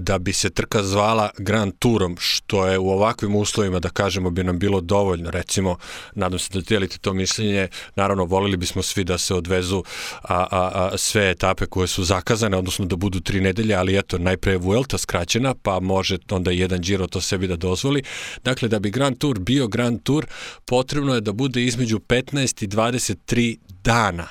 da 0.00 0.18
bi 0.18 0.32
se 0.32 0.50
trka 0.50 0.82
zvala 0.82 1.30
Grand 1.38 1.72
Tourom, 1.78 2.16
što 2.18 2.66
je 2.66 2.78
u 2.78 2.90
ovakvim 2.90 3.36
uslovima, 3.36 3.78
da 3.78 3.88
kažemo, 3.88 4.30
bi 4.30 4.44
nam 4.44 4.58
bilo 4.58 4.80
dovoljno. 4.80 5.30
Recimo, 5.30 5.76
nadam 6.14 6.38
se 6.38 6.48
da 6.52 6.60
dijelite 6.60 6.98
to 6.98 7.12
mišljenje, 7.12 7.68
naravno, 7.96 8.24
volili 8.24 8.56
bismo 8.56 8.82
svi 8.82 9.04
da 9.04 9.18
se 9.18 9.34
odvezu 9.34 9.82
a, 10.22 10.46
a, 10.50 10.70
a, 10.74 10.98
sve 10.98 11.30
etape 11.30 11.66
koje 11.66 11.88
su 11.88 12.04
zakazane, 12.04 12.56
odnosno 12.56 12.86
da 12.86 12.96
budu 12.96 13.20
tri 13.20 13.40
nedelje, 13.40 13.74
ali 13.74 13.98
eto, 13.98 14.18
najpre 14.18 14.52
je 14.52 14.58
Vuelta 14.58 14.98
skraćena, 14.98 15.54
pa 15.54 15.80
može 15.80 16.18
onda 16.30 16.50
jedan 16.50 16.80
Giro 16.80 17.06
to 17.06 17.20
sebi 17.20 17.46
da 17.46 17.56
dozvoli. 17.56 18.02
Dakle, 18.44 18.68
da 18.68 18.78
bi 18.78 18.90
Grand 18.90 19.18
Tour 19.18 19.38
bio 19.38 19.68
Grand 19.68 20.02
Tour, 20.02 20.26
potrebno 20.64 21.14
je 21.14 21.20
da 21.20 21.32
bude 21.32 21.64
između 21.64 21.98
15 21.98 22.64
i 22.64 22.68
23 22.68 23.56
dana. 23.84 24.28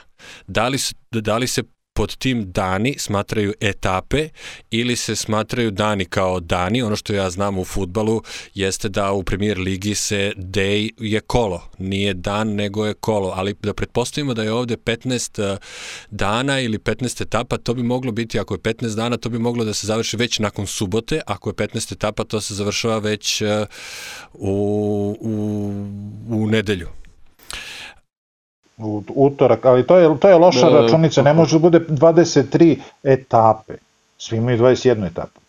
Da 0.47 0.67
li, 0.67 0.77
da 1.11 1.37
li 1.37 1.47
se 1.47 1.63
pod 1.99 2.15
tim 2.15 2.51
dani 2.51 2.95
smatraju 2.97 3.53
etape 3.59 4.29
ili 4.71 4.95
se 4.95 5.15
smatraju 5.15 5.71
dani 5.71 6.05
kao 6.05 6.39
dani. 6.39 6.81
Ono 6.81 6.95
što 6.95 7.13
ja 7.13 7.29
znam 7.29 7.57
u 7.57 7.65
futbalu 7.65 8.21
jeste 8.53 8.89
da 8.89 9.11
u 9.11 9.23
premier 9.23 9.57
ligi 9.57 9.95
se 9.95 10.33
day 10.35 10.91
je 10.97 11.19
kolo, 11.19 11.61
nije 11.77 12.13
dan 12.13 12.47
nego 12.47 12.85
je 12.85 12.93
kolo, 12.93 13.33
ali 13.35 13.55
da 13.61 13.73
pretpostavimo 13.73 14.33
da 14.33 14.43
je 14.43 14.51
ovde 14.51 14.77
15 14.77 15.53
eh, 15.53 15.57
dana 16.11 16.59
ili 16.59 16.77
15 16.77 17.21
etapa, 17.21 17.57
to 17.57 17.73
bi 17.73 17.83
moglo 17.83 18.11
biti, 18.11 18.39
ako 18.39 18.53
je 18.53 18.59
15 18.59 18.95
dana, 18.95 19.17
to 19.17 19.29
bi 19.29 19.39
moglo 19.39 19.65
da 19.65 19.73
se 19.73 19.87
završi 19.87 20.17
već 20.17 20.39
nakon 20.39 20.67
subote, 20.67 21.21
ako 21.25 21.49
je 21.49 21.53
15 21.53 21.93
etapa, 21.93 22.23
to 22.23 22.41
se 22.41 22.55
završava 22.55 22.99
već 22.99 23.41
eh, 23.41 23.65
u, 24.33 25.17
u, 25.21 25.73
u 26.29 26.47
nedelju 26.47 26.98
u 28.79 29.03
utorak, 29.15 29.65
ali 29.65 29.87
to 29.87 29.97
je, 29.97 30.19
to 30.19 30.29
je 30.29 30.35
loša 30.35 30.69
da, 30.69 30.71
da, 30.71 30.81
računica, 30.81 31.21
ne 31.21 31.33
može 31.33 31.55
da 31.55 31.59
bude 31.59 31.79
23 31.79 32.77
etape, 33.03 33.73
svi 34.17 34.37
imaju 34.37 34.57
21 34.57 35.07
etapu. 35.07 35.39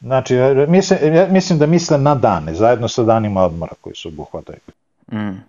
Znači, 0.00 0.36
mislim, 0.68 0.98
mislim 1.30 1.58
da 1.58 1.66
misle 1.66 1.98
na 1.98 2.14
dane, 2.14 2.54
zajedno 2.54 2.88
sa 2.88 3.02
danima 3.02 3.42
odmora 3.42 3.72
koji 3.80 3.94
su 3.94 4.08
obuhvataju. 4.08 4.58
Mm. 5.12 5.44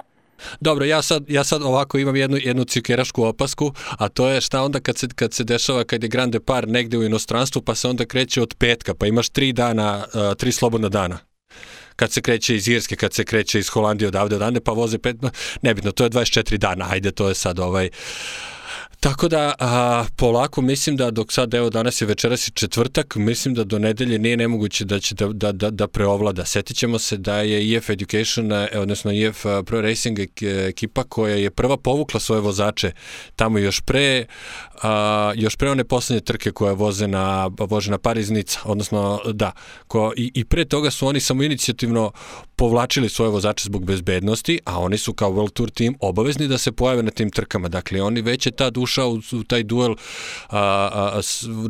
Dobro, 0.59 0.85
ja 0.85 1.01
sad, 1.01 1.23
ja 1.27 1.43
sad 1.43 1.61
ovako 1.61 1.97
imam 1.97 2.15
jednu, 2.15 2.37
jednu 2.41 2.63
cikerašku 2.63 3.23
opasku, 3.23 3.71
a 3.97 4.09
to 4.09 4.29
je 4.29 4.41
šta 4.41 4.61
onda 4.61 4.79
kad 4.79 4.97
se, 4.97 5.07
kad 5.15 5.33
se 5.33 5.43
dešava 5.43 5.83
kad 5.83 6.03
je 6.03 6.09
Grande 6.09 6.39
Par 6.39 6.67
negde 6.67 6.97
u 6.97 7.03
inostranstvu, 7.03 7.61
pa 7.61 7.75
se 7.75 7.87
onda 7.87 8.05
kreće 8.05 8.41
od 8.41 8.55
petka, 8.57 8.93
pa 8.93 9.05
imaš 9.05 9.29
tri 9.29 9.53
dana, 9.53 10.03
tri 10.37 10.51
slobodna 10.51 10.89
dana 10.89 11.17
kad 11.95 12.11
se 12.11 12.21
kreće 12.21 12.55
iz 12.55 12.67
Irske, 12.67 12.95
kad 12.95 13.13
se 13.13 13.23
kreće 13.23 13.59
iz 13.59 13.69
Holandije 13.69 14.07
odavde 14.07 14.35
odande, 14.35 14.59
pa 14.59 14.71
voze 14.71 14.97
pet, 14.97 15.15
nebitno, 15.61 15.91
to 15.91 16.03
je 16.03 16.09
24 16.09 16.57
dana, 16.57 16.87
ajde, 16.89 17.11
to 17.11 17.29
je 17.29 17.35
sad 17.35 17.59
ovaj, 17.59 17.89
Tako 19.03 19.27
da 19.27 19.53
a, 19.59 20.05
polako 20.15 20.61
mislim 20.61 20.97
da 20.97 21.11
dok 21.11 21.33
sad 21.33 21.53
evo 21.53 21.69
danas 21.69 22.01
je 22.01 22.07
večeras 22.07 22.47
i 22.47 22.51
četvrtak, 22.51 23.15
mislim 23.15 23.53
da 23.53 23.63
do 23.63 23.79
nedelje 23.79 24.19
nije 24.19 24.37
nemoguće 24.37 24.85
da 24.85 24.99
će 24.99 25.15
da, 25.15 25.27
da, 25.27 25.51
da, 25.51 25.69
da 25.69 25.87
preovlada. 25.87 26.45
Setit 26.45 26.77
ćemo 26.77 26.99
se 26.99 27.17
da 27.17 27.41
je 27.41 27.77
EF 27.77 27.89
Education, 27.89 28.51
e, 28.51 28.69
odnosno 28.75 29.11
EF 29.11 29.45
Pro 29.65 29.81
Racing 29.81 30.19
ekipa 30.67 31.03
koja 31.03 31.35
je 31.35 31.51
prva 31.51 31.77
povukla 31.77 32.19
svoje 32.19 32.41
vozače 32.41 32.91
tamo 33.35 33.57
još 33.59 33.81
pre 33.81 34.25
a, 34.83 35.31
još 35.35 35.55
pre 35.55 35.71
one 35.71 35.83
poslednje 35.83 36.21
trke 36.21 36.51
koje 36.51 36.73
voze 36.73 37.07
na, 37.07 37.49
vože 37.59 37.91
na 37.91 37.97
Pariznica, 37.97 38.59
odnosno 38.63 39.21
da, 39.33 39.51
ko, 39.87 40.13
i, 40.17 40.31
i 40.33 40.45
pre 40.45 40.65
toga 40.65 40.91
su 40.91 41.07
oni 41.07 41.19
samo 41.19 41.43
inicijativno 41.43 42.11
povlačili 42.55 43.09
svoje 43.09 43.31
vozače 43.31 43.63
zbog 43.65 43.85
bezbednosti, 43.85 44.59
a 44.65 44.79
oni 44.79 44.97
su 44.97 45.13
kao 45.13 45.31
World 45.31 45.53
Tour 45.53 45.69
team 45.69 45.95
obavezni 45.99 46.47
da 46.47 46.57
se 46.57 46.71
pojave 46.71 47.03
na 47.03 47.11
tim 47.11 47.31
trkama. 47.31 47.67
Dakle, 47.67 48.01
oni 48.01 48.21
već 48.21 48.45
je 48.45 48.51
tad 48.51 48.77
ušao 48.93 49.19
u, 49.39 49.43
taj 49.43 49.63
duel, 49.63 49.95
a, 50.49 50.59
a, 50.59 51.19
a, 51.19 51.21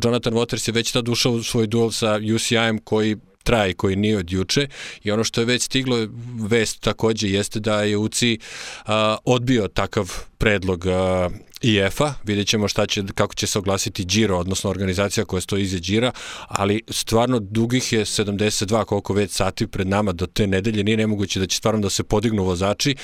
Jonathan 0.04 0.34
Waters 0.34 0.68
je 0.68 0.72
već 0.72 0.92
tad 0.92 1.08
ušao 1.08 1.32
u 1.32 1.42
svoj 1.42 1.66
duel 1.66 1.90
sa 1.90 2.18
UCI-em 2.34 2.78
koji 2.78 3.16
traje 3.42 3.74
koji 3.74 3.96
nije 3.96 4.18
od 4.18 4.32
juče. 4.32 4.68
I 5.04 5.10
ono 5.10 5.24
što 5.24 5.40
je 5.40 5.44
već 5.44 5.62
stiglo 5.62 6.06
vest 6.48 6.80
takođe 6.80 7.28
jeste 7.28 7.60
da 7.60 7.82
je 7.82 7.96
UCI 7.96 8.38
a, 8.86 9.16
odbio 9.24 9.68
takav 9.68 10.12
predlog 10.38 10.86
a, 10.86 11.30
IF-a, 11.64 12.14
vidjet 12.24 12.48
ćemo 12.48 12.68
šta 12.68 12.86
će, 12.86 13.02
kako 13.14 13.34
će 13.34 13.46
se 13.46 13.58
oglasiti 13.58 14.04
Giro, 14.04 14.38
odnosno 14.38 14.70
organizacija 14.70 15.24
koja 15.24 15.40
stoji 15.40 15.62
iza 15.62 15.78
Gira, 15.78 16.12
ali 16.48 16.82
stvarno 16.88 17.38
dugih 17.38 17.92
je 17.92 18.04
72 18.04 18.84
koliko 18.84 19.14
već 19.14 19.30
sati 19.30 19.66
pred 19.66 19.86
nama 19.88 20.12
do 20.12 20.26
te 20.26 20.46
nedelje, 20.46 20.84
nije 20.84 20.96
nemoguće 20.96 21.40
da 21.40 21.46
će 21.46 21.56
stvarno 21.56 21.80
da 21.80 21.90
se 21.90 22.02
podignu 22.02 22.44
vozači 22.44 22.96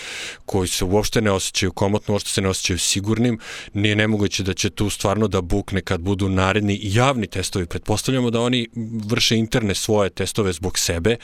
koji 0.46 0.68
se 0.68 0.84
uopšte 0.84 1.20
ne 1.20 1.30
osjećaju 1.30 1.72
komotno, 1.72 2.14
uopšte 2.14 2.30
se 2.30 2.40
ne 2.40 2.48
osjećaju 2.48 2.78
sigurnim, 2.78 3.38
nije 3.74 3.96
nemoguće 3.96 4.42
da 4.42 4.54
će 4.54 4.70
tu 4.70 4.90
stvarno 4.90 5.28
da 5.28 5.40
bukne 5.40 5.80
kad 5.80 6.00
budu 6.00 6.28
naredni 6.28 6.78
javni 6.82 7.26
testovi. 7.26 7.66
Pretpostavljamo 7.66 8.30
da 8.30 8.40
oni 8.40 8.68
vrše 9.06 9.36
interne 9.36 9.74
svoje 9.74 10.10
testove 10.10 10.52
zbog 10.52 10.78
sebe, 10.78 11.16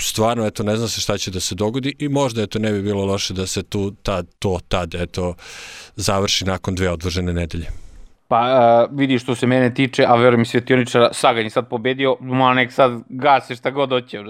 stvarno, 0.00 0.46
eto, 0.46 0.62
ne 0.62 0.76
zna 0.76 0.88
se 0.88 1.00
šta 1.00 1.18
će 1.18 1.30
da 1.30 1.40
se 1.40 1.54
dogodi 1.54 1.94
i 1.98 2.08
možda, 2.08 2.42
eto, 2.42 2.58
ne 2.58 2.72
bi 2.72 2.82
bilo 2.82 3.04
loše 3.04 3.34
da 3.34 3.46
se 3.46 3.62
tu 3.62 3.90
tad, 4.02 4.26
to 4.38 4.58
tad, 4.68 4.94
eto, 4.94 5.34
završi 5.96 6.44
nakon 6.44 6.74
dve 6.74 6.90
odvožene 6.90 7.32
nedelje. 7.32 7.66
Pa 8.28 8.40
uh, 8.40 8.98
vidi 8.98 9.18
što 9.18 9.34
se 9.34 9.46
mene 9.46 9.74
tiče, 9.74 10.04
a 10.08 10.16
verujem 10.16 10.44
svetioničara, 10.44 11.08
Sagan 11.12 11.44
je 11.44 11.50
sad 11.50 11.68
pobedio, 11.68 12.16
ma 12.20 12.54
nek 12.54 12.72
sad 12.72 12.92
gase 13.08 13.54
šta 13.54 13.70
god 13.70 13.90
hoće. 13.90 14.22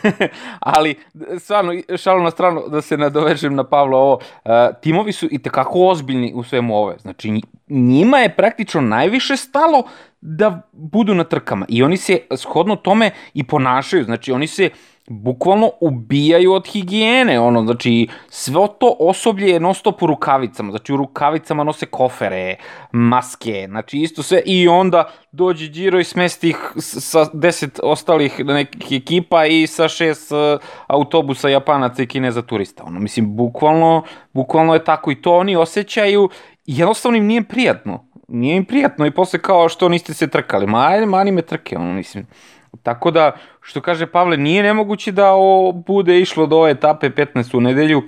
Ali, 0.60 0.94
stvarno, 1.38 1.72
šalu 1.96 2.22
na 2.22 2.30
stranu 2.30 2.62
da 2.68 2.82
se 2.82 2.96
nadovežem 2.96 3.54
na 3.54 3.64
Pavlo 3.64 3.98
ovo, 3.98 4.14
uh, 4.14 4.50
timovi 4.82 5.12
su 5.12 5.28
i 5.30 5.38
tekako 5.38 5.88
ozbiljni 5.88 6.32
u 6.34 6.42
svemu 6.42 6.76
ove. 6.76 6.98
Znači, 6.98 7.40
njima 7.68 8.18
je 8.18 8.36
praktično 8.36 8.80
najviše 8.80 9.36
stalo 9.36 9.82
da 10.26 10.62
budu 10.72 11.14
na 11.14 11.24
trkama. 11.24 11.66
I 11.68 11.82
oni 11.82 11.96
se 11.96 12.18
shodno 12.36 12.76
tome 12.76 13.10
i 13.34 13.44
ponašaju. 13.44 14.04
Znači, 14.04 14.32
oni 14.32 14.46
se 14.46 14.70
bukvalno 15.08 15.70
ubijaju 15.80 16.52
od 16.52 16.66
higijene, 16.68 17.40
ono, 17.40 17.62
znači, 17.62 18.08
sve 18.28 18.66
to 18.78 18.96
osoblje 19.00 19.48
je 19.48 19.60
non 19.60 19.74
stop 19.74 20.02
u 20.02 20.06
rukavicama, 20.06 20.70
znači 20.70 20.92
u 20.92 20.96
rukavicama 20.96 21.64
nose 21.64 21.86
kofere, 21.86 22.56
maske, 22.92 23.66
znači 23.68 23.98
isto 23.98 24.22
sve, 24.22 24.42
i 24.46 24.68
onda 24.68 25.10
dođe 25.32 25.68
Giro 25.68 26.00
i 26.00 26.04
smesti 26.04 26.48
ih 26.48 26.56
sa 26.76 27.26
deset 27.32 27.80
ostalih 27.82 28.44
nekih 28.44 29.02
ekipa 29.02 29.46
i 29.46 29.66
sa 29.66 29.88
šest 29.88 30.32
uh, 30.32 30.38
autobusa 30.86 31.48
Japanaca 31.48 32.02
i 32.02 32.06
Kineza 32.06 32.42
turista, 32.42 32.84
ono, 32.84 33.00
mislim, 33.00 33.36
bukvalno, 33.36 34.02
bukvalno 34.32 34.74
je 34.74 34.84
tako. 34.84 35.10
I 35.10 35.22
to 35.22 35.36
oni 35.36 35.56
osjećaju, 35.56 36.28
jednostavno 36.66 37.18
im 37.18 37.26
nije 37.26 37.42
prijatno, 37.42 38.06
nije 38.28 38.56
im 38.56 38.64
prijatno 38.64 39.06
i 39.06 39.10
posle 39.10 39.38
kao 39.38 39.68
što 39.68 39.88
niste 39.88 40.14
se 40.14 40.26
trkali, 40.26 40.66
ma 40.66 40.86
ajde, 40.86 41.06
mani 41.06 41.32
me 41.32 41.42
trke, 41.42 41.76
ono, 41.76 41.92
mislim, 41.92 42.26
Tako 42.82 43.10
da, 43.10 43.32
što 43.60 43.80
kaže 43.80 44.06
Pavle, 44.06 44.36
nije 44.36 44.62
nemoguće 44.62 45.12
da 45.12 45.32
o, 45.34 45.72
bude 45.72 46.20
išlo 46.20 46.46
do 46.46 46.56
ove 46.56 46.70
etape 46.70 47.10
15 47.10 47.56
u 47.56 47.60
nedelju. 47.60 48.02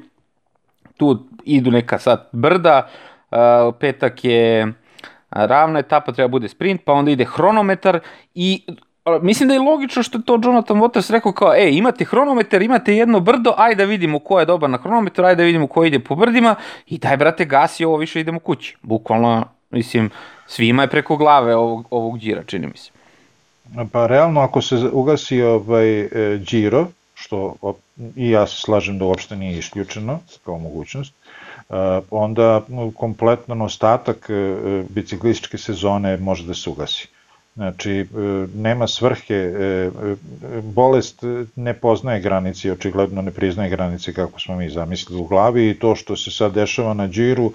Tu 0.97 1.27
idu 1.45 1.71
neka 1.71 1.99
sad 1.99 2.29
brda, 2.33 2.89
uh, 3.31 3.39
petak 3.81 4.25
je 4.25 4.73
ravna 5.31 5.79
etapa, 5.79 6.13
treba 6.13 6.29
bude 6.29 6.49
sprint, 6.49 6.81
pa 6.85 6.93
onda 6.93 7.11
ide 7.11 7.25
hronometar 7.25 8.01
i 8.35 8.65
mislim 9.23 9.49
da 9.49 9.55
je 9.55 9.61
logično 9.61 10.03
što 10.03 10.19
je 10.19 10.25
to 10.25 10.41
Jonathan 10.45 10.81
Waters 10.81 11.13
rekao 11.13 11.33
kao, 11.33 11.55
e, 11.55 11.71
imate 11.73 12.05
hronometar, 12.05 12.63
imate 12.63 12.95
jedno 12.95 13.21
brdo, 13.21 13.55
ajde 13.57 13.85
da 13.85 13.89
vidimo 13.89 14.19
ko 14.19 14.41
je 14.41 14.47
dobar 14.47 14.71
na 14.71 14.79
hronometru, 14.79 15.25
ajde 15.25 15.43
da 15.43 15.47
vidimo 15.47 15.67
ko 15.67 15.85
ide 15.85 15.99
po 15.99 16.15
brdima 16.15 16.55
i 16.87 16.99
daj, 16.99 17.17
brate, 17.17 17.45
gasi 17.45 17.85
ovo, 17.85 17.97
više 17.97 18.21
idemo 18.21 18.39
kući. 18.39 18.77
Bukvalno, 18.83 19.45
mislim, 19.71 20.11
svima 20.47 20.83
je 20.83 20.91
preko 20.91 21.17
glave 21.17 21.57
ovog, 21.57 21.87
ovog 21.91 22.19
džira, 22.19 22.45
čini 22.45 22.67
mi 22.67 22.77
se. 22.77 22.91
Pa 23.93 24.07
realno 24.07 24.41
ako 24.41 24.63
se 24.63 24.77
ugasi 24.93 25.43
ovaj 25.43 26.01
e, 26.01 26.09
Giro, 26.39 26.87
što 27.15 27.55
i 28.17 28.31
ja 28.31 28.47
se 28.47 28.57
slažem 28.57 28.99
da 28.99 29.05
uopšte 29.05 29.37
nije 29.37 29.59
isključeno 29.59 30.21
kao 30.45 30.59
mogućnost, 30.59 31.15
e, 31.15 31.75
onda 32.11 32.63
kompletno 32.97 33.65
ostatak 33.65 34.31
e, 34.31 34.83
biciklističke 34.89 35.59
sezone 35.59 36.17
može 36.17 36.47
da 36.47 36.55
se 36.55 36.71
ugasi. 36.71 37.09
Znači, 37.59 37.93
e, 37.93 38.07
nema 38.55 38.87
svrhe, 38.87 39.35
e, 39.35 39.35
e, 39.35 39.91
bolest 40.63 41.23
ne 41.57 41.75
poznaje 41.75 42.21
granice 42.21 42.73
očigledno 42.73 43.23
ne 43.23 43.31
priznaje 43.31 43.71
granice 43.71 44.13
kako 44.13 44.41
smo 44.41 44.57
mi 44.57 44.69
zamislili 44.71 45.21
u 45.21 45.25
glavi 45.25 45.71
i 45.71 45.75
to 45.75 45.97
što 45.97 46.17
se 46.17 46.31
sad 46.31 46.55
dešava 46.55 46.95
na 46.95 47.09
džiru, 47.09 47.53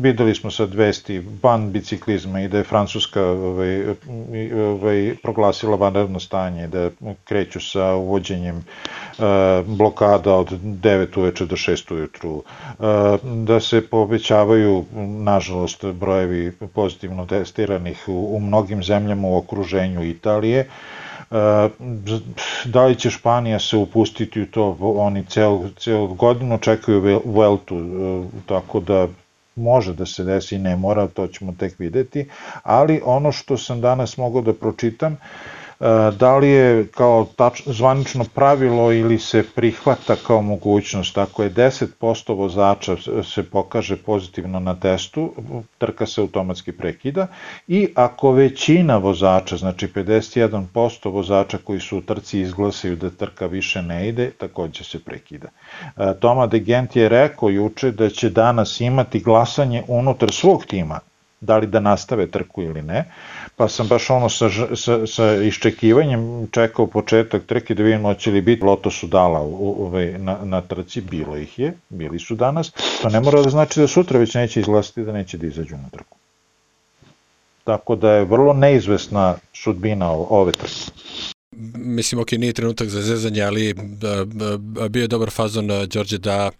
videli 0.00 0.34
smo 0.34 0.50
sad 0.50 0.74
vesti 0.74 1.20
ban 1.20 1.72
biciklizma 1.72 2.40
i 2.40 2.48
da 2.48 2.58
je 2.58 2.64
Francuska 2.64 3.22
ovaj, 3.22 3.84
ovaj, 4.54 5.14
proglasila 5.22 5.76
vanredno 5.76 6.20
stanje, 6.20 6.66
da 6.66 6.90
kreću 7.24 7.60
sa 7.60 7.94
uvođenjem 7.94 8.64
blokada 9.66 10.34
od 10.34 10.50
9 10.62 11.18
uveče 11.18 11.46
do 11.46 11.56
6 11.56 11.94
ujutru, 11.94 12.42
da 13.46 13.60
se 13.60 13.86
povećavaju, 13.86 14.84
nažalost, 15.22 15.84
brojevi 15.84 16.52
pozitivno 16.74 17.26
testiranih 17.26 18.04
u, 18.08 18.36
u 18.36 18.40
mnogim 18.40 18.82
zemljama 18.82 19.28
u 19.28 19.36
okruženju 19.36 20.04
Italije. 20.04 20.68
Da 22.64 22.84
li 22.84 22.94
će 22.94 23.10
Španija 23.10 23.58
se 23.58 23.76
upustiti 23.76 24.42
u 24.42 24.46
to? 24.46 24.76
Oni 24.80 25.24
ceo, 25.24 25.68
ceo 25.76 26.06
godinu 26.06 26.58
čekaju 26.58 27.20
Vueltu, 27.24 27.80
tako 28.46 28.80
da 28.80 29.08
može 29.58 29.94
da 29.94 30.06
se 30.06 30.24
desi, 30.24 30.58
ne 30.58 30.76
mora, 30.76 31.06
to 31.06 31.26
ćemo 31.26 31.54
tek 31.58 31.78
videti, 31.78 32.28
ali 32.62 33.00
ono 33.04 33.32
što 33.32 33.56
sam 33.56 33.80
danas 33.80 34.16
mogao 34.16 34.42
da 34.42 34.54
pročitam, 34.54 35.16
E, 35.67 35.67
da 36.18 36.36
li 36.36 36.48
je 36.48 36.86
kao 36.86 37.26
tač, 37.36 37.62
zvanično 37.66 38.24
pravilo 38.34 38.92
ili 38.92 39.18
se 39.18 39.44
prihvata 39.54 40.16
kao 40.26 40.42
mogućnost, 40.42 41.18
ako 41.18 41.42
je 41.42 41.50
10% 41.50 42.36
vozača 42.36 42.96
se 43.24 43.42
pokaže 43.42 43.96
pozitivno 43.96 44.60
na 44.60 44.74
testu, 44.74 45.32
trka 45.78 46.06
se 46.06 46.20
automatski 46.20 46.72
prekida 46.72 47.26
i 47.68 47.88
ako 47.94 48.32
većina 48.32 48.96
vozača, 48.96 49.56
znači 49.56 49.88
51% 49.88 51.10
vozača 51.10 51.58
koji 51.64 51.80
su 51.80 51.98
u 51.98 52.02
trci 52.02 52.40
izglasaju 52.40 52.96
da 52.96 53.10
trka 53.10 53.46
više 53.46 53.82
ne 53.82 54.08
ide, 54.08 54.30
takođe 54.30 54.84
se 54.84 55.04
prekida. 55.04 55.48
E, 55.96 56.14
Toma 56.20 56.46
de 56.46 56.58
Gent 56.58 56.96
je 56.96 57.08
rekao 57.08 57.48
juče 57.48 57.90
da 57.90 58.10
će 58.10 58.30
danas 58.30 58.80
imati 58.80 59.20
glasanje 59.20 59.82
unutar 59.88 60.32
svog 60.32 60.64
tima, 60.66 61.00
da 61.40 61.58
li 61.58 61.66
da 61.66 61.80
nastave 61.80 62.26
trku 62.26 62.62
ili 62.62 62.82
ne, 62.82 63.04
pa 63.56 63.68
sam 63.68 63.88
baš 63.88 64.10
ono 64.10 64.28
sa, 64.28 64.50
sa, 64.74 65.06
sa 65.06 65.34
iščekivanjem 65.42 66.48
čekao 66.50 66.86
početak 66.86 67.46
trke 67.46 67.74
da 67.74 67.82
vidim 67.82 68.02
hoće 68.02 68.30
li 68.30 68.40
biti 68.40 68.64
loto 68.64 68.90
su 68.90 69.06
dala 69.06 69.40
ovaj, 69.40 70.18
na, 70.18 70.38
na 70.44 70.60
trci, 70.60 71.00
bilo 71.00 71.36
ih 71.36 71.58
je, 71.58 71.72
bili 71.88 72.18
su 72.18 72.34
danas, 72.34 72.72
to 73.02 73.08
ne 73.08 73.20
mora 73.20 73.42
da 73.42 73.50
znači 73.50 73.80
da 73.80 73.86
sutra 73.86 74.18
već 74.18 74.34
neće 74.34 74.60
izglasiti 74.60 75.04
da 75.04 75.12
neće 75.12 75.38
da 75.38 75.46
izađu 75.46 75.76
na 75.76 75.88
trku. 75.88 76.16
Tako 77.64 77.96
da 77.96 78.12
je 78.12 78.24
vrlo 78.24 78.52
neizvesna 78.52 79.34
sudbina 79.52 80.10
ove 80.10 80.52
trke 80.52 80.90
mislim, 81.74 82.20
ok, 82.20 82.32
nije 82.32 82.52
trenutak 82.52 82.88
za 82.88 83.02
zezanje, 83.02 83.42
ali 83.42 83.74
bio 84.90 85.00
je 85.00 85.08
dobar 85.08 85.30
fazon 85.30 85.68
Đorđe 85.86 86.18
da 86.18 86.50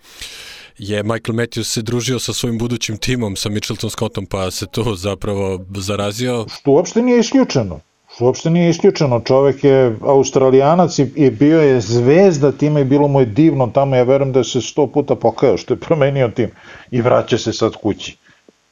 je 0.79 1.03
Michael 1.03 1.37
Matthews 1.37 1.65
se 1.65 1.83
družio 1.83 2.19
sa 2.19 2.33
svojim 2.33 2.59
budućim 2.59 2.97
timom, 2.97 3.37
sa 3.37 3.49
Mitchelton 3.49 3.91
Scottom, 3.91 4.27
pa 4.27 4.51
se 4.51 4.67
to 4.67 4.95
zapravo 4.95 5.65
zarazio. 5.77 6.47
Što 6.61 6.71
uopšte 6.71 7.03
nije 7.03 7.21
isključeno. 7.21 7.81
Što 8.15 8.25
uopšte 8.25 8.51
nije 8.51 8.71
isključeno. 8.71 9.21
Čovek 9.21 9.65
je 9.65 9.97
australijanac 10.03 10.99
i, 10.99 11.03
i 11.17 11.31
bio 11.31 11.61
je 11.61 11.81
zvezda 11.81 12.53
tima 12.53 12.81
i 12.81 12.85
bilo 12.85 13.09
mu 13.09 13.21
je 13.21 13.27
divno 13.27 13.67
tamo. 13.67 13.97
Ja 13.97 14.03
verujem 14.03 14.33
da 14.33 14.45
se 14.45 14.61
sto 14.61 14.87
puta 14.87 15.15
pokajao 15.15 15.57
što 15.57 15.75
je 15.75 15.81
promenio 15.81 16.29
tim 16.29 16.51
i 16.91 17.01
vraća 17.01 17.39
se 17.39 17.53
sad 17.53 17.77
kući. 17.77 18.17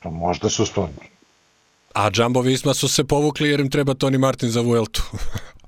To 0.02 0.10
možda 0.10 0.48
su 0.48 0.66
spomni. 0.66 1.16
A 1.94 2.10
Jumbo 2.14 2.40
Visma 2.40 2.74
su 2.74 2.88
se 2.88 3.04
povukli 3.04 3.50
jer 3.50 3.60
im 3.60 3.70
treba 3.70 3.94
Tony 3.94 4.18
Martin 4.18 4.50
za 4.50 4.60
Vueltu. 4.60 5.02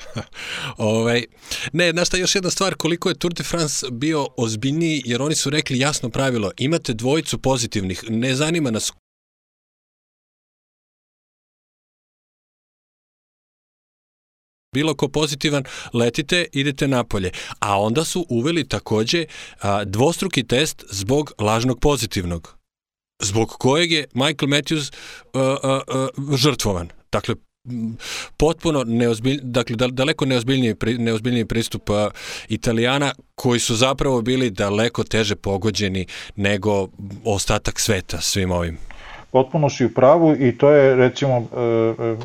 ovaj, 0.77 1.25
ne, 1.73 1.91
znaš 1.91 2.09
šta, 2.09 2.17
još 2.17 2.35
jedna 2.35 2.51
stvar, 2.51 2.75
koliko 2.75 3.09
je 3.09 3.19
Tour 3.19 3.35
de 3.35 3.43
France 3.43 3.87
bio 3.91 4.29
ozbiljniji, 4.37 5.03
jer 5.05 5.23
oni 5.23 5.35
su 5.35 5.51
rekli 5.51 5.79
jasno 5.79 6.09
pravilo, 6.11 6.51
imate 6.59 6.95
dvojicu 6.95 7.39
pozitivnih, 7.39 8.05
ne 8.09 8.35
zanima 8.35 8.71
nas 8.71 8.93
bilo 14.75 14.95
ko 14.95 15.09
pozitivan, 15.09 15.65
letite, 15.95 16.47
idete 16.53 16.89
napolje. 16.89 17.31
A 17.61 17.81
onda 17.81 18.05
su 18.05 18.27
uveli 18.29 18.69
takođe 18.69 19.25
a, 19.61 19.85
dvostruki 19.85 20.47
test 20.47 20.85
zbog 20.91 21.33
lažnog 21.39 21.81
pozitivnog 21.81 22.59
zbog 23.23 23.49
kojeg 23.49 23.93
je 23.93 24.07
Michael 24.15 24.49
Matthews 24.49 24.93
uh, 25.35 25.41
uh, 25.43 26.29
uh, 26.29 26.37
žrtvovan. 26.37 26.89
Dakle, 27.13 27.35
potpuno 28.37 28.85
neozbilj, 28.87 29.41
dakle 29.43 29.77
daleko 29.77 30.25
neozbiljniji, 30.25 30.75
neozbiljniji 30.99 31.45
pristup 31.45 31.91
Italijana 32.49 33.13
koji 33.35 33.61
su 33.61 33.77
zapravo 33.77 34.23
bili 34.23 34.51
daleko 34.51 35.05
teže 35.05 35.37
pogođeni 35.37 36.07
nego 36.37 36.89
ostatak 37.25 37.81
sveta 37.81 38.21
svim 38.21 38.51
ovim. 38.51 38.79
Potpuno 39.31 39.71
si 39.71 39.85
u 39.85 39.95
pravu 39.95 40.37
i 40.39 40.59
to 40.59 40.71
je 40.71 40.97
recimo 40.97 41.37
e, 41.37 41.43
e, 41.43 42.17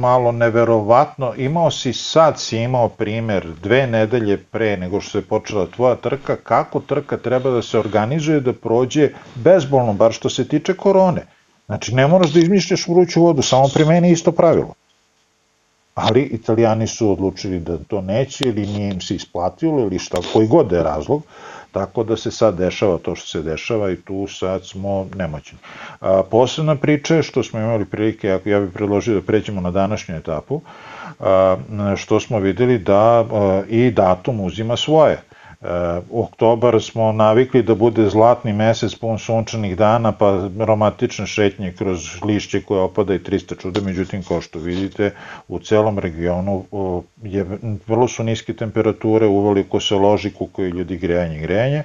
malo 0.00 0.32
neverovatno. 0.32 1.34
Imao 1.36 1.70
si 1.70 1.92
sad 1.92 2.40
si 2.40 2.58
imao 2.58 2.88
primer 2.88 3.46
dve 3.62 3.86
nedelje 3.86 4.36
pre 4.36 4.76
nego 4.76 5.00
što 5.00 5.10
se 5.10 5.26
počela 5.26 5.66
tvoja 5.66 5.96
trka, 5.96 6.36
kako 6.36 6.80
trka 6.80 7.16
treba 7.16 7.50
da 7.50 7.62
se 7.62 7.78
organizuje 7.78 8.40
da 8.40 8.52
prođe 8.52 9.10
bezbolno, 9.34 9.92
bar 9.92 10.12
što 10.12 10.30
se 10.30 10.48
tiče 10.48 10.74
korone. 10.74 11.26
Znači 11.66 11.94
ne 11.94 12.06
moraš 12.06 12.32
da 12.32 12.40
izmišljaš 12.40 12.88
vruću 12.88 13.22
vodu, 13.22 13.42
samo 13.42 13.68
primeni 13.74 14.10
isto 14.10 14.32
pravilo 14.32 14.74
ali 15.94 16.22
italijani 16.22 16.86
su 16.86 17.12
odlučili 17.12 17.58
da 17.58 17.78
to 17.78 18.00
neće 18.00 18.44
ili 18.44 18.66
nije 18.66 18.90
im 18.90 19.00
se 19.00 19.14
isplatilo 19.14 19.80
ili 19.80 19.98
šta, 19.98 20.18
koji 20.32 20.48
god 20.48 20.66
da 20.66 20.76
je 20.76 20.82
razlog, 20.82 21.22
tako 21.72 22.04
da 22.04 22.16
se 22.16 22.30
sad 22.30 22.58
dešava 22.58 22.98
to 22.98 23.14
što 23.14 23.26
se 23.26 23.42
dešava 23.42 23.90
i 23.90 23.96
tu 23.96 24.26
sad 24.26 24.66
smo 24.66 25.06
nemoćni. 25.16 25.58
A, 26.00 26.22
posebna 26.30 26.76
priča 26.76 27.16
je 27.16 27.22
što 27.22 27.42
smo 27.42 27.60
imali 27.60 27.84
prilike, 27.84 28.30
ako 28.30 28.48
ja 28.48 28.60
bih 28.60 28.70
predložio 28.74 29.14
da 29.14 29.22
pređemo 29.22 29.60
na 29.60 29.70
današnju 29.70 30.16
etapu, 30.16 30.60
a, 31.20 31.56
što 31.96 32.20
smo 32.20 32.38
videli 32.38 32.78
da 32.78 33.20
a, 33.20 33.62
i 33.68 33.90
datum 33.90 34.40
uzima 34.40 34.76
svoje. 34.76 35.22
U 36.10 36.22
oktobar 36.22 36.82
smo 36.82 37.12
navikli 37.12 37.62
da 37.62 37.74
bude 37.74 38.08
zlatni 38.08 38.52
mesec 38.52 38.94
pun 38.94 39.18
sunčanih 39.18 39.76
dana, 39.76 40.12
pa 40.12 40.48
romantične 40.58 41.26
šetnje 41.26 41.72
kroz 41.78 42.22
lišće 42.24 42.60
koje 42.62 42.80
opada 42.80 43.14
i 43.14 43.18
300 43.18 43.60
čuda, 43.62 43.80
međutim, 43.80 44.22
kao 44.22 44.40
što 44.40 44.58
vidite, 44.58 45.10
u 45.48 45.58
celom 45.58 45.98
regionu 45.98 46.64
je, 47.22 47.46
vrlo 47.86 48.08
su 48.08 48.24
niske 48.24 48.52
temperature, 48.52 49.26
uveliko 49.26 49.80
se 49.80 49.94
loži 49.94 50.30
kukaju 50.30 50.68
ljudi 50.68 50.96
grejanje 50.96 51.38
grejanje. 51.38 51.82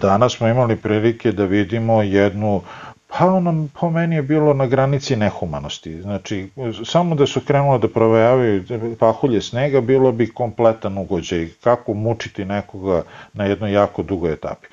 Danas 0.00 0.32
smo 0.32 0.48
imali 0.48 0.76
prilike 0.76 1.32
da 1.32 1.44
vidimo 1.44 2.02
jednu 2.02 2.60
Pa 3.08 3.26
ono 3.26 3.68
po 3.80 3.90
meni 3.90 4.16
je 4.16 4.22
bilo 4.22 4.54
na 4.54 4.66
granici 4.66 5.16
nehumanosti. 5.16 6.02
Znači, 6.02 6.48
samo 6.84 7.14
da 7.14 7.26
su 7.26 7.40
krenule 7.40 7.78
da 7.78 7.88
provejavaju 7.88 8.64
pahulje 8.98 9.40
snega, 9.42 9.80
bilo 9.80 10.12
bi 10.12 10.32
kompletan 10.32 10.98
ugođaj. 10.98 11.48
Kako 11.60 11.94
mučiti 11.94 12.44
nekoga 12.44 13.02
na 13.32 13.44
jednoj 13.44 13.72
jako 13.72 14.02
dugoj 14.02 14.32
etapi. 14.32 14.66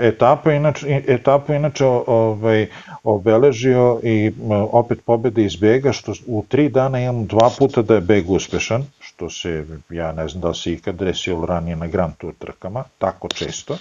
Etapa 0.00 0.52
inače, 0.52 1.02
etapa 1.06 1.54
inače 1.54 1.84
ovaj, 1.86 2.66
obeležio 3.02 4.00
i 4.02 4.32
opet 4.72 4.98
pobede 5.04 5.44
iz 5.44 5.56
bega, 5.56 5.92
što 5.92 6.12
u 6.26 6.44
tri 6.48 6.68
dana 6.68 7.00
imam 7.00 7.26
dva 7.26 7.50
puta 7.58 7.82
da 7.82 7.94
je 7.94 8.00
beg 8.00 8.30
uspešan, 8.30 8.84
što 9.00 9.30
se, 9.30 9.66
ja 9.90 10.12
ne 10.12 10.28
znam 10.28 10.40
da 10.40 10.54
se 10.54 10.72
ikad 10.72 10.94
desilo 10.94 11.46
ranije 11.46 11.76
na 11.76 11.86
Grand 11.86 12.14
Tour 12.16 12.34
trkama, 12.38 12.84
tako 12.98 13.28
često. 13.28 13.74
E, 13.74 13.76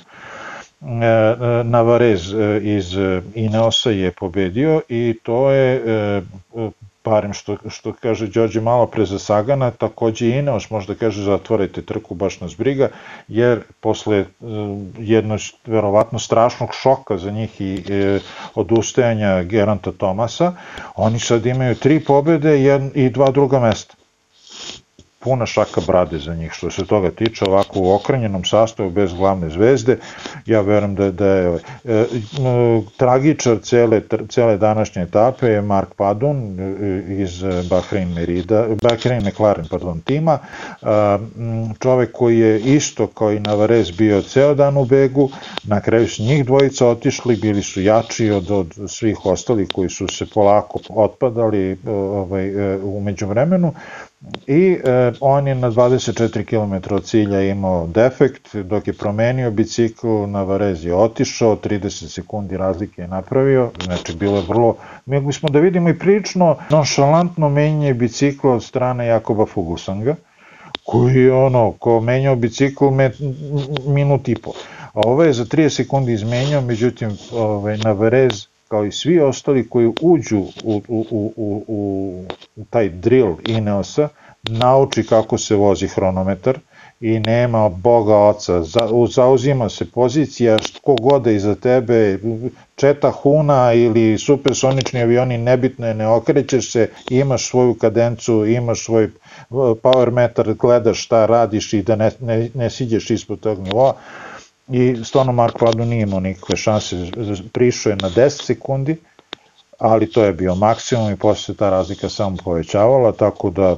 Navarez 1.63 2.33
e, 2.33 2.59
iz 2.63 2.95
Ineosa 3.35 3.89
je 3.89 4.11
pobedio 4.11 4.81
i 4.89 5.15
to 5.23 5.51
je 5.51 5.81
barem 7.03 7.33
što, 7.33 7.57
što 7.69 7.93
kaže 7.93 8.27
Đorđe 8.27 8.61
malo 8.61 8.85
pre 8.87 9.05
za 9.05 9.19
Sagana, 9.19 9.71
takođe 9.71 10.27
i 10.27 10.37
Ineos 10.39 10.69
možda 10.69 10.95
kaže 10.95 11.23
zatvorite 11.23 11.81
trku, 11.81 12.15
baš 12.15 12.39
nas 12.39 12.57
briga, 12.57 12.89
jer 13.27 13.61
posle 13.79 14.25
jednog 14.97 15.39
verovatno 15.65 16.19
strašnog 16.19 16.69
šoka 16.73 17.17
za 17.17 17.31
njih 17.31 17.61
i 17.61 17.83
e, 17.89 18.19
odustajanja 18.55 19.43
Geranta 19.43 19.91
Tomasa, 19.91 20.53
oni 20.95 21.19
sad 21.19 21.45
imaju 21.45 21.75
tri 21.75 21.99
pobede 21.99 22.79
i 22.95 23.09
dva 23.09 23.31
druga 23.31 23.59
mesta 23.59 23.98
puna 25.19 25.45
šaka 25.45 25.81
brade 25.87 26.17
za 26.17 26.35
njih. 26.35 26.51
Što 26.51 26.71
se 26.71 26.85
toga 26.85 27.11
tiče 27.11 27.45
ovako 27.45 27.79
u 27.79 27.93
okrenjenom 27.93 28.45
sastavu 28.45 28.89
bez 28.89 29.13
glavne 29.13 29.49
zvezde 29.49 29.97
ja 30.45 30.61
verujem 30.61 30.95
da, 30.95 31.11
da 31.11 31.27
je 31.27 31.47
ovaj, 31.47 31.61
e, 31.85 32.05
tragičar 32.97 33.57
cele, 33.63 34.01
cele 34.29 34.57
današnje 34.57 35.01
etape 35.01 35.47
je 35.47 35.61
Mark 35.61 35.93
Padun 35.93 36.59
e, 36.59 37.03
iz 37.07 37.43
Bahrein 37.69 38.13
Merida 38.13 38.67
Bahrein 38.81 39.27
McLaren 39.27 39.67
pardon 39.69 40.01
tima. 40.01 40.39
E, 40.81 40.85
čovek 41.79 42.11
koji 42.11 42.39
je 42.39 42.59
isto 42.59 43.07
kao 43.07 43.31
i 43.31 43.39
Navarez 43.39 43.91
bio 43.91 44.21
ceo 44.21 44.55
dan 44.55 44.77
u 44.77 44.85
begu. 44.85 45.29
Na 45.63 45.81
kraju 45.81 46.07
su 46.07 46.23
njih 46.23 46.45
dvojica 46.45 46.87
otišli 46.87 47.35
bili 47.35 47.63
su 47.63 47.81
jači 47.81 48.29
od, 48.29 48.51
od 48.51 48.73
svih 48.87 49.25
ostalih 49.25 49.67
koji 49.73 49.89
su 49.89 50.07
se 50.07 50.25
polako 50.33 50.79
otpadali 50.89 51.77
ovaj, 51.87 52.75
u 52.75 53.01
međuvremenu 53.01 53.73
i 54.47 54.79
e, 54.83 55.11
on 55.19 55.47
je 55.47 55.55
na 55.55 55.71
24 55.71 56.45
km 56.45 56.95
od 56.95 57.03
cilja 57.03 57.41
imao 57.41 57.87
defekt, 57.87 58.55
dok 58.55 58.87
je 58.87 58.93
promenio 58.93 59.51
bicikl, 59.51 60.07
na 60.07 60.43
Varez 60.43 60.85
je 60.85 60.95
otišao, 60.95 61.55
30 61.55 62.07
sekundi 62.07 62.57
razlike 62.57 63.01
je 63.01 63.07
napravio, 63.07 63.71
znači 63.83 64.15
bilo 64.15 64.37
je 64.37 64.43
vrlo, 64.47 64.75
mogli 65.05 65.33
smo 65.33 65.49
da 65.49 65.59
vidimo 65.59 65.89
i 65.89 65.99
prilično 65.99 66.57
nonšalantno 66.69 67.49
menjanje 67.49 67.93
bicikla 67.93 68.53
od 68.53 68.63
strane 68.63 69.07
Jakoba 69.07 69.45
Fugusanga, 69.45 70.15
koji 70.83 71.15
je 71.15 71.33
ono, 71.33 71.71
ko 71.71 72.01
menjao 72.01 72.35
bicikl 72.35 72.89
met, 72.89 73.15
minut 73.85 74.27
i 74.27 74.35
po. 74.35 74.51
A 74.93 75.01
ovo 75.05 75.23
je 75.23 75.33
za 75.33 75.45
30 75.45 75.69
sekundi 75.69 76.13
izmenjao, 76.13 76.61
međutim 76.61 77.17
ovaj, 77.33 77.77
na 77.77 77.91
Varez 77.91 78.48
kao 78.69 78.85
i 78.85 78.91
svi 78.91 79.19
ostali 79.19 79.69
koji 79.69 79.91
uđu 80.01 80.39
u, 80.39 80.81
u, 80.87 81.05
u, 81.09 81.33
u, 81.35 81.63
u 82.55 82.65
taj 82.69 82.89
drill 82.89 83.35
Ineosa, 83.47 84.09
nauči 84.43 85.03
kako 85.03 85.37
se 85.37 85.55
vozi 85.55 85.87
hronometar 85.87 86.59
i 86.99 87.19
nema 87.19 87.69
Boga 87.69 88.17
oca. 88.17 88.63
Za, 88.63 88.89
zauzima 89.09 89.69
se 89.69 89.91
pozicija 89.91 90.57
što 90.57 90.95
god 90.95 91.21
da 91.21 91.31
iza 91.31 91.55
tebe, 91.55 92.19
četa 92.75 93.11
huna 93.11 93.73
ili 93.73 94.17
supersonični 94.17 95.01
avioni, 95.01 95.37
nebitno 95.37 95.87
je, 95.87 95.93
ne 95.93 96.07
okrećeš 96.07 96.71
se, 96.71 96.89
imaš 97.09 97.49
svoju 97.49 97.73
kadencu, 97.73 98.45
imaš 98.45 98.85
svoj 98.85 99.09
power 99.49 100.11
meter, 100.11 100.53
gledaš 100.53 101.05
šta 101.05 101.25
radiš 101.25 101.73
i 101.73 101.81
da 101.81 101.95
ne, 101.95 102.11
ne, 102.19 102.49
ne 102.53 102.69
siđeš 102.69 103.09
ispod 103.09 103.39
tog 103.39 103.59
nivoa. 103.59 103.93
I 104.69 105.03
stvarno 105.03 105.31
Marko 105.31 105.65
Lado 105.65 105.85
nije 105.85 106.01
imao 106.01 106.19
nikakve 106.19 106.55
šanse, 106.55 107.11
prišao 107.53 107.89
je 107.89 107.95
na 107.95 108.09
10 108.09 108.45
sekundi, 108.45 108.97
ali 109.79 110.11
to 110.11 110.23
je 110.23 110.33
bio 110.33 110.55
maksimum 110.55 111.11
i 111.11 111.15
posle 111.15 111.53
se 111.53 111.57
ta 111.57 111.69
razlika 111.69 112.09
samo 112.09 112.37
povećavala, 112.43 113.11
tako 113.11 113.49
da, 113.49 113.75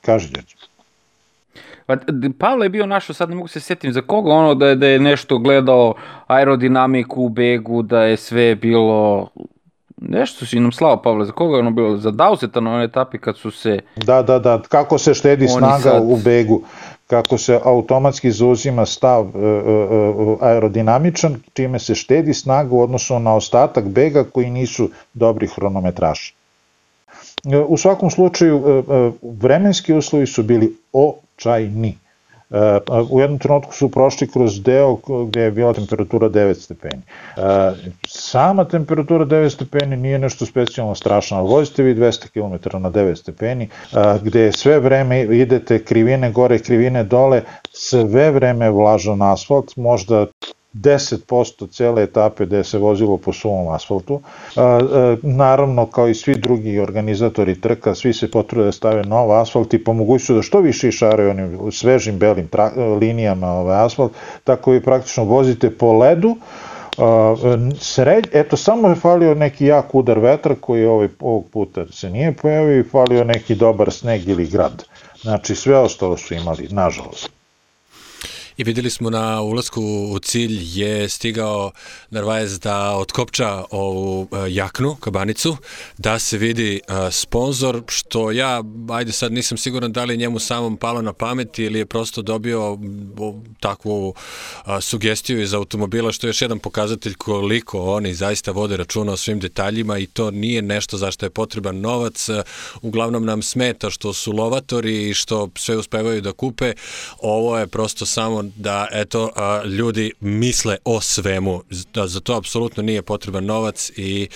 kaži 0.00 0.28
dječe. 0.28 0.56
Pa, 1.86 1.96
Pavle 2.38 2.66
je 2.66 2.70
bio 2.70 2.86
našo, 2.86 3.14
sad 3.14 3.28
ne 3.28 3.34
mogu 3.34 3.48
se 3.48 3.60
setim 3.60 3.92
za 3.92 4.00
koga 4.00 4.32
ono 4.32 4.54
da 4.54 4.66
je, 4.66 4.76
da 4.76 4.86
je 4.86 4.98
nešto 4.98 5.38
gledao 5.38 5.94
aerodinamiku 6.26 7.22
u 7.22 7.28
begu, 7.28 7.82
da 7.82 8.02
je 8.02 8.16
sve 8.16 8.54
bilo 8.54 9.28
Nešto 10.08 10.46
si 10.46 10.60
nam 10.60 10.72
slao, 10.72 11.02
Pavle, 11.02 11.24
za 11.24 11.32
koga 11.32 11.56
je 11.56 11.60
ono 11.60 11.70
bilo? 11.70 11.96
Za 11.96 12.10
Dauseta 12.10 12.60
na 12.60 12.70
onoj 12.70 12.84
etapi 12.84 13.18
kad 13.18 13.36
su 13.36 13.50
se... 13.50 13.78
Da, 13.96 14.22
da, 14.22 14.38
da, 14.38 14.62
kako 14.68 14.98
se 14.98 15.14
štedi 15.14 15.48
snaga 15.48 15.78
sad... 15.78 16.02
u 16.04 16.16
begu, 16.24 16.62
kako 17.06 17.38
se 17.38 17.60
automatski 17.64 18.30
zauzima 18.30 18.86
stav 18.86 19.26
e, 19.26 19.38
e, 19.38 19.50
e, 19.50 20.36
aerodinamičan, 20.40 21.40
čime 21.52 21.78
se 21.78 21.94
štedi 21.94 22.34
snaga 22.34 22.74
u 22.74 22.80
odnosu 22.80 23.18
na 23.18 23.34
ostatak 23.34 23.88
bega 23.88 24.24
koji 24.24 24.50
nisu 24.50 24.90
dobri 25.14 25.46
hronometraši. 25.46 26.34
U 27.68 27.76
svakom 27.76 28.10
slučaju, 28.10 28.84
vremenski 29.22 29.94
uslovi 29.94 30.26
su 30.26 30.42
bili 30.42 30.76
očajni. 30.92 31.98
U 33.10 33.20
jednom 33.20 33.38
trenutku 33.38 33.72
su 33.72 33.88
prošli 33.90 34.28
kroz 34.28 34.62
deo 34.62 34.98
gde 35.26 35.40
je 35.40 35.50
bila 35.50 35.72
temperatura 35.72 36.28
9 36.28 36.54
stepeni. 36.54 37.02
Sama 38.08 38.64
temperatura 38.64 39.24
9 39.24 39.50
stepeni 39.50 39.96
nije 39.96 40.18
nešto 40.18 40.46
specijalno 40.46 40.94
strašno, 40.94 41.36
ali 41.36 41.48
vozite 41.48 41.82
vi 41.82 41.94
200 41.94 42.28
km 42.28 42.78
na 42.78 42.90
9 42.90 43.14
stepeni, 43.14 43.68
gde 44.22 44.52
sve 44.52 44.80
vreme 44.80 45.22
idete 45.22 45.84
krivine 45.84 46.32
gore, 46.32 46.58
krivine 46.58 47.04
dole, 47.04 47.42
sve 47.72 48.30
vreme 48.30 48.70
vlažan 48.70 49.22
asfalt, 49.22 49.76
možda 49.76 50.26
10% 50.74 51.70
cele 51.70 52.02
etape 52.02 52.46
gde 52.46 52.64
se 52.64 52.78
vozilo 52.78 53.16
po 53.16 53.32
suvom 53.32 53.68
asfaltu. 53.68 54.20
Naravno, 55.22 55.86
kao 55.86 56.08
i 56.08 56.14
svi 56.14 56.34
drugi 56.34 56.78
organizatori 56.78 57.60
trka, 57.60 57.94
svi 57.94 58.12
se 58.12 58.30
potrude 58.30 58.64
da 58.64 58.72
stave 58.72 59.04
nov 59.04 59.32
asfalt 59.32 59.74
i 59.74 59.84
pomoguću 59.84 60.34
da 60.34 60.42
što 60.42 60.60
više 60.60 60.88
išaraju 60.88 61.30
onim 61.30 61.72
svežim 61.72 62.18
belim 62.18 62.48
linijama 63.00 63.52
ovaj 63.52 63.84
asfalt, 63.84 64.12
tako 64.44 64.74
i 64.74 64.82
praktično 64.82 65.24
vozite 65.24 65.70
po 65.70 65.92
ledu, 65.92 66.36
sred, 67.80 68.28
eto 68.32 68.56
samo 68.56 68.88
je 68.88 68.94
falio 68.94 69.34
neki 69.34 69.66
jak 69.66 69.94
udar 69.94 70.18
vetra 70.18 70.54
koji 70.60 70.84
ovaj, 70.86 71.08
ovog 71.20 71.50
puta 71.50 71.86
se 71.90 72.10
nije 72.10 72.32
pojavio 72.32 72.80
i 72.80 72.84
falio 72.84 73.24
neki 73.24 73.54
dobar 73.54 73.92
sneg 73.92 74.28
ili 74.28 74.46
grad. 74.46 74.84
Znači 75.22 75.54
sve 75.54 75.78
ostalo 75.78 76.16
su 76.16 76.34
imali, 76.34 76.68
nažalost 76.70 77.41
i 78.62 78.64
videli 78.64 78.90
smo 78.90 79.10
na 79.10 79.40
ulasku 79.40 79.82
u 80.10 80.18
cilj 80.18 80.80
je 80.80 81.08
stigao 81.08 81.70
Narvaez 82.10 82.58
da 82.58 82.96
otkopča 82.96 83.64
ovu 83.70 84.28
e, 84.32 84.36
jaknu, 84.48 84.94
kabanicu, 84.94 85.56
da 85.98 86.18
se 86.18 86.38
vidi 86.38 86.76
e, 86.88 87.10
sponsor, 87.10 87.82
što 87.88 88.30
ja, 88.30 88.62
ajde 88.90 89.12
sad 89.12 89.32
nisam 89.32 89.58
siguran 89.58 89.92
da 89.92 90.04
li 90.04 90.12
je 90.12 90.16
njemu 90.16 90.38
samom 90.38 90.76
palo 90.76 91.02
na 91.02 91.12
pamet 91.12 91.58
ili 91.58 91.78
je 91.78 91.86
prosto 91.86 92.22
dobio 92.22 92.78
takvu 93.60 94.14
e, 94.66 94.80
sugestiju 94.80 95.42
iz 95.42 95.54
automobila, 95.54 96.12
što 96.12 96.26
je 96.26 96.28
još 96.28 96.42
jedan 96.42 96.58
pokazatelj 96.58 97.14
koliko 97.14 97.94
oni 97.94 98.14
zaista 98.14 98.50
vode 98.50 98.76
računa 98.76 99.12
o 99.12 99.16
svim 99.16 99.40
detaljima 99.40 99.98
i 99.98 100.06
to 100.06 100.30
nije 100.30 100.62
nešto 100.62 100.96
zašto 100.96 101.26
je 101.26 101.30
potreban 101.30 101.80
novac. 101.80 102.28
Uglavnom 102.82 103.24
nam 103.24 103.42
smeta 103.42 103.90
što 103.90 104.12
su 104.12 104.32
lovatori 104.32 105.08
i 105.08 105.14
što 105.14 105.48
sve 105.56 105.76
uspevaju 105.76 106.20
da 106.20 106.32
kupe. 106.32 106.74
Ovo 107.20 107.58
je 107.58 107.66
prosto 107.66 108.06
samo 108.06 108.51
da 108.56 108.88
eto 108.92 109.30
a, 109.36 109.62
ljudi 109.64 110.12
misle 110.20 110.76
o 110.84 111.00
svemu 111.00 111.62
da 111.94 112.06
za 112.06 112.20
to 112.20 112.36
apsolutno 112.36 112.82
nije 112.82 113.02
potreban 113.02 113.44
novac 113.44 113.90
i 113.96 114.28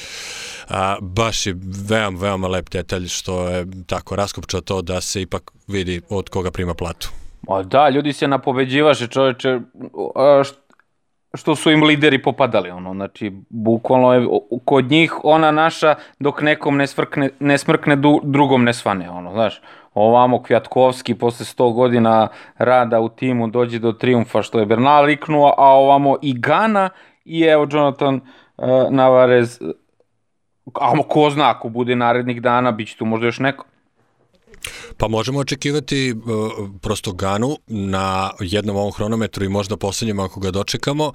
a, 0.69 0.97
baš 1.01 1.47
je 1.47 1.55
veoma 1.89 2.19
veoma 2.21 2.49
lep 2.49 2.71
detalj 2.71 3.09
što 3.09 3.49
je 3.49 3.67
tako 3.87 4.17
raskopčao 4.17 4.61
to 4.61 4.83
da 4.83 5.01
se 5.01 5.23
ipak 5.23 5.53
vidi 5.67 6.01
od 6.09 6.29
koga 6.29 6.51
prima 6.51 6.75
platu. 6.75 7.11
Ma 7.49 7.62
da, 7.62 7.89
ljudi 7.89 8.12
se 8.12 8.29
napoveđivaše 8.29 9.07
čoveče 9.07 9.61
što 10.45 10.66
su 11.37 11.70
im 11.70 11.82
lideri 11.82 12.22
popadali 12.22 12.70
ono 12.70 12.95
znači 12.95 13.32
bukvalno 13.49 14.12
je 14.12 14.28
kod 14.64 14.91
njih 14.91 15.14
ona 15.24 15.51
naša 15.51 15.95
dok 16.18 16.43
nekom 16.43 16.76
ne 16.76 16.87
smrkne 16.87 17.30
ne 17.41 17.59
smrkne 17.59 17.97
drugom 18.22 18.64
ne 18.64 18.72
svane 18.72 19.11
ono 19.11 19.32
znaš. 19.32 19.61
Ovamo 19.95 20.43
Kvjatkovski 20.43 21.14
posle 21.14 21.47
100 21.47 21.74
godina 21.74 22.28
rada 22.59 23.01
u 23.01 23.09
timu 23.09 23.49
dođe 23.49 23.78
do 23.78 23.93
triumfa 23.93 24.43
što 24.43 24.59
je 24.59 24.66
Bernal 24.66 25.05
liknuo, 25.05 25.55
a 25.59 25.66
ovamo 25.66 26.16
i 26.22 26.39
Gana 26.39 26.91
i 27.24 27.43
evo 27.43 27.66
Jonathan 27.70 28.14
uh, 28.57 28.66
Navarez 28.91 29.61
a 30.74 31.03
ko 31.09 31.30
zna 31.30 31.51
ako 31.51 31.68
bude 31.68 31.97
narednih 31.97 32.43
dana 32.43 32.72
bit 32.72 32.89
će 32.89 32.97
tu 32.97 33.05
možda 33.05 33.26
još 33.26 33.39
neko 33.39 33.64
Pa 34.99 35.09
možemo 35.09 35.38
očekivati 35.38 36.12
uh, 36.12 36.68
prosto 36.80 37.12
Ganu 37.12 37.59
na 37.66 38.30
jednom 38.40 38.76
ovom 38.76 38.92
hronometru 38.92 39.44
i 39.44 39.49
možda 39.49 39.76
poslednjem 39.76 40.20
ako 40.20 40.40
ga 40.40 40.51
dočekamo, 40.51 41.12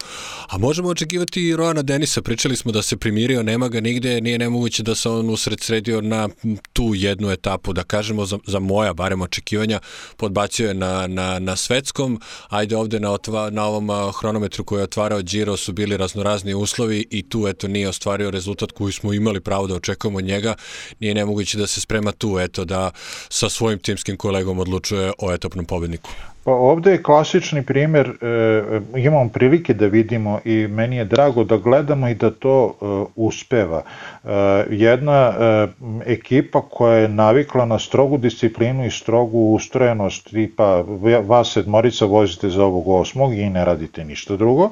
a 0.47 0.57
možemo 0.57 0.89
očekivati 0.89 1.47
i 1.47 1.55
Roana 1.55 1.82
Denisa. 1.82 2.21
Pričali 2.21 2.55
smo 2.55 2.71
da 2.71 2.82
se 2.82 2.97
primirio, 2.97 3.43
nema 3.43 3.67
ga 3.67 3.82
nigde, 3.82 4.21
nije 4.21 4.38
nemoguće 4.38 4.84
da 4.84 4.95
se 4.95 5.09
on 5.09 5.29
usred 5.29 5.59
sredio 5.59 6.01
na 6.01 6.29
tu 6.73 6.91
jednu 6.95 7.32
etapu, 7.32 7.73
da 7.73 7.84
kažemo 7.84 8.25
za, 8.25 8.39
za 8.47 8.59
moja 8.59 8.93
barem 8.93 9.21
očekivanja, 9.21 9.79
podbacio 10.17 10.67
je 10.67 10.73
na, 10.73 11.07
na, 11.07 11.39
na 11.39 11.55
svetskom, 11.55 12.21
ajde 12.49 12.77
ovde 12.77 12.99
na, 12.99 13.11
otva, 13.11 13.49
na 13.49 13.65
ovom 13.65 13.89
uh, 13.89 14.19
hronometru 14.19 14.63
koji 14.63 14.79
je 14.79 14.84
otvarao 14.84 15.21
Giro 15.21 15.57
su 15.57 15.73
bili 15.73 15.97
raznorazni 15.97 16.53
uslovi 16.53 17.05
i 17.09 17.29
tu 17.29 17.47
eto 17.47 17.67
nije 17.67 17.89
ostvario 17.89 18.32
rezultat 18.32 18.71
koji 18.71 18.93
smo 18.93 19.13
imali 19.13 19.39
pravo 19.39 19.67
da 19.67 19.75
očekujemo 19.75 20.21
njega, 20.21 20.55
nije 20.99 21.13
nemoguće 21.13 21.57
da 21.57 21.67
se 21.67 21.82
sprema 21.82 22.11
tu, 22.11 22.39
eto 22.39 22.65
da 22.65 22.91
sa 23.29 23.49
svojim 23.49 23.70
timskim 23.80 24.17
kolegom 24.17 24.59
odlučuje 24.59 25.11
o 25.17 25.34
etapnom 25.34 25.65
pobedniku? 25.65 26.09
Pa 26.44 26.52
ovde 26.52 26.92
je 26.92 27.04
klasični 27.04 27.62
primer, 27.64 28.08
e, 28.10 29.00
imamo 29.00 29.30
prilike 29.30 29.74
da 29.74 29.86
vidimo 29.86 30.39
i 30.46 30.68
meni 30.68 30.96
je 30.96 31.06
drago 31.06 31.44
da 31.44 31.58
gledamo 31.58 32.10
i 32.10 32.16
da 32.16 32.32
to 32.32 32.74
e, 32.82 32.86
uspeva. 33.16 33.84
E, 34.24 34.30
jedna 34.70 35.34
e, 35.39 35.68
ekipa 36.06 36.62
koja 36.62 36.96
je 36.98 37.08
navikla 37.08 37.66
na 37.66 37.80
strogu 37.80 38.18
disciplinu 38.18 38.86
i 38.86 38.92
strogu 38.92 39.39
ustrojenost, 39.39 40.30
tipa 40.30 40.84
vas 41.28 41.54
sedmorica 41.54 42.06
vozite 42.06 42.50
za 42.50 42.66
ovog 42.66 42.88
osmog 42.88 43.34
i 43.34 43.50
ne 43.50 43.66
radite 43.66 44.06
ništa 44.06 44.36
drugo, 44.36 44.70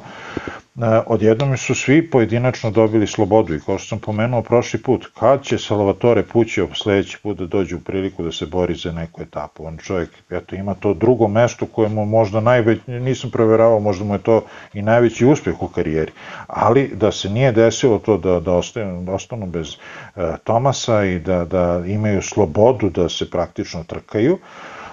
E, 0.81 1.01
odjednom 1.05 1.57
su 1.57 1.75
svi 1.75 2.09
pojedinačno 2.09 2.71
dobili 2.71 3.07
slobodu 3.07 3.55
i 3.55 3.59
kao 3.59 3.77
što 3.77 3.87
sam 3.87 3.99
pomenuo 3.99 4.41
prošli 4.41 4.81
put, 4.81 5.05
kad 5.19 5.43
će 5.43 5.57
Salvatore 5.57 6.23
Pućio 6.23 6.67
sledeći 6.73 7.17
put 7.23 7.37
da 7.37 7.45
dođe 7.45 7.75
u 7.75 7.79
priliku 7.79 8.23
da 8.23 8.31
se 8.31 8.45
bori 8.45 8.75
za 8.75 8.91
neku 8.91 9.21
etapu, 9.21 9.65
on 9.65 9.77
čovjek 9.77 10.09
eto, 10.29 10.55
ima 10.55 10.73
to 10.73 10.93
drugo 10.93 11.27
mesto 11.27 11.58
koje 11.65 11.89
mu 11.89 12.05
možda 12.05 12.39
najveć, 12.39 12.79
nisam 12.87 13.31
proveravao, 13.31 13.79
možda 13.79 14.05
mu 14.05 14.13
je 14.13 14.19
to 14.19 14.41
i 14.73 14.81
najveći 14.81 15.25
uspeh 15.25 15.61
u 15.61 15.67
karijeri, 15.67 16.11
ali 16.47 16.87
da 16.95 17.11
se 17.11 17.29
nije 17.29 17.51
desilo 17.51 17.99
to 17.99 18.17
da, 18.17 18.39
da, 18.39 18.53
ostanu, 18.53 19.03
da 19.03 19.11
ostanu 19.11 19.45
bez 19.45 19.67
uh, 19.69 20.23
Tomasa 20.43 21.03
i 21.03 21.19
da, 21.19 21.45
da 21.45 21.83
imaju 21.85 22.21
slobodu 22.21 22.89
da 22.89 23.09
se 23.09 23.29
praktično 23.29 23.83
trkaju, 23.83 24.33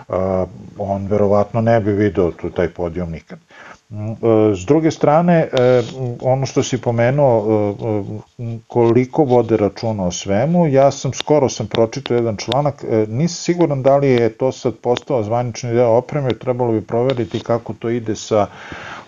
uh, 0.09 0.17
on 0.79 1.07
verovatno 1.07 1.61
ne 1.61 1.81
bi 1.81 1.93
video 1.93 2.31
tu 2.31 2.51
taj 2.51 2.69
podijom 2.69 3.11
nikad. 3.11 3.39
S 4.55 4.67
druge 4.67 4.91
strane, 4.91 5.49
e, 5.53 5.83
ono 6.21 6.47
što 6.47 6.63
si 6.63 6.81
pomenuo, 6.81 7.75
e, 8.39 8.43
koliko 8.67 9.25
vode 9.25 9.57
računa 9.57 10.07
o 10.07 10.11
svemu, 10.11 10.67
ja 10.67 10.91
sam 10.91 11.13
skoro 11.13 11.49
sam 11.49 11.67
pročitao 11.67 12.15
jedan 12.15 12.37
članak, 12.37 12.85
e, 12.85 13.07
nisam 13.09 13.37
siguran 13.37 13.83
da 13.83 13.97
li 13.97 14.09
je 14.09 14.29
to 14.29 14.53
sad 14.53 14.75
postao 14.75 15.23
zvanični 15.23 15.73
deo 15.73 15.91
opreme, 15.91 16.35
trebalo 16.35 16.73
bi 16.73 16.81
proveriti 16.81 17.41
kako 17.41 17.73
to 17.73 17.89
ide 17.89 18.17
sa 18.17 18.47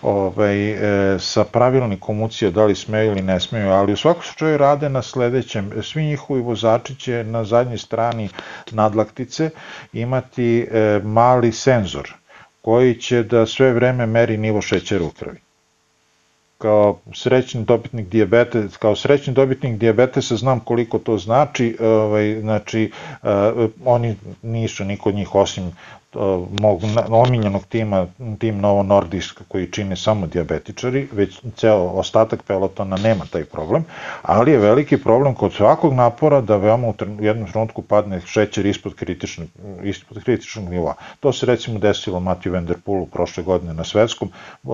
ovaj, 0.01 0.77
sa 1.19 1.43
pravilnikom 1.43 2.21
ucija, 2.21 2.51
da 2.51 2.65
li 2.65 2.75
smeju 2.75 3.11
ili 3.11 3.21
ne 3.21 3.39
smeju, 3.39 3.69
ali 3.69 3.93
u 3.93 3.97
svakom 3.97 4.23
slučaju 4.23 4.57
rade 4.57 4.89
na 4.89 5.01
sledećem. 5.01 5.71
Svi 5.81 6.03
njihovi 6.03 6.41
vozači 6.41 6.95
će 6.95 7.23
na 7.23 7.43
zadnjoj 7.43 7.77
strani 7.77 8.29
nadlaktice 8.71 9.49
imati 9.93 10.67
mali 11.03 11.51
senzor 11.51 12.18
koji 12.61 12.95
će 12.95 13.23
da 13.23 13.45
sve 13.45 13.73
vreme 13.73 14.05
meri 14.05 14.37
nivo 14.37 14.61
šećera 14.61 15.05
u 15.05 15.09
krvi. 15.09 15.39
kao 16.59 16.99
srećni 17.13 17.63
dobitnik 17.63 18.07
dijabetes, 18.07 18.77
kao 18.77 18.95
srećni 18.95 19.33
dobitnik 19.33 19.77
dijabetesa 19.77 20.35
znam 20.35 20.59
koliko 20.59 20.99
to 20.99 21.17
znači, 21.17 21.77
ovaj, 21.79 22.39
znači 22.41 22.91
uh, 23.23 23.29
oni 23.85 24.15
nisu 24.41 24.85
niko 24.85 25.09
od 25.09 25.15
njih 25.15 25.35
osim 25.35 25.71
mog 26.61 26.81
omiljenog 27.09 27.65
tima, 27.65 28.07
tim 28.39 28.57
Novo 28.57 28.83
Nordisk 28.83 29.41
koji 29.47 29.71
čine 29.71 29.95
samo 29.95 30.27
diabetičari, 30.27 31.07
već 31.11 31.41
ceo 31.55 31.77
ostatak 31.77 32.43
pelotona 32.43 32.97
nema 32.97 33.25
taj 33.31 33.45
problem, 33.45 33.83
ali 34.21 34.51
je 34.51 34.57
veliki 34.57 34.97
problem 34.97 35.35
kod 35.35 35.53
svakog 35.53 35.93
napora 35.93 36.41
da 36.41 36.57
veoma 36.57 36.87
u 36.87 36.93
jednom 37.19 37.51
trenutku 37.51 37.81
padne 37.81 38.21
šećer 38.25 38.65
ispod 38.65 38.95
kritičnog, 38.95 39.47
ispod 39.83 40.23
kritičnog 40.23 40.69
nivoa. 40.69 40.93
To 41.19 41.33
se 41.33 41.45
recimo 41.45 41.79
desilo 41.79 42.19
Matiju 42.19 42.53
Vanderpoolu 42.53 43.05
prošle 43.05 43.43
godine 43.43 43.73
na 43.73 43.83
svetskom, 43.83 44.31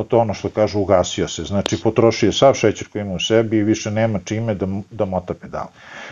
to 0.08 0.20
ono 0.20 0.34
što 0.34 0.50
kažu 0.50 0.80
ugasio 0.80 1.28
se, 1.28 1.44
znači 1.44 1.82
potrošio 1.84 2.28
je 2.28 2.34
sav 2.34 2.54
šećer 2.54 2.88
koji 2.88 3.02
ima 3.02 3.14
u 3.14 3.20
sebi 3.20 3.58
i 3.58 3.64
više 3.64 3.92
nema 3.92 4.20
čime 4.26 4.56
da, 4.56 4.68
da 4.92 5.06
mota 5.06 5.34
pedal. 5.34 5.68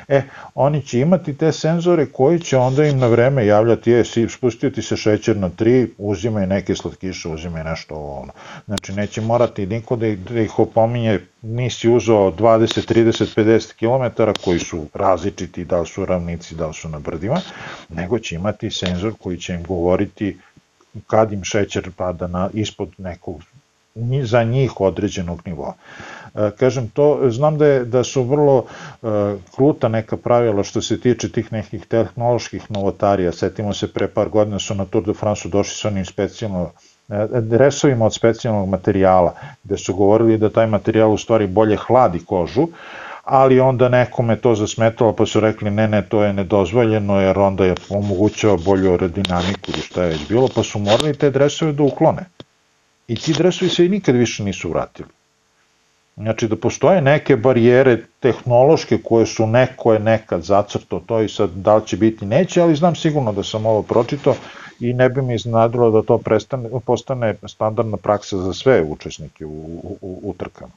E, 0.07 0.21
oni 0.55 0.81
će 0.81 0.99
imati 0.99 1.37
te 1.37 1.51
senzore 1.51 2.05
koji 2.05 2.39
će 2.39 2.57
onda 2.57 2.85
im 2.85 2.99
na 2.99 3.07
vreme 3.07 3.45
javljati, 3.45 3.91
je, 3.91 4.03
spustio 4.29 4.69
ti 4.69 4.81
se 4.81 4.97
šećer 4.97 5.12
na 5.35 5.49
3, 5.49 5.87
uzimaj 5.97 6.47
neke 6.47 6.75
slatkiše, 6.75 7.29
uzimaj 7.29 7.63
nešto 7.63 7.95
ono. 7.95 8.33
Znači, 8.65 8.93
neće 8.93 9.21
morati 9.21 9.65
niko 9.65 9.95
da 9.95 10.07
ih, 10.07 10.19
da 10.19 10.41
ih 10.41 10.59
opominje, 10.59 11.19
nisi 11.41 11.89
uzao 11.89 12.31
20, 12.31 12.93
30, 12.93 13.35
50 13.35 13.73
km 13.79 14.23
koji 14.43 14.59
su 14.59 14.85
različiti, 14.93 15.65
da 15.65 15.79
li 15.79 15.87
su 15.87 16.05
ravnici, 16.05 16.55
da 16.55 16.67
li 16.67 16.73
su 16.73 16.89
na 16.89 16.99
brdima, 16.99 17.41
nego 17.89 18.19
će 18.19 18.35
imati 18.35 18.71
senzor 18.71 19.13
koji 19.19 19.37
će 19.37 19.53
im 19.53 19.63
govoriti 19.63 20.37
kad 21.07 21.33
im 21.33 21.43
šećer 21.43 21.91
pada 21.91 22.27
na, 22.27 22.49
ispod 22.53 22.89
nekog 22.97 23.41
za 24.23 24.43
njih 24.43 24.81
određenog 24.81 25.41
nivoa. 25.45 25.73
E, 26.35 26.51
kažem 26.59 26.89
to, 26.89 27.29
znam 27.29 27.57
da, 27.57 27.65
je, 27.65 27.85
da 27.85 28.03
su 28.03 28.23
vrlo 28.23 28.65
e, 28.65 29.07
kruta 29.55 29.87
neka 29.87 30.17
pravila 30.17 30.63
što 30.63 30.81
se 30.81 30.99
tiče 30.99 31.31
tih 31.31 31.53
nekih 31.53 31.85
tehnoloških 31.85 32.71
novotarija. 32.71 33.31
Setimo 33.31 33.73
se, 33.73 33.93
pre 33.93 34.07
par 34.07 34.29
godina 34.29 34.59
su 34.59 34.75
na 34.75 34.85
Tour 34.85 35.03
de 35.05 35.13
France 35.13 35.49
došli 35.49 35.75
sa 35.75 35.87
onim 35.87 36.05
specijalno 36.05 36.71
e, 37.09 37.27
dresovima 37.41 38.05
od 38.05 38.13
specijalnog 38.13 38.69
materijala, 38.69 39.35
gde 39.63 39.77
su 39.77 39.95
govorili 39.95 40.37
da 40.37 40.49
taj 40.49 40.67
materijal 40.67 41.13
u 41.13 41.17
stvari 41.17 41.47
bolje 41.47 41.77
hladi 41.77 42.25
kožu, 42.25 42.67
ali 43.23 43.59
onda 43.59 43.89
nekome 43.89 44.35
to 44.35 44.55
zasmetalo 44.55 45.13
pa 45.15 45.25
su 45.25 45.39
rekli 45.39 45.71
ne, 45.71 45.87
ne, 45.87 46.01
to 46.09 46.23
je 46.23 46.33
nedozvoljeno 46.33 47.21
jer 47.21 47.39
onda 47.39 47.65
je 47.65 47.75
omogućava 47.89 48.57
bolju 48.65 48.91
aerodinamiku 48.91 49.71
ili 49.71 49.81
šta 49.81 50.03
je 50.03 50.09
već 50.09 50.27
bilo, 50.27 50.49
pa 50.55 50.63
su 50.63 50.79
morali 50.79 51.17
te 51.17 51.29
dresove 51.29 51.71
da 51.71 51.83
uklone. 51.83 52.25
I 53.07 53.15
ti 53.15 53.33
dresovi 53.33 53.69
se 53.69 53.85
i 53.85 53.89
nikad 53.89 54.15
više 54.15 54.43
nisu 54.43 54.69
vratili. 54.69 55.09
Znači 56.15 56.47
da 56.47 56.55
postoje 56.55 57.01
neke 57.01 57.35
barijere 57.35 57.97
tehnološke 58.19 58.97
koje 59.03 59.25
su 59.25 59.47
neko 59.47 59.93
je 59.93 59.99
nekad 59.99 60.41
zacrto 60.41 60.99
to 60.99 61.21
i 61.21 61.29
sad 61.29 61.49
da 61.49 61.75
li 61.75 61.87
će 61.87 61.97
biti 61.97 62.25
neće, 62.25 62.61
ali 62.61 62.75
znam 62.75 62.95
sigurno 62.95 63.33
da 63.33 63.43
sam 63.43 63.65
ovo 63.65 63.81
pročito 63.81 64.35
i 64.79 64.93
ne 64.93 65.09
bi 65.09 65.21
mi 65.21 65.35
iznadilo 65.35 65.91
da 65.91 66.01
to 66.01 66.17
prestane, 66.17 66.69
postane 66.85 67.35
standardna 67.47 67.97
praksa 67.97 68.37
za 68.37 68.53
sve 68.53 68.83
učesnike 68.83 69.45
u, 69.45 69.49
u, 69.49 69.97
u, 70.01 70.19
u 70.23 70.33
trkama. 70.33 70.71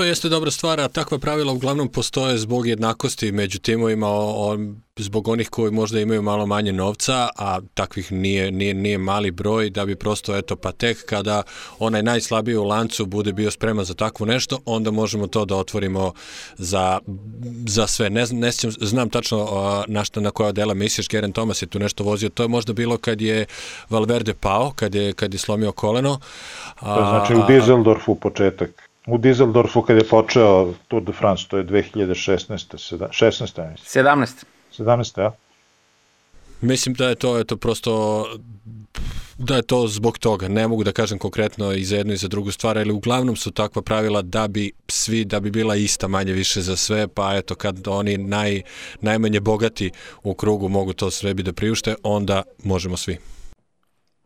To 0.00 0.04
jeste 0.04 0.28
dobra 0.28 0.50
stvar, 0.50 0.80
a 0.80 0.88
takva 0.88 1.18
pravila 1.18 1.52
uglavnom 1.52 1.88
postoje 1.88 2.38
zbog 2.38 2.66
jednakosti 2.66 3.32
među 3.32 3.58
timovima, 3.58 4.08
o, 4.08 4.52
o, 4.52 4.58
zbog 4.96 5.28
onih 5.28 5.48
koji 5.48 5.72
možda 5.72 6.00
imaju 6.00 6.22
malo 6.22 6.46
manje 6.46 6.72
novca, 6.72 7.28
a 7.36 7.60
takvih 7.74 8.12
nije, 8.12 8.50
nije, 8.50 8.74
nije 8.74 8.98
mali 8.98 9.30
broj, 9.30 9.70
da 9.70 9.86
bi 9.86 9.96
prosto, 9.96 10.36
eto, 10.36 10.56
pa 10.56 10.72
tek 10.72 11.04
kada 11.06 11.42
onaj 11.78 12.02
najslabiji 12.02 12.56
u 12.56 12.64
lancu 12.64 13.06
bude 13.06 13.32
bio 13.32 13.50
spreman 13.50 13.84
za 13.84 13.94
takvo 13.94 14.26
nešto, 14.26 14.58
onda 14.64 14.90
možemo 14.90 15.26
to 15.26 15.44
da 15.44 15.56
otvorimo 15.56 16.12
za, 16.56 16.98
za 17.66 17.86
sve. 17.86 18.10
Ne, 18.10 18.24
ne 18.30 18.52
sjećam, 18.52 18.70
znam 18.70 19.10
tačno 19.10 19.84
na, 19.88 20.04
šta, 20.04 20.20
na 20.20 20.30
koja 20.30 20.52
dela 20.52 20.74
misliš, 20.74 21.08
Geren 21.08 21.32
Thomas 21.32 21.62
je 21.62 21.66
tu 21.66 21.78
nešto 21.78 22.04
vozio, 22.04 22.28
to 22.28 22.42
je 22.42 22.48
možda 22.48 22.72
bilo 22.72 22.98
kad 22.98 23.20
je 23.20 23.46
Valverde 23.90 24.34
pao, 24.34 24.72
kad 24.76 24.94
je, 24.94 25.12
kad 25.12 25.34
je 25.34 25.38
slomio 25.38 25.72
koleno. 25.72 26.20
A, 26.78 26.94
to 26.96 27.00
znači 27.10 27.34
u 27.34 27.46
Dizeldorfu 27.46 28.14
početak 28.14 28.89
u 29.06 29.18
Dizeldorfu 29.18 29.82
kad 29.82 29.96
je 29.96 30.08
počeo 30.08 30.74
Tour 30.88 31.02
de 31.02 31.12
France, 31.12 31.46
to 31.48 31.56
je 31.56 31.64
2016. 31.64 32.96
16. 33.10 33.76
17. 33.76 34.44
17. 34.78 35.20
ja? 35.20 35.32
Mislim 36.60 36.94
da 36.94 37.08
je 37.08 37.14
to, 37.14 37.38
je 37.38 37.44
to 37.44 37.56
prosto 37.56 38.26
da 39.38 39.56
je 39.56 39.62
to 39.62 39.86
zbog 39.86 40.18
toga. 40.18 40.48
Ne 40.48 40.68
mogu 40.68 40.84
da 40.84 40.92
kažem 40.92 41.18
konkretno 41.18 41.72
i 41.72 41.84
za 41.84 41.96
jednu 41.96 42.12
i 42.12 42.16
za 42.16 42.28
drugu 42.28 42.50
stvar, 42.50 42.78
ali 42.78 42.92
uglavnom 42.92 43.36
su 43.36 43.50
takva 43.50 43.82
pravila 43.82 44.22
da 44.22 44.48
bi 44.48 44.72
svi, 44.88 45.24
da 45.24 45.40
bi 45.40 45.50
bila 45.50 45.76
ista 45.76 46.08
manje 46.08 46.32
više 46.32 46.60
za 46.60 46.76
sve, 46.76 47.08
pa 47.08 47.34
eto 47.36 47.54
kad 47.54 47.88
oni 47.88 48.18
naj, 48.18 48.62
najmanje 49.00 49.40
bogati 49.40 49.90
u 50.22 50.34
krugu 50.34 50.68
mogu 50.68 50.92
to 50.92 51.10
sve 51.10 51.34
bi 51.34 51.42
da 51.42 51.52
priušte, 51.52 51.94
onda 52.02 52.42
možemo 52.64 52.96
svi. 52.96 53.18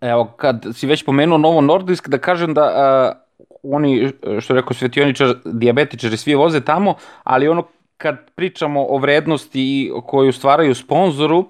Evo, 0.01 0.33
kad 0.37 0.66
si 0.75 0.87
već 0.87 1.05
pomenuo 1.05 1.39
Novo 1.39 1.61
Nordisk, 1.61 2.09
da 2.09 2.18
kažem 2.18 2.55
da 2.55 2.62
a, 2.62 3.24
oni, 3.65 4.12
što 4.41 4.55
rekao 4.55 4.75
svetioničar, 4.75 5.35
diabetičari 5.45 6.17
svi 6.17 6.35
voze 6.35 6.61
tamo, 6.61 6.95
ali 7.25 7.49
ono 7.49 7.67
kad 7.97 8.31
pričamo 8.35 8.87
o 8.89 8.99
vrednosti 8.99 9.93
koju 10.07 10.33
stvaraju 10.33 10.75
sponzoru, 10.75 11.39
uh, 11.39 11.47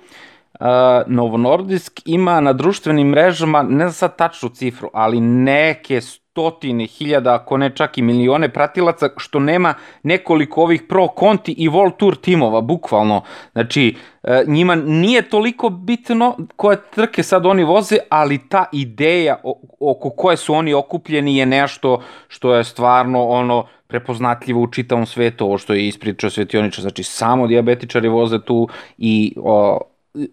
Novo 1.07 1.37
Nordisk 1.37 2.01
ima 2.05 2.41
na 2.41 2.53
društvenim 2.53 3.09
mrežama, 3.09 3.63
ne 3.63 3.79
znam 3.79 3.93
sad 3.93 4.17
tačnu 4.17 4.49
cifru, 4.49 4.91
ali 4.93 5.21
neke 5.21 6.01
stotine 6.35 6.87
hiljada, 6.87 7.35
ako 7.35 7.57
ne 7.57 7.71
čak 7.71 7.99
i 7.99 8.03
milione 8.03 8.49
pratilaca, 8.49 9.09
što 9.17 9.41
nema 9.41 9.75
nekoliko 10.03 10.63
ovih 10.63 10.83
pro 10.89 11.09
konti 11.09 11.53
i 11.53 11.69
World 11.69 11.97
Tour 11.97 12.17
timova, 12.17 12.61
bukvalno. 12.61 13.23
Znači, 13.53 13.97
e, 14.23 14.45
njima 14.47 14.75
nije 14.75 15.23
toliko 15.23 15.71
bitno 15.71 16.37
koje 16.57 16.83
trke 16.91 17.23
sad 17.23 17.47
oni 17.47 17.65
voze, 17.65 17.99
ali 18.09 18.49
ta 18.49 18.65
ideja 18.73 19.37
oko 19.81 20.11
koje 20.11 20.37
su 20.37 20.55
oni 20.55 20.75
okupljeni 20.75 21.37
je 21.37 21.47
nešto 21.47 22.03
što 22.29 22.55
je 22.55 22.65
stvarno 22.65 23.25
ono 23.25 23.67
prepoznatljivo 23.87 24.61
u 24.61 24.71
čitavom 24.71 25.07
svetu, 25.07 25.45
ovo 25.45 25.59
što 25.59 25.75
je 25.75 25.87
ispričao 25.89 26.31
svetioničar, 26.31 26.83
znači 26.83 27.03
samo 27.03 27.47
diabetičari 27.47 28.09
voze 28.09 28.41
tu 28.41 28.69
i 28.99 29.35
o, 29.39 29.79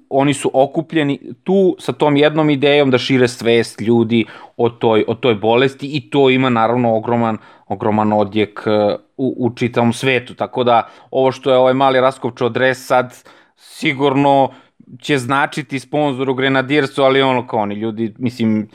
oni 0.10 0.34
su 0.34 0.52
okupljeni 0.54 1.20
tu 1.44 1.76
sa 1.80 1.94
tom 1.94 2.18
jednom 2.18 2.50
idejom 2.50 2.92
da 2.92 2.98
šire 2.98 3.28
svest 3.28 3.82
ljudi 3.82 4.26
o 4.58 4.70
toj, 4.70 5.06
o 5.08 5.16
toj 5.16 5.36
bolesti 5.36 5.88
i 5.88 6.10
to 6.10 6.30
ima 6.30 6.50
naravno 6.50 6.96
ogroman, 6.96 7.38
ogroman 7.68 8.14
odjek 8.14 8.64
uh, 8.66 9.00
u, 9.18 9.36
u 9.38 9.56
čitavom 9.56 9.94
svetu. 9.94 10.36
Tako 10.36 10.64
da 10.64 10.90
ovo 11.12 11.32
što 11.32 11.52
je 11.52 11.58
ovaj 11.58 11.74
mali 11.74 12.02
raskopčao 12.02 12.50
dres 12.50 12.86
sad 12.86 13.24
sigurno 13.56 14.50
će 15.00 15.18
značiti 15.18 15.80
sponzoru 15.80 16.34
Grenadirsu, 16.34 17.04
ali 17.04 17.22
ono 17.22 17.48
kao 17.48 17.60
oni 17.60 17.76
ljudi, 17.76 18.14
mislim, 18.18 18.70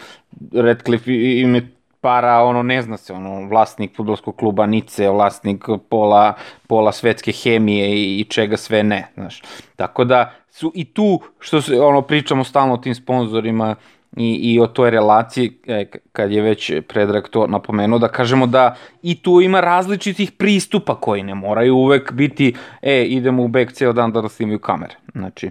Redcliffe 0.53 1.13
im 1.41 1.55
je 1.55 1.76
para, 2.01 2.43
ono, 2.43 2.63
ne 2.63 2.83
zna 2.83 2.97
se, 2.97 3.13
ono, 3.13 3.49
vlasnik 3.49 3.97
futbolskog 3.97 4.37
kluba 4.37 4.67
Nice, 4.67 5.09
vlasnik 5.09 5.65
pola, 5.89 6.35
pola 6.67 6.93
svetske 6.93 7.33
hemije 7.33 7.89
i, 7.91 8.21
i 8.21 8.25
čega 8.25 8.57
sve 8.57 8.83
ne, 8.83 9.09
znaš. 9.15 9.43
Tako 9.77 10.05
da 10.05 10.33
su 10.51 10.73
i 10.75 10.85
tu, 10.85 11.21
što 11.39 11.63
se, 11.63 11.81
ono, 11.81 12.03
pričamo 12.03 12.45
stalno 12.45 12.75
o 12.75 12.77
tim 12.77 12.95
sponzorima 12.95 13.75
i, 14.17 14.35
i 14.35 14.61
o 14.61 14.67
toj 14.67 14.91
relaciji, 14.91 15.59
e, 15.67 15.87
kad 16.13 16.33
je 16.33 16.43
već 16.43 16.73
Predrag 16.89 17.29
to 17.29 17.47
napomenuo, 17.47 17.99
da 17.99 18.09
kažemo 18.09 18.47
da 18.47 18.75
i 19.03 19.23
tu 19.23 19.41
ima 19.41 19.61
različitih 19.61 20.33
pristupa 20.33 21.01
koji 21.01 21.23
ne 21.23 21.35
moraju 21.35 21.77
uvek 21.77 22.13
biti, 22.13 22.55
e, 22.83 23.05
idemo 23.05 23.43
u 23.43 23.49
bek 23.49 23.73
ceo 23.73 23.93
dan 23.93 24.13
da 24.13 24.29
snimaju 24.29 24.59
kamere. 24.59 24.95
Znači, 25.15 25.51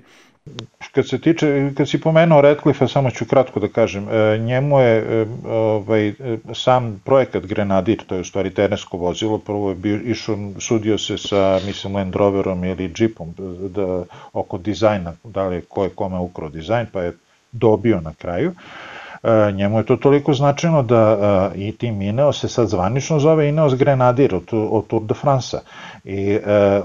Kad 0.92 1.08
se 1.08 1.22
tiče, 1.22 1.72
kad 1.78 1.90
si 1.90 2.02
pomenuo 2.02 2.42
Redcliffe, 2.42 2.88
samo 2.88 3.12
ću 3.12 3.26
kratko 3.26 3.60
da 3.60 3.68
kažem, 3.68 4.10
e, 4.10 4.38
njemu 4.38 4.80
je 4.80 4.98
e, 4.98 5.26
ovaj, 5.50 6.14
sam 6.54 7.02
projekat 7.06 7.46
Grenadir, 7.46 8.04
to 8.08 8.16
je 8.16 8.22
u 8.22 8.24
stvari 8.24 8.54
terensko 8.54 8.98
vozilo, 8.98 9.38
prvo 9.38 9.70
je 9.70 9.76
bio, 9.76 10.00
išao, 10.06 10.38
sudio 10.60 10.98
se 10.98 11.18
sa, 11.18 11.60
mislim, 11.66 11.96
Land 11.96 12.16
Roverom 12.16 12.64
ili 12.64 12.94
Jeepom 12.98 13.34
da, 13.70 14.04
oko 14.34 14.58
dizajna, 14.58 15.14
da 15.24 15.48
li 15.48 15.56
je 15.56 15.62
ko 15.62 15.84
je 15.84 15.90
kome 15.90 16.18
ukrao 16.18 16.50
dizajn, 16.50 16.88
pa 16.94 17.02
je 17.02 17.18
dobio 17.52 18.02
na 18.02 18.14
kraju. 18.14 18.52
E, 18.52 18.95
njemu 19.54 19.78
je 19.78 19.86
to 19.86 19.96
toliko 19.96 20.34
značajno 20.34 20.84
da 20.84 21.52
i 21.56 21.72
tim 21.72 22.02
Ineos 22.02 22.40
se 22.40 22.48
sad 22.48 22.68
zvanično 22.68 23.20
zove 23.20 23.50
Ineos 23.50 23.76
Grenadir 23.76 24.36
od, 24.36 24.44
od 24.52 24.88
Tour 24.88 25.04
de 25.04 25.14
France-a. 25.14 25.60
I 26.04 26.32
e, 26.32 26.40
e, 26.48 26.82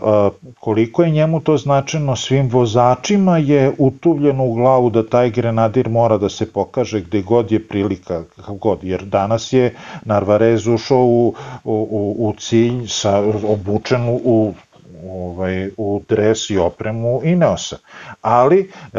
koliko 0.61 1.03
je 1.03 1.11
njemu 1.11 1.41
to 1.41 1.57
značajno 1.57 2.17
svim 2.17 2.49
vozačima 2.49 3.39
je 3.39 3.73
utuvljeno 3.79 4.45
u 4.45 4.55
glavu 4.55 4.91
da 4.91 5.07
taj 5.07 5.31
grenadir 5.31 5.89
mora 5.89 6.19
da 6.19 6.29
se 6.29 6.53
pokaže 6.53 7.01
gde 7.01 7.23
god 7.23 7.53
je 7.53 7.69
prilika, 7.69 8.25
kako 8.37 8.55
god, 8.55 8.85
jer 8.85 9.05
danas 9.05 9.53
je 9.53 9.75
Narvarez 10.05 10.67
ušao 10.67 11.05
u, 11.05 11.35
u, 11.65 12.15
u 12.19 12.35
cilj 12.39 12.87
sa, 12.87 13.23
obučen 13.49 14.09
u 14.09 14.55
ovaj, 15.09 15.71
u 15.77 16.03
dres 16.09 16.51
i 16.51 16.59
opremu 16.59 17.21
Ineosa. 17.25 17.77
Ali 18.23 18.61
e, 18.61 18.99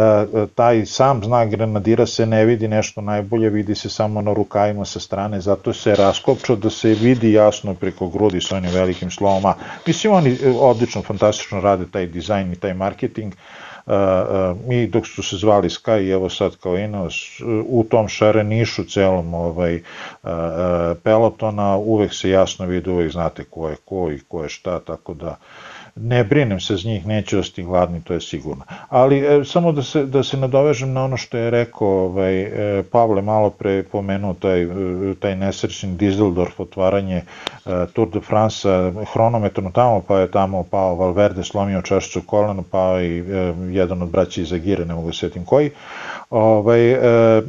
taj 0.55 0.85
sam 0.85 1.23
znak 1.23 1.49
grenadira 1.49 2.05
se 2.05 2.25
ne 2.25 2.45
vidi 2.45 2.67
nešto 2.67 3.01
najbolje, 3.01 3.49
vidi 3.49 3.75
se 3.75 3.89
samo 3.89 4.21
na 4.21 4.33
rukavima 4.33 4.85
sa 4.85 4.99
strane, 4.99 5.41
zato 5.41 5.73
se 5.73 5.95
raskopčao 5.95 6.55
da 6.55 6.69
se 6.69 6.93
vidi 6.93 7.31
jasno 7.31 7.73
preko 7.73 8.07
grudi 8.07 8.41
sa 8.41 8.55
onim 8.55 8.71
velikim 8.71 9.11
slovama. 9.11 9.53
Mislim, 9.87 10.13
oni 10.13 10.37
odlično, 10.59 11.01
fantastično 11.01 11.61
rade 11.61 11.85
taj 11.91 12.05
dizajn 12.05 12.51
i 12.53 12.55
taj 12.55 12.73
marketing, 12.73 13.33
mi 14.67 14.87
dok 14.87 15.07
su 15.07 15.23
se 15.23 15.37
zvali 15.37 15.69
Sky 15.69 16.01
i 16.01 16.09
evo 16.09 16.29
sad 16.29 16.55
kao 16.55 16.77
Ineos 16.77 17.15
u 17.67 17.83
tom 17.83 18.07
šarenišu 18.07 18.83
celom 18.83 19.33
ovaj, 19.33 19.81
pelotona 21.03 21.77
uvek 21.77 22.13
se 22.13 22.29
jasno 22.29 22.65
vidi, 22.65 22.89
uvek 22.89 23.11
znate 23.11 23.43
ko 23.43 23.69
je 23.69 23.75
ko 23.85 24.11
i 24.11 24.19
ko 24.27 24.43
je 24.43 24.49
šta, 24.49 24.79
tako 24.79 25.13
da 25.13 25.37
ne 25.95 26.23
brinem 26.23 26.59
se 26.59 26.75
z 26.75 26.85
njih, 26.85 27.07
neće 27.07 27.37
ostati 27.37 27.63
gladni, 27.63 28.01
to 28.01 28.13
je 28.13 28.21
sigurno. 28.21 28.63
Ali 28.89 29.19
e, 29.19 29.43
samo 29.45 29.71
da 29.71 29.83
se, 29.83 30.05
da 30.05 30.23
se 30.23 30.37
nadovežem 30.37 30.93
na 30.93 31.03
ono 31.03 31.17
što 31.17 31.37
je 31.37 31.49
rekao 31.49 31.87
ovaj, 31.87 32.41
e, 32.41 32.83
Pavle 32.91 33.21
malo 33.21 33.49
pre 33.49 33.83
pomenuo 33.83 34.33
taj, 34.33 34.63
e, 34.63 34.67
taj 35.19 35.35
nesrećni 35.35 35.95
Dizeldorf, 35.95 36.59
otvaranje 36.59 37.15
e, 37.17 37.23
Tour 37.93 38.09
de 38.09 38.19
France 38.19 38.67
hronometrno 39.13 39.71
tamo, 39.71 40.01
pa 40.07 40.19
je 40.19 40.31
tamo 40.31 40.63
pao 40.63 40.95
Valverde, 40.95 41.43
slomio 41.43 41.81
čašicu 41.81 42.21
kolena, 42.21 42.63
pao 42.71 43.01
i 43.01 43.19
e, 43.19 43.53
jedan 43.69 44.01
od 44.01 44.09
braća 44.09 44.41
iz 44.41 44.53
Agire, 44.53 44.85
ne 44.85 44.93
mogu 44.93 45.07
da 45.07 45.13
setim 45.13 45.45
koji. 45.45 45.71
Ovaj, 46.29 46.91
e, 46.91 46.97
e, 46.97 47.41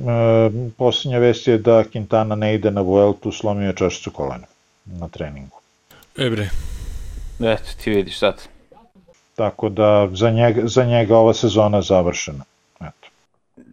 posljednja 0.79 1.19
vest 1.19 1.49
je 1.49 1.59
da 1.59 1.85
Quintana 1.85 2.35
ne 2.35 2.55
ide 2.55 2.71
na 2.71 2.81
Vueltu, 2.81 3.33
slomio 3.33 3.67
je 3.67 3.77
čašicu 3.77 4.11
kolena 4.11 4.47
na 4.87 5.09
treningu. 5.09 5.57
E 6.19 6.31
bre, 6.31 6.49
Eto, 7.41 7.71
ti 7.85 7.91
vidiš 7.91 8.19
sad. 8.19 8.49
Tako 9.35 9.69
da 9.69 10.09
za 10.13 10.31
njega, 10.31 10.61
za 10.65 10.85
njega 10.85 11.17
ova 11.17 11.35
sezona 11.35 11.83
završena. 11.83 12.45
Eto. 12.81 13.09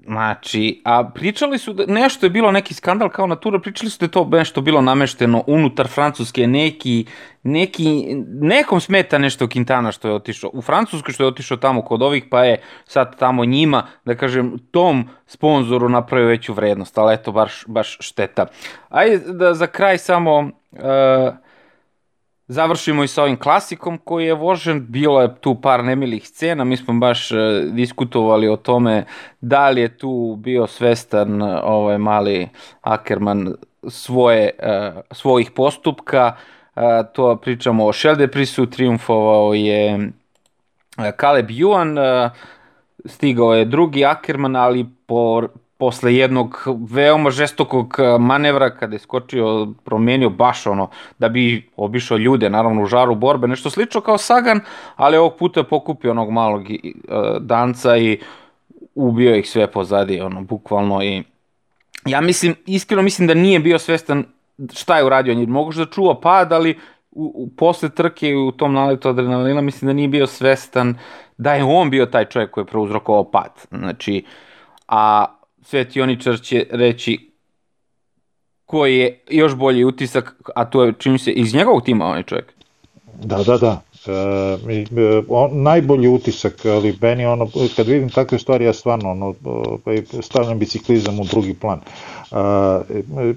Znači, 0.05 0.81
a 0.85 1.03
pričali 1.03 1.57
su 1.57 1.73
da 1.73 1.85
nešto 1.85 2.25
je 2.25 2.29
bilo 2.29 2.51
neki 2.51 2.73
skandal 2.73 3.09
kao 3.09 3.27
natura, 3.27 3.59
pričali 3.59 3.89
su 3.89 3.99
da 3.99 4.05
je 4.05 4.11
to 4.11 4.29
nešto 4.31 4.61
bilo 4.61 4.81
namešteno 4.81 5.43
unutar 5.47 5.87
Francuske, 5.87 6.47
neki, 6.47 7.05
neki, 7.43 8.15
nekom 8.41 8.81
smeta 8.81 9.17
nešto 9.17 9.47
Quintana 9.47 9.91
što 9.91 10.07
je 10.07 10.13
otišao 10.13 10.49
u 10.53 10.61
Francusku, 10.61 11.11
što 11.11 11.23
je 11.23 11.27
otišao 11.27 11.57
tamo 11.57 11.81
kod 11.81 12.01
ovih, 12.01 12.25
pa 12.31 12.43
je 12.43 12.61
sad 12.85 13.19
tamo 13.19 13.45
njima, 13.45 13.87
da 14.05 14.15
kažem, 14.15 14.59
tom 14.71 15.09
sponzoru 15.27 15.89
napravio 15.89 16.27
veću 16.27 16.53
vrednost, 16.53 16.97
ali 16.97 17.13
eto, 17.13 17.31
baš, 17.31 17.63
baš 17.67 17.97
šteta. 17.99 18.45
Ajde 18.89 19.33
da 19.33 19.53
za 19.53 19.67
kraj 19.67 19.97
samo... 19.97 20.49
Uh, 20.71 21.48
završimo 22.49 23.03
i 23.03 23.07
sa 23.07 23.23
ovim 23.23 23.37
klasikom 23.37 23.97
koji 23.97 24.25
je 24.25 24.33
vožen, 24.33 24.85
bilo 24.89 25.21
je 25.21 25.35
tu 25.35 25.55
par 25.61 25.83
nemilih 25.83 26.27
scena, 26.27 26.63
mi 26.63 26.77
smo 26.77 26.93
baš 26.93 27.31
e, 27.31 27.35
diskutovali 27.71 28.47
o 28.47 28.55
tome 28.55 29.05
da 29.41 29.69
li 29.69 29.81
je 29.81 29.97
tu 29.97 30.35
bio 30.39 30.67
svestan 30.67 31.41
e, 31.41 31.59
ovaj 31.63 31.97
mali 31.97 32.49
Ackerman 32.81 33.53
svoje, 33.87 34.49
e, 34.59 34.91
svojih 35.11 35.51
postupka, 35.51 36.35
to 37.13 37.35
pričamo 37.35 37.85
o 37.85 37.93
Šeldeprisu, 37.93 38.65
triumfovao 38.65 39.53
je 39.53 40.11
Caleb 41.19 41.47
Juan, 41.49 41.95
stigao 43.05 43.53
je 43.53 43.65
drugi 43.65 44.05
Ackerman, 44.05 44.55
ali 44.55 44.85
po 45.05 45.41
posle 45.79 46.15
jednog 46.15 46.67
veoma 46.89 47.31
žestokog 47.31 47.95
eh, 47.99 48.17
manevra 48.19 48.69
kada 48.75 48.95
je 48.95 48.99
skočio, 48.99 49.67
promenio 49.83 50.29
baš 50.29 50.67
ono, 50.67 50.89
da 51.19 51.29
bi 51.29 51.69
obišao 51.75 52.17
ljude, 52.17 52.49
naravno 52.49 52.83
u 52.83 52.85
žaru 52.85 53.15
borbe, 53.15 53.47
nešto 53.47 53.69
slično 53.69 54.01
kao 54.01 54.17
Sagan, 54.17 54.59
ali 54.95 55.17
ovog 55.17 55.37
puta 55.39 55.63
pokupio 55.63 56.11
onog 56.11 56.31
malog 56.31 56.61
uh, 56.61 57.41
danca 57.41 57.97
i 57.97 58.19
ubio 58.95 59.35
ih 59.35 59.49
sve 59.49 59.71
pozadi, 59.71 60.21
ono, 60.21 60.41
bukvalno 60.41 61.03
i 61.03 61.23
ja 62.05 62.21
mislim, 62.21 62.55
iskreno 62.65 63.01
mislim 63.01 63.27
da 63.27 63.33
nije 63.33 63.59
bio 63.59 63.79
svestan 63.79 64.25
šta 64.73 64.97
je 64.97 65.05
uradio, 65.05 65.47
moguće 65.47 65.79
da 65.79 65.85
čuva 65.85 66.19
pad, 66.19 66.53
ali 66.53 66.77
u, 67.11 67.31
u, 67.35 67.49
posle 67.57 67.89
trke 67.89 68.35
u 68.35 68.51
tom 68.51 68.73
naletu 68.73 69.09
adrenalina 69.09 69.61
mislim 69.61 69.87
da 69.87 69.93
nije 69.93 70.07
bio 70.07 70.27
svestan 70.27 70.97
da 71.37 71.53
je 71.53 71.63
on 71.63 71.89
bio 71.89 72.05
taj 72.05 72.25
čovjek 72.25 72.51
koji 72.51 72.61
je 72.61 72.67
prouzrokovao 72.67 73.31
pad. 73.31 73.51
Znači, 73.71 74.23
a 74.87 75.25
svetioničar 75.69 76.41
će 76.41 76.65
reći 76.71 77.29
koji 78.65 78.97
je 78.97 79.19
još 79.29 79.55
bolji 79.55 79.83
utisak, 79.83 80.35
a 80.55 80.65
to 80.65 80.83
je 80.83 80.93
čini 80.99 81.19
se 81.19 81.31
iz 81.31 81.53
njegovog 81.53 81.83
tima 81.85 82.05
onaj 82.05 82.23
čovjek. 82.23 82.53
Da, 83.23 83.43
da, 83.43 83.57
da. 83.57 83.81
E, 84.07 85.23
on, 85.27 85.61
najbolji 85.63 86.07
utisak, 86.07 86.65
ali 86.65 86.97
meni 87.01 87.25
ono, 87.25 87.47
kad 87.75 87.87
vidim 87.87 88.09
takve 88.09 88.39
stvari, 88.39 88.65
ja 88.65 88.73
stvarno 88.73 89.11
ono, 89.11 89.33
pa 89.83 89.91
stavljam 90.21 90.59
biciklizam 90.59 91.19
u 91.19 91.23
drugi 91.23 91.53
plan. 91.53 91.79
E, 91.79 92.35
e, 92.35 93.33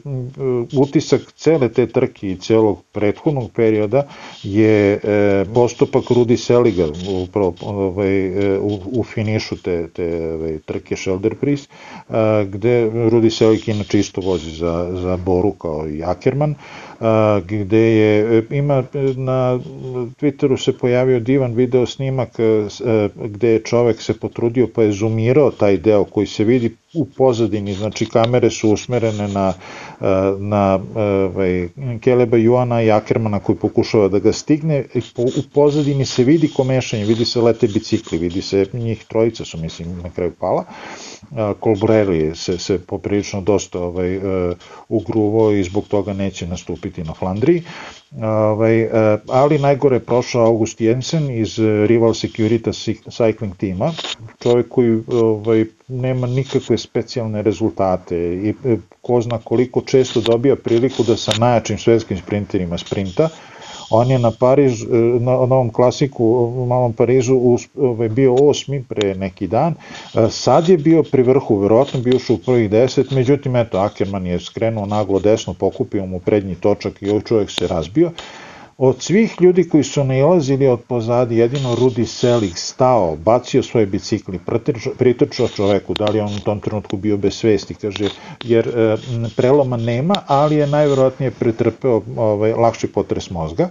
utisak 0.76 1.32
cele 1.36 1.68
te 1.68 1.86
trke 1.86 2.30
i 2.30 2.36
celog 2.36 2.82
prethodnog 2.92 3.50
perioda 3.52 4.06
je 4.42 5.00
e, 5.04 5.44
postupak 5.54 6.10
Rudi 6.10 6.36
Seliga 6.36 6.86
upravo 7.22 7.54
ovaj, 7.60 8.26
e, 8.26 8.58
u, 8.58 8.80
u 8.92 9.04
finišu 9.04 9.56
te, 9.56 9.88
te 9.88 10.34
ovaj, 10.34 10.58
trke 10.58 10.96
Shelder 10.96 11.34
Prize, 11.34 11.66
a, 12.08 12.44
gde 12.44 12.90
Rudi 13.10 13.30
Selig 13.30 13.68
inače 13.68 13.98
isto 13.98 14.20
vozi 14.20 14.50
za, 14.50 14.88
za 14.92 15.16
Boru 15.16 15.52
kao 15.52 15.88
i 15.88 16.02
Ackerman, 16.04 16.54
gde 17.48 17.78
je, 17.78 18.44
ima 18.50 18.84
na 19.16 19.58
Twitteru 20.20 20.56
se 20.56 20.78
pojavio 20.78 21.20
divan 21.20 21.54
video 21.54 21.86
snimak 21.86 22.40
a, 22.40 23.08
gde 23.24 23.48
je 23.48 23.62
čovek 23.62 24.02
se 24.02 24.14
potrudio 24.18 24.68
pa 24.74 24.82
je 24.82 24.92
zoomirao 24.92 25.50
taj 25.50 25.76
deo 25.76 26.04
koji 26.04 26.26
se 26.26 26.44
vidi 26.44 26.76
u 26.94 27.04
pozadini, 27.04 27.74
znači 27.74 28.06
kamere 28.06 28.50
su 28.50 28.70
usmerene 28.70 29.28
na, 29.28 29.52
e, 30.00 30.04
na 30.38 30.80
ovaj, 30.94 31.68
Keleba 32.00 32.36
Juana 32.36 32.82
i 32.82 32.90
Ackermana 32.90 33.38
koji 33.38 33.58
pokušava 33.58 34.08
da 34.08 34.18
ga 34.18 34.32
stigne, 34.32 34.84
u 35.16 35.42
pozadini 35.54 36.04
se 36.04 36.24
vidi 36.24 36.50
komešanje, 36.56 37.04
vidi 37.04 37.24
se 37.24 37.40
lete 37.40 37.68
bicikli, 37.68 38.18
vidi 38.18 38.42
se 38.42 38.66
njih 38.72 39.04
trojica 39.04 39.44
su 39.44 39.58
mislim 39.58 40.02
na 40.02 40.10
kraju 40.10 40.32
pala, 40.40 40.64
Colbrelli 41.64 42.34
se, 42.34 42.58
se 42.58 42.78
poprilično 42.78 43.40
dosta 43.40 43.80
ovaj, 43.80 44.14
e, 44.16 44.20
ugruvo 44.88 45.52
i 45.52 45.62
zbog 45.64 45.88
toga 45.88 46.12
neće 46.12 46.46
nastupiti 46.46 47.04
na 47.04 47.14
Flandriji. 47.14 47.62
Ovaj, 48.22 48.80
e, 48.80 49.18
ali 49.28 49.58
najgore 49.58 49.96
je 49.96 50.00
prošao 50.00 50.46
August 50.46 50.80
Jensen 50.80 51.30
iz 51.30 51.58
Rival 51.58 52.14
Securitas 52.14 52.88
Cycling 52.88 53.56
tima, 53.56 53.92
čovjek 54.42 54.68
koji 54.68 55.02
ovaj, 55.12 55.64
nema 55.88 56.26
nikakve 56.26 56.78
specijalne 56.78 57.42
rezultate 57.42 58.16
i 58.16 58.54
e, 58.64 58.76
ko 59.00 59.20
zna 59.20 59.38
koliko 59.38 59.80
često 59.80 60.20
dobija 60.20 60.56
priliku 60.56 61.02
da 61.02 61.16
sa 61.16 61.32
najjačim 61.38 61.78
svetskim 61.78 62.18
sprinterima 62.18 62.78
sprinta, 62.78 63.28
On 63.92 64.10
je 64.10 64.18
na 64.18 64.30
Pariž, 64.30 64.82
e, 64.82 64.86
na 65.20 65.32
novom 65.46 65.70
klasiku, 65.70 66.24
u 66.56 66.66
malom 66.66 66.92
Parižu 66.92 67.36
ovaj, 67.76 68.08
bio 68.08 68.34
osmi 68.34 68.84
pre 68.88 69.14
neki 69.14 69.46
dan, 69.46 69.74
e, 69.74 70.28
sad 70.30 70.68
je 70.68 70.78
bio 70.78 71.02
pri 71.02 71.22
vrhu, 71.22 71.58
verovatno 71.58 72.00
bio 72.00 72.18
u 72.28 72.38
prvih 72.38 72.70
deset, 72.70 73.10
međutim, 73.10 73.56
eto, 73.56 73.78
Ackerman 73.78 74.26
je 74.26 74.40
skrenuo 74.40 74.86
naglo 74.86 75.20
desno, 75.20 75.54
pokupio 75.54 76.06
mu 76.06 76.20
prednji 76.20 76.54
točak 76.54 77.02
i 77.02 77.10
ovaj 77.10 77.22
čovjek 77.22 77.50
se 77.50 77.68
razbio. 77.68 78.10
Od 78.78 79.02
svih 79.02 79.36
ljudi 79.40 79.68
koji 79.68 79.84
su 79.84 80.04
nailazili 80.04 80.66
od 80.66 80.80
pozadi, 80.88 81.36
jedino 81.36 81.74
Rudi 81.74 82.06
Selig 82.06 82.56
stao, 82.56 83.16
bacio 83.16 83.62
svoje 83.62 83.86
bicikli, 83.86 84.40
pritrčao 84.98 85.48
čoveku, 85.48 85.94
da 85.94 86.04
li 86.04 86.20
on 86.20 86.34
u 86.36 86.40
tom 86.40 86.60
trenutku 86.60 86.96
bio 86.96 87.16
bez 87.16 87.34
svesti, 87.34 87.74
kaže, 87.74 88.08
jer 88.44 88.68
e, 88.68 88.96
preloma 89.36 89.76
nema, 89.76 90.14
ali 90.26 90.56
je 90.56 90.66
najverovatnije 90.66 91.30
pretrpeo 91.30 92.02
ovaj, 92.16 92.52
lakši 92.52 92.86
potres 92.86 93.30
mozga 93.30 93.70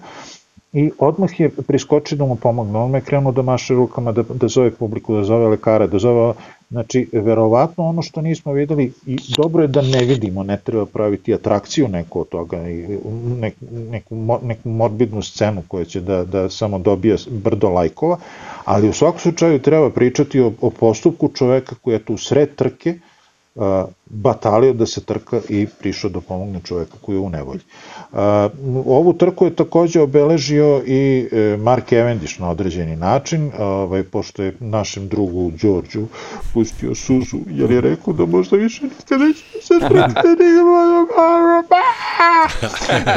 i 0.74 0.91
odmah 0.99 1.39
je 1.39 1.49
priskočio 1.49 2.17
da 2.17 2.26
mu 2.26 2.36
pomogne. 2.36 2.80
On 2.80 2.91
me 2.91 3.01
krenuo 3.01 3.32
da 3.32 3.41
maše 3.41 3.74
rukama, 3.74 4.11
da, 4.11 4.24
da 4.24 4.47
zove 4.47 4.72
publiku, 4.72 5.15
da 5.15 5.24
zove 5.24 5.47
lekara, 5.47 5.88
da 5.88 5.99
zove... 5.99 6.34
Znači, 6.72 7.07
verovatno 7.13 7.84
ono 7.84 8.01
što 8.01 8.22
nismo 8.22 8.53
videli, 8.53 8.93
i 9.05 9.17
dobro 9.38 9.61
je 9.63 9.67
da 9.67 9.82
ne 9.82 10.03
vidimo, 10.05 10.43
ne 10.43 10.57
treba 10.57 10.86
praviti 10.86 11.34
atrakciju 11.34 11.88
neku 11.88 12.22
od 12.22 12.30
toga, 12.30 12.57
nek, 13.39 13.53
neku, 13.72 14.15
neku 14.43 14.69
morbidnu 14.69 15.22
scenu 15.22 15.63
koja 15.67 15.86
će 15.86 16.01
da, 16.01 16.24
da 16.24 16.49
samo 16.49 16.80
dobija 16.80 17.17
brdo 17.30 17.69
lajkova, 17.69 18.17
ali 18.65 18.89
u 18.89 18.93
svakom 18.93 19.19
slučaju 19.19 19.61
treba 19.61 19.89
pričati 19.89 20.39
o, 20.39 20.51
o 20.61 20.69
postupku 20.69 21.30
čoveka 21.34 21.76
koji 21.82 21.93
je 21.93 22.05
tu 22.05 22.17
sred 22.17 22.55
trke, 22.55 22.99
batalio 24.14 24.74
da 24.74 24.86
se 24.86 25.01
trka 25.01 25.39
i 25.49 25.68
prišao 25.80 26.09
da 26.09 26.22
pomogne 26.22 26.59
čoveku 26.64 26.97
koji 27.01 27.16
je 27.16 27.20
u 27.20 27.30
nevolji. 27.30 27.62
Ovu 28.86 29.14
trku 29.14 29.45
je 29.45 29.55
takođe 29.55 30.01
obeležio 30.01 30.84
i 30.86 31.28
e, 31.32 31.57
Mark 31.57 31.89
Cavendish 31.89 32.39
na 32.39 32.49
određeni 32.49 32.95
način, 32.95 33.51
ovaj, 33.59 34.03
pošto 34.03 34.43
je 34.43 34.55
našem 34.59 35.07
drugu 35.07 35.51
Đorđu 35.62 36.05
pustio 36.53 36.95
suzu, 36.95 37.38
jer 37.49 37.72
je 37.72 37.82
rekao 37.82 38.14
da 38.14 38.26
možda 38.26 38.57
više 38.57 38.84
nikada 38.84 39.26
neće 39.26 39.43
da 39.53 39.62
se 39.62 39.80
trka 39.80 40.22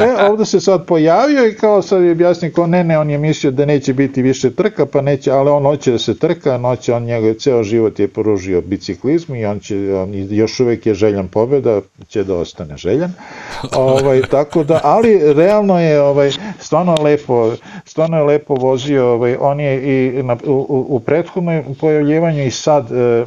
e, 0.05 0.25
ovde 0.29 0.45
se 0.45 0.59
sad 0.59 0.85
pojavio 0.85 1.47
i 1.47 1.55
kao 1.55 1.81
sad 1.81 2.03
je 2.03 2.11
objasnio 2.11 2.51
kao 2.55 2.67
ne, 2.67 2.83
ne, 2.83 2.99
on 2.99 3.09
je 3.09 3.17
mislio 3.17 3.51
da 3.51 3.65
neće 3.65 3.93
biti 3.93 4.21
više 4.21 4.51
trka, 4.51 4.85
pa 4.85 5.01
neće, 5.01 5.31
ali 5.31 5.49
on 5.49 5.63
hoće 5.63 5.91
da 5.91 5.99
se 5.99 6.17
trka, 6.17 6.55
on 6.55 6.61
hoće, 6.61 6.93
on 6.93 7.03
njegov 7.03 7.33
ceo 7.33 7.63
život 7.63 7.99
je 7.99 8.07
poružio 8.07 8.61
biciklizmu 8.61 9.35
i 9.35 9.45
on 9.45 9.59
će, 9.59 9.95
on 9.95 10.09
još 10.13 10.59
uvek 10.59 10.84
je 10.85 10.93
željan 10.93 11.27
pobeda, 11.27 11.81
će 12.07 12.23
da 12.23 12.35
ostane 12.35 12.77
željan. 12.77 13.13
Ovaj, 13.75 14.21
tako 14.21 14.63
da, 14.63 14.79
ali 14.83 15.33
realno 15.33 15.79
je 15.79 16.01
ovaj, 16.01 16.31
stvarno 16.59 16.95
lepo, 17.01 17.53
stvarno 17.85 18.17
je 18.17 18.23
lepo 18.23 18.55
vozio, 18.55 19.13
ovaj, 19.13 19.37
on 19.39 19.59
je 19.59 19.75
i 19.83 20.23
na, 20.23 20.37
u, 20.45 20.85
u 20.89 20.99
prethodnom 20.99 21.63
pojavljivanju 21.79 22.43
i 22.43 22.51
sad, 22.51 22.91
e, 22.91 23.25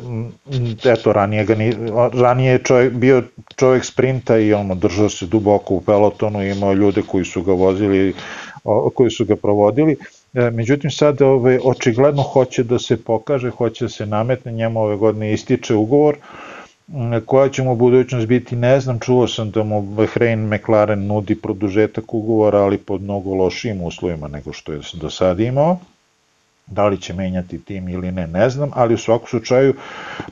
eto, 0.84 1.12
ranije, 1.12 1.44
ga 1.44 1.54
ni, 1.54 1.74
ranije 2.12 2.52
je 2.52 2.62
čovjek, 2.62 2.92
bio 2.92 3.22
čovjek 3.56 3.84
sprinta 3.84 4.38
i 4.38 4.54
on 4.54 4.78
držao 4.78 5.08
se 5.08 5.26
duboko 5.26 5.74
u 5.74 5.80
pelotonu, 5.80 6.44
imao 6.44 6.72
ljude 6.72 7.02
koji 7.02 7.24
su 7.24 7.42
ga 7.42 7.52
vozili, 7.52 8.14
koji 8.94 9.10
su 9.10 9.24
ga 9.24 9.36
provodili, 9.36 9.96
e, 10.34 10.50
Međutim, 10.50 10.90
sad 10.90 11.22
ovaj, 11.22 11.58
očigledno 11.64 12.22
hoće 12.22 12.62
da 12.62 12.78
se 12.78 12.96
pokaže, 12.96 13.50
hoće 13.50 13.84
da 13.84 13.88
se 13.88 14.06
nametne, 14.06 14.52
njemu 14.52 14.80
ove 14.80 14.96
godine 14.96 15.32
ističe 15.32 15.74
ugovor, 15.74 16.16
koja 17.26 17.48
će 17.48 17.62
mu 17.62 17.76
budućnost 17.76 18.26
biti, 18.26 18.56
ne 18.56 18.80
znam, 18.80 18.98
čuo 19.00 19.28
sam 19.28 19.50
da 19.50 19.62
mu 19.62 19.82
Bahrein 19.82 20.48
McLaren 20.48 21.06
nudi 21.06 21.34
produžetak 21.34 22.14
ugovora, 22.14 22.58
ali 22.58 22.78
pod 22.78 23.02
mnogo 23.02 23.34
lošijim 23.34 23.82
uslovima 23.82 24.28
nego 24.28 24.52
što 24.52 24.72
je 24.72 24.80
do 24.94 25.10
sada 25.10 25.42
imao. 25.42 25.78
Da 26.66 26.86
li 26.86 27.00
će 27.00 27.14
menjati 27.14 27.64
tim 27.64 27.88
ili 27.88 28.12
ne, 28.12 28.26
ne 28.26 28.50
znam, 28.50 28.70
ali 28.74 28.94
u 28.94 28.98
svakom 28.98 29.28
slučaju, 29.28 29.74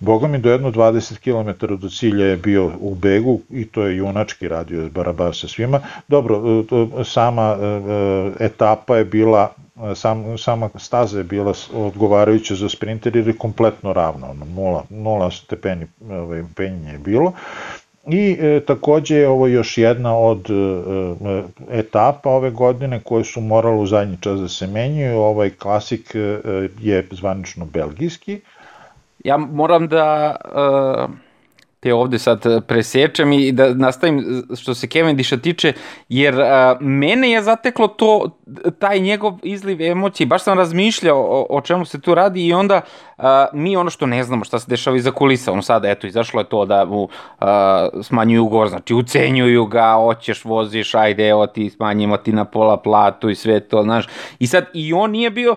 boga 0.01 0.27
mi 0.27 0.39
do 0.39 0.51
jedno 0.51 0.73
20 0.73 1.19
km 1.19 1.75
do 1.75 1.89
cilja 1.89 2.27
je 2.27 2.37
bio 2.37 2.73
u 2.81 2.95
begu 2.95 3.41
i 3.51 3.67
to 3.67 3.87
je 3.87 3.97
junački 3.97 4.49
radio 4.49 4.89
barabar 4.91 5.37
sa 5.37 5.49
svima. 5.49 5.81
Dobro, 6.09 6.43
e, 7.01 7.05
sama 7.05 7.57
e, 7.61 7.65
e, 7.65 8.45
etapa 8.45 8.97
je 8.97 9.05
bila 9.05 9.53
sam, 9.95 10.39
sama 10.39 10.71
staza 10.75 11.19
je 11.19 11.25
bila 11.25 11.53
odgovarajuća 11.75 12.55
za 12.55 12.69
sprinter 12.69 13.17
jer 13.17 13.29
je 13.29 13.37
kompletno 13.39 13.93
ravna, 13.93 14.31
ono, 14.31 14.45
nula, 14.45 14.85
nula 14.91 15.31
stepeni 15.31 15.87
ovaj, 16.11 16.45
penjenja 16.57 16.93
je 16.93 16.99
bilo. 16.99 17.33
I 18.07 18.37
e, 18.41 18.61
takođe 18.67 19.17
je 19.17 19.29
ovo 19.29 19.47
još 19.47 19.79
jedna 19.79 20.17
od 20.19 20.51
e, 20.51 20.55
e, 20.55 21.43
etapa 21.79 22.31
ove 22.31 22.51
godine 22.51 23.01
koje 23.05 23.25
su 23.25 23.41
morale 23.41 23.77
u 23.77 23.87
zadnji 23.87 24.17
čas 24.21 24.41
da 24.41 24.49
se 24.49 24.67
menjaju. 24.67 25.19
Ovaj 25.19 25.51
klasik 25.51 26.15
e, 26.15 26.41
je 26.81 27.09
zvanično 27.11 27.65
belgijski. 27.65 28.41
Ja 29.25 29.37
moram 29.37 29.89
da 29.89 30.37
e, 30.45 31.26
te 31.87 31.95
ovde 31.95 32.19
sad 32.19 32.47
e, 32.47 32.61
presečem 32.61 33.33
i 33.33 33.53
da 33.53 33.75
nastavim 33.75 34.43
što 34.57 34.75
se 34.75 34.87
Cavendisha 34.87 35.37
tiče, 35.37 35.73
jer 36.09 36.41
a, 36.41 36.77
mene 36.81 37.31
je 37.31 37.43
zateklo 37.43 37.89
to, 37.89 38.39
taj 38.79 39.01
njegov 39.01 39.39
izliv 39.43 39.83
emocije, 39.83 40.27
baš 40.27 40.43
sam 40.43 40.59
razmišljao 40.59 41.19
o, 41.19 41.47
o 41.51 41.61
čemu 41.61 41.85
se 41.85 42.01
tu 42.01 42.15
radi 42.15 42.47
i 42.47 42.53
onda 42.53 42.81
a, 43.19 43.47
mi 43.53 43.77
ono 43.77 43.91
što 43.91 44.07
ne 44.07 44.25
znamo 44.25 44.45
šta 44.45 44.59
se 44.59 44.67
dešava 44.69 44.97
iza 44.97 45.11
kulisa, 45.11 45.53
ono 45.53 45.63
sada 45.63 45.91
eto 45.91 46.07
izašlo 46.07 46.41
je 46.41 46.49
to 46.49 46.65
da 46.65 46.85
mu 46.85 47.09
a, 47.39 47.89
smanjuju 48.03 48.45
ugovor, 48.45 48.69
znači 48.69 48.95
ucenjuju 48.95 49.67
ga, 49.67 49.93
hoćeš, 49.93 50.45
voziš, 50.45 50.95
ajde 50.95 51.29
evo 51.29 51.47
ti 51.47 51.71
smanjimo 51.71 52.17
ti 52.17 52.33
na 52.33 52.45
pola 52.45 52.77
platu 52.77 53.31
i 53.31 53.35
sve 53.35 53.61
to, 53.61 53.83
znaš, 53.83 54.07
i 54.39 54.47
sad 54.47 54.67
i 54.75 54.93
on 54.93 55.11
nije 55.11 55.31
bio, 55.31 55.57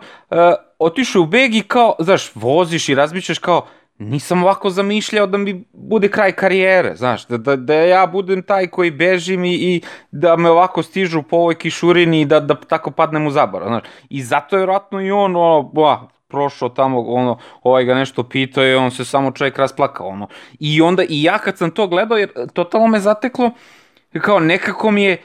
otišao 0.80 1.22
u 1.22 1.26
beg 1.26 1.56
i 1.56 1.62
kao, 1.62 1.96
znaš, 2.00 2.32
voziš 2.36 2.90
i 2.90 2.96
razmišljaš 2.96 3.40
kao, 3.40 3.66
nisam 4.00 4.44
ovako 4.44 4.70
zamišljao 4.70 5.28
da 5.28 5.38
mi 5.38 5.64
bude 5.74 6.08
kraj 6.08 6.32
karijere, 6.32 6.96
znaš, 6.96 7.28
da, 7.28 7.38
da, 7.38 7.56
da 7.56 7.74
ja 7.74 8.06
budem 8.08 8.42
taj 8.44 8.68
koji 8.68 8.92
bežim 8.92 9.46
i, 9.46 9.54
i 9.54 9.82
da 10.12 10.36
me 10.36 10.50
ovako 10.50 10.84
stižu 10.84 11.24
po 11.24 11.36
ovoj 11.36 11.56
kišurini 11.56 12.22
i 12.22 12.26
da, 12.26 12.40
da 12.40 12.56
tako 12.56 12.92
padnem 12.92 13.28
u 13.28 13.32
zabar, 13.32 13.64
znaš. 13.68 13.84
I 14.10 14.24
zato 14.24 14.56
je 14.56 14.60
vjerojatno 14.60 15.02
i 15.02 15.12
on, 15.12 15.36
ono, 15.36 15.64
ba, 15.64 16.08
prošao 16.28 16.70
tamo, 16.70 17.02
ono, 17.02 17.38
ovaj 17.64 17.86
ga 17.86 17.96
nešto 17.96 18.24
pitao 18.24 18.66
i 18.66 18.76
on 18.76 18.92
se 18.92 19.06
samo 19.06 19.32
čovjek 19.32 19.58
rasplakao, 19.58 20.08
ono. 20.08 20.28
I 20.60 20.82
onda, 20.82 21.04
i 21.10 21.24
ja 21.24 21.38
kad 21.38 21.58
sam 21.58 21.72
to 21.72 21.88
gledao, 21.88 22.18
jer 22.18 22.30
totalno 22.54 22.88
me 22.88 23.00
zateklo, 23.00 23.52
kao 24.22 24.40
nekako 24.40 24.92
mi 24.92 25.04
je, 25.04 25.18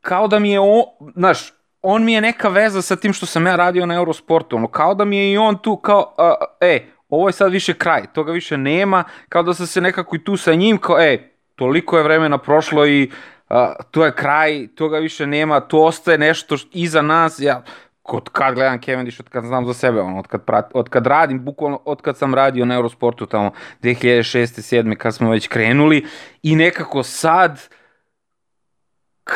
kao 0.00 0.28
da 0.28 0.38
mi 0.38 0.50
je, 0.50 0.60
o, 0.60 0.84
znaš, 1.16 1.52
on 1.82 2.04
mi 2.04 2.12
je 2.12 2.20
neka 2.20 2.48
veza 2.48 2.82
sa 2.82 2.96
tim 2.96 3.12
što 3.12 3.26
sam 3.26 3.46
ja 3.46 3.56
radio 3.56 3.86
na 3.86 3.94
Eurosportu, 3.94 4.56
ono, 4.56 4.68
kao 4.68 4.94
da 4.94 5.04
mi 5.04 5.16
je 5.16 5.32
i 5.32 5.38
on 5.38 5.58
tu, 5.58 5.76
kao, 5.76 6.14
a, 6.18 6.34
e, 6.60 6.95
ovo 7.08 7.28
je 7.28 7.32
sad 7.32 7.52
više 7.52 7.74
kraj, 7.74 8.02
toga 8.12 8.32
više 8.32 8.56
nema, 8.56 9.04
kao 9.28 9.42
da 9.42 9.54
sam 9.54 9.66
se 9.66 9.80
nekako 9.80 10.16
i 10.16 10.24
tu 10.24 10.36
sa 10.36 10.54
njim, 10.54 10.78
kao, 10.78 11.00
e, 11.00 11.30
toliko 11.54 11.96
je 11.96 12.02
vremena 12.02 12.38
prošlo 12.38 12.86
i 12.86 13.10
a, 13.48 13.74
to 13.90 14.04
je 14.04 14.14
kraj, 14.14 14.68
toga 14.74 14.98
više 14.98 15.26
nema, 15.26 15.60
to 15.60 15.82
ostaje 15.82 16.18
nešto 16.18 16.56
iza 16.72 17.02
nas, 17.02 17.38
ja, 17.38 17.62
kod 18.02 18.28
kad 18.28 18.54
gledam 18.54 18.82
Cavendish, 18.82 19.20
od 19.20 19.28
kad 19.28 19.44
znam 19.44 19.66
za 19.66 19.74
sebe, 19.74 20.00
ono, 20.00 20.18
od, 20.18 20.26
kad 20.26 20.44
prat, 20.44 20.70
od 20.74 20.88
kad 20.88 21.06
radim, 21.06 21.44
bukvalno 21.44 21.80
od 21.84 22.02
kad 22.02 22.18
sam 22.18 22.34
radio 22.34 22.64
na 22.64 22.74
Eurosportu 22.74 23.26
tamo 23.26 23.50
2006. 23.82 24.40
2007. 24.82 24.96
kad 24.96 25.14
smo 25.14 25.30
već 25.30 25.48
krenuli 25.48 26.06
i 26.42 26.56
nekako 26.56 27.02
sad 27.02 27.68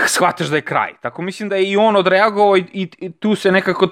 shvataš 0.07 0.47
da 0.47 0.57
je 0.57 0.63
kraj. 0.63 0.93
Tako 1.01 1.23
mislim 1.23 1.49
da 1.49 1.57
je 1.57 1.71
i 1.71 1.77
on 1.77 1.97
odreagovao 1.97 2.57
i, 2.57 2.65
i, 2.73 2.89
i 2.99 3.11
tu 3.13 3.35
se 3.35 3.53
nekako 3.53 3.89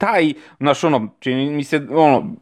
taj, 0.00 0.32
znaš, 0.60 0.84
ono, 0.84 1.14
čini 1.20 1.50
mi 1.50 1.64
se, 1.64 1.86
ono, 1.90 2.36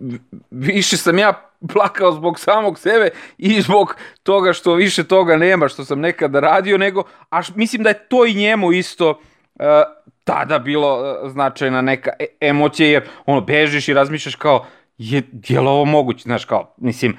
više 0.50 0.96
sam 0.96 1.18
ja 1.18 1.32
plakao 1.72 2.12
zbog 2.12 2.38
samog 2.38 2.78
sebe 2.78 3.11
i 3.38 3.61
zbog 3.61 3.96
toga 4.22 4.52
što 4.52 4.74
više 4.74 5.04
toga 5.04 5.36
nema 5.36 5.68
što 5.68 5.84
sam 5.84 6.00
nekada 6.00 6.40
radio, 6.40 6.78
nego, 6.78 7.02
a 7.30 7.40
mislim 7.54 7.82
da 7.82 7.88
je 7.88 8.06
to 8.09 8.26
i 8.26 8.34
njemu 8.34 8.72
isto 8.72 9.11
uh, 9.11 9.64
tada 10.24 10.59
bilo 10.59 11.00
uh, 11.00 11.30
značajna 11.30 11.82
neka 11.82 12.11
e 12.18 12.26
emocija, 12.40 12.88
jer 12.88 13.09
ono, 13.26 13.40
bežiš 13.40 13.88
i 13.88 13.94
razmišljaš 13.94 14.34
kao, 14.34 14.66
je, 14.98 15.22
je 15.48 15.61
li 15.61 15.68
ovo 15.68 15.84
moguće, 15.84 16.22
znaš, 16.22 16.44
kao, 16.44 16.74
mislim, 16.76 17.16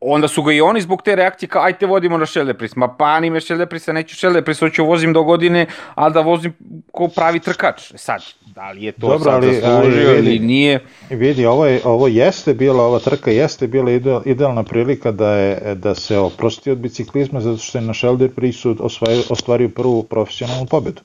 onda 0.00 0.28
su 0.28 0.42
ga 0.42 0.52
i 0.52 0.60
oni 0.60 0.80
zbog 0.80 1.02
te 1.02 1.16
reakcije 1.16 1.48
kao, 1.48 1.62
ajte 1.62 1.86
vodimo 1.86 2.18
na 2.18 2.26
Šeldepris, 2.26 2.76
ma 2.76 2.88
pa 2.88 3.20
ni 3.20 3.30
me 3.30 3.40
Šeldeprisa, 3.40 3.92
neću 3.92 4.16
Šeldepris, 4.16 4.60
hoću 4.60 4.84
vozim 4.84 5.12
do 5.12 5.22
godine, 5.22 5.66
ali 5.94 6.14
da 6.14 6.20
vozim 6.20 6.52
ko 6.92 7.08
pravi 7.08 7.40
trkač. 7.40 7.90
E 7.94 7.98
sad, 7.98 8.22
da 8.54 8.70
li 8.70 8.84
je 8.84 8.92
to 8.92 9.08
Dobro, 9.08 9.18
sad 9.24 9.34
ali, 9.34 9.54
zaslužio 9.54 10.08
ali, 10.08 10.18
ili 10.18 10.38
nije? 10.38 10.80
Vidi, 11.10 11.46
ovo, 11.46 11.66
je, 11.66 11.80
ovo 11.84 12.08
jeste 12.08 12.54
bila, 12.54 12.84
ova 12.84 12.98
trka 12.98 13.30
jeste 13.30 13.66
bila 13.66 13.90
ideal, 13.90 14.22
idealna 14.24 14.62
prilika 14.62 15.12
da, 15.12 15.30
je, 15.30 15.74
da 15.74 15.94
se 15.94 16.18
oprosti 16.18 16.70
od 16.70 16.78
biciklizma, 16.78 17.40
zato 17.40 17.58
što 17.58 17.78
je 17.78 17.82
na 17.82 17.94
Šeldeprisu 17.94 18.76
ostvario, 18.80 19.22
ostvario 19.30 19.68
prvu 19.68 20.02
profesionalnu 20.02 20.66
pobedu. 20.66 21.02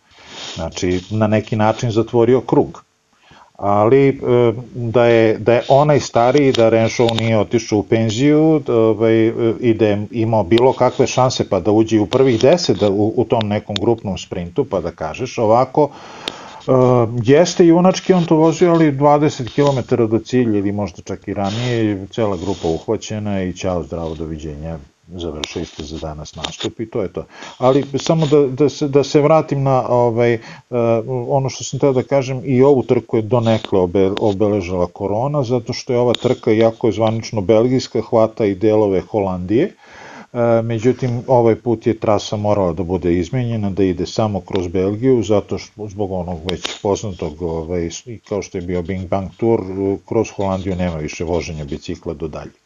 Znači, 0.55 0.99
na 1.09 1.27
neki 1.27 1.55
način 1.55 1.91
zatvorio 1.91 2.41
krug 2.41 2.83
ali 3.61 4.07
e, 4.09 4.13
da 4.73 5.05
je, 5.05 5.37
da 5.37 5.53
je 5.53 5.63
onaj 5.69 5.99
stariji, 5.99 6.51
da 6.51 6.69
Renshaw 6.69 7.19
nije 7.19 7.37
otišao 7.37 7.79
u 7.79 7.83
penziju 7.83 8.61
ovaj, 8.67 9.31
i 9.59 9.73
da 9.73 9.87
je 9.87 10.05
imao 10.11 10.43
bilo 10.43 10.73
kakve 10.73 11.07
šanse 11.07 11.49
pa 11.49 11.59
da 11.59 11.71
uđe 11.71 11.99
u 11.99 12.05
prvih 12.05 12.41
deset 12.41 12.79
da, 12.79 12.89
u, 12.89 13.13
u 13.15 13.25
tom 13.25 13.47
nekom 13.47 13.75
grupnom 13.81 14.17
sprintu, 14.17 14.65
pa 14.65 14.81
da 14.81 14.91
kažeš 14.91 15.37
ovako, 15.37 15.89
Uh, 16.67 17.09
jeste 17.23 17.65
junački 17.65 18.13
on 18.13 18.25
to 18.25 18.35
vozio, 18.35 18.71
ali 18.71 18.91
20 18.91 19.49
km 19.49 19.95
do 20.05 20.19
cilja 20.19 20.59
ili 20.59 20.71
možda 20.71 21.01
čak 21.01 21.27
i 21.27 21.33
ranije, 21.33 22.07
cela 22.11 22.37
grupa 22.37 22.67
uhvaćena 22.67 23.43
i 23.43 23.53
čao, 23.53 23.83
zdravo, 23.83 24.15
doviđenja, 24.15 24.77
završili 25.07 25.65
ste 25.65 25.83
za 25.83 25.97
danas 25.97 26.35
nastup 26.35 26.79
i 26.79 26.89
to 26.89 27.01
je 27.01 27.13
to. 27.13 27.25
Ali 27.57 27.85
samo 27.99 28.25
da, 28.25 28.47
da, 28.47 28.69
se, 28.69 28.87
da 28.87 29.03
se 29.03 29.21
vratim 29.21 29.63
na 29.63 29.89
ovaj, 29.89 30.33
uh, 30.33 30.77
ono 31.29 31.49
što 31.49 31.63
sam 31.63 31.79
teo 31.79 31.93
da 31.93 32.03
kažem, 32.03 32.41
i 32.45 32.63
ovu 32.63 32.83
trku 32.83 33.17
je 33.17 33.21
donekle 33.21 33.79
obe, 33.79 34.11
obeležala 34.19 34.87
korona, 34.87 35.43
zato 35.43 35.73
što 35.73 35.93
je 35.93 35.99
ova 35.99 36.13
trka, 36.13 36.51
jako 36.51 36.87
je 36.87 36.93
zvanično 36.93 37.41
belgijska, 37.41 38.01
hvata 38.01 38.45
i 38.45 38.55
delove 38.55 39.01
Holandije, 39.01 39.65
uh, 39.65 40.39
međutim 40.63 41.23
ovaj 41.27 41.55
put 41.55 41.87
je 41.87 41.99
trasa 41.99 42.37
morala 42.37 42.73
da 42.73 42.83
bude 42.83 43.17
izmenjena, 43.17 43.69
da 43.69 43.83
ide 43.83 44.05
samo 44.05 44.41
kroz 44.41 44.67
Belgiju, 44.67 45.23
zato 45.23 45.57
što 45.57 45.87
zbog 45.87 46.11
onog 46.11 46.39
već 46.51 46.81
poznatog, 46.81 47.41
ovaj, 47.41 47.89
kao 48.29 48.41
što 48.41 48.57
je 48.57 48.61
bio 48.61 48.81
Bing 48.81 49.07
Bang 49.07 49.29
Tour, 49.37 49.61
kroz 50.07 50.29
Holandiju 50.29 50.75
nema 50.75 50.97
više 50.97 51.23
voženja 51.23 51.65
bicikla 51.65 52.13
do 52.13 52.27
dalje. 52.27 52.60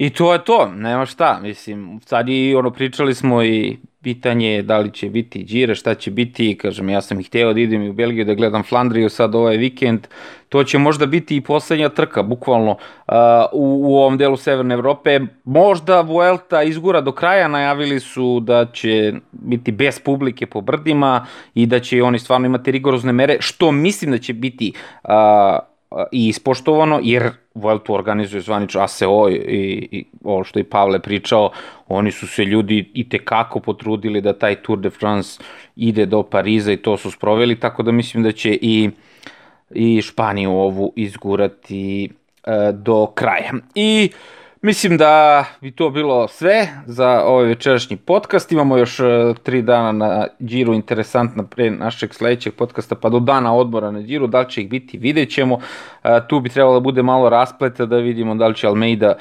I 0.00 0.10
to 0.10 0.32
je 0.32 0.44
to, 0.44 0.68
nema 0.76 1.06
šta, 1.06 1.38
mislim, 1.42 2.00
sad 2.06 2.28
i 2.28 2.54
ono, 2.54 2.70
pričali 2.70 3.14
smo 3.14 3.42
i 3.42 3.76
pitanje 4.02 4.52
je 4.52 4.62
da 4.62 4.78
li 4.78 4.90
će 4.90 5.10
biti 5.10 5.42
Đire, 5.42 5.74
šta 5.74 5.94
će 5.94 6.10
biti, 6.10 6.58
kažem, 6.58 6.88
ja 6.88 7.00
sam 7.00 7.20
ih 7.20 7.26
hteo 7.26 7.52
da 7.52 7.60
idem 7.60 7.88
u 7.88 7.92
Belgiju 7.92 8.24
da 8.24 8.34
gledam 8.34 8.62
Flandriju 8.62 9.08
sad 9.08 9.34
ovaj 9.34 9.56
vikend, 9.56 10.06
to 10.48 10.64
će 10.64 10.78
možda 10.78 11.06
biti 11.06 11.36
i 11.36 11.40
poslednja 11.40 11.88
trka, 11.88 12.22
bukvalno, 12.22 12.70
uh, 12.70 13.14
u, 13.52 13.90
u 13.90 13.96
ovom 13.96 14.18
delu 14.18 14.36
Severne 14.36 14.74
Evrope. 14.74 15.20
Možda 15.44 16.00
Vuelta 16.00 16.62
izgura 16.62 17.00
do 17.00 17.12
kraja, 17.12 17.48
najavili 17.48 18.00
su 18.00 18.40
da 18.40 18.66
će 18.72 19.12
biti 19.32 19.72
bez 19.72 20.00
publike 20.00 20.46
po 20.46 20.60
brdima 20.60 21.26
i 21.54 21.66
da 21.66 21.80
će 21.80 22.02
oni 22.02 22.18
stvarno 22.18 22.46
imati 22.46 22.70
rigorozne 22.70 23.12
mere, 23.12 23.36
što 23.40 23.72
mislim 23.72 24.10
da 24.10 24.18
će 24.18 24.32
biti 24.32 24.72
uh, 25.04 25.10
i 26.12 26.28
ispoštovano, 26.28 27.00
jer 27.02 27.30
Vueltu 27.54 27.94
organizuje 27.94 28.40
zvanično 28.40 28.80
ASEO 28.80 29.28
i, 29.30 29.34
i 29.92 30.04
ovo 30.24 30.44
što 30.44 30.58
je 30.58 30.64
Pavle 30.64 30.98
pričao, 30.98 31.50
oni 31.88 32.12
su 32.12 32.26
se 32.26 32.44
ljudi 32.44 32.90
i 32.94 33.08
tekako 33.08 33.60
potrudili 33.60 34.20
da 34.20 34.32
taj 34.32 34.54
Tour 34.54 34.78
de 34.78 34.90
France 34.90 35.40
ide 35.76 36.06
do 36.06 36.22
Pariza 36.22 36.72
i 36.72 36.76
to 36.76 36.96
su 36.96 37.10
sproveli, 37.10 37.60
tako 37.60 37.82
da 37.82 37.92
mislim 37.92 38.22
da 38.22 38.32
će 38.32 38.58
i, 38.62 38.90
i 39.70 40.02
Španiju 40.02 40.50
ovu 40.50 40.92
izgurati 40.96 42.04
e, 42.04 42.72
do 42.72 43.06
kraja. 43.06 43.52
I 43.74 44.10
Mislim 44.62 44.96
da 44.96 45.44
bi 45.60 45.70
to 45.70 45.90
bilo 45.90 46.28
sve 46.28 46.68
za 46.86 47.22
ovaj 47.24 47.46
večerašnji 47.46 47.96
podcast. 47.96 48.52
Imamo 48.52 48.76
još 48.76 49.00
uh, 49.00 49.06
tri 49.42 49.62
dana 49.62 49.92
na 49.92 50.26
Điru 50.38 50.74
interesantna 50.74 51.42
pre 51.42 51.70
našeg 51.70 52.14
sledećeg 52.14 52.54
podcasta, 52.54 52.94
pa 52.94 53.08
do 53.08 53.20
dana 53.20 53.54
odbora 53.54 53.90
na 53.90 54.00
Điru. 54.00 54.26
Da 54.26 54.40
li 54.40 54.50
će 54.50 54.62
ih 54.62 54.68
biti, 54.68 54.98
vidjet 54.98 55.30
ćemo. 55.30 55.54
Uh, 55.54 55.60
tu 56.28 56.40
bi 56.40 56.48
trebalo 56.48 56.74
da 56.74 56.80
bude 56.80 57.02
malo 57.02 57.28
raspleta 57.28 57.86
da 57.86 57.96
vidimo 57.96 58.34
da 58.34 58.46
li 58.46 58.54
će 58.54 58.66
Almeida 58.66 59.14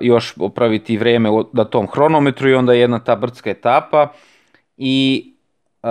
još 0.00 0.34
opraviti 0.38 0.96
vreme 0.96 1.30
na 1.52 1.64
tom 1.64 1.86
hronometru 1.86 2.48
i 2.48 2.54
onda 2.54 2.72
jedna 2.72 2.98
ta 2.98 3.16
brdska 3.16 3.50
etapa. 3.50 4.08
I 4.76 5.26
uh, 5.82 5.88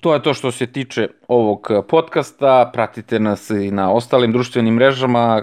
to 0.00 0.14
je 0.14 0.22
to 0.22 0.34
što 0.34 0.50
se 0.50 0.66
tiče 0.66 1.08
ovog 1.28 1.70
podcasta. 1.88 2.70
Pratite 2.72 3.20
nas 3.20 3.50
i 3.50 3.70
na 3.70 3.92
ostalim 3.92 4.32
društvenim 4.32 4.74
mrežama. 4.74 5.42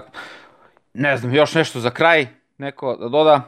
Ne 0.94 1.16
znam, 1.16 1.34
još 1.34 1.54
nešto 1.54 1.80
za 1.80 1.90
kraj 1.90 2.41
neko 2.62 2.96
da 2.96 3.08
doda? 3.08 3.40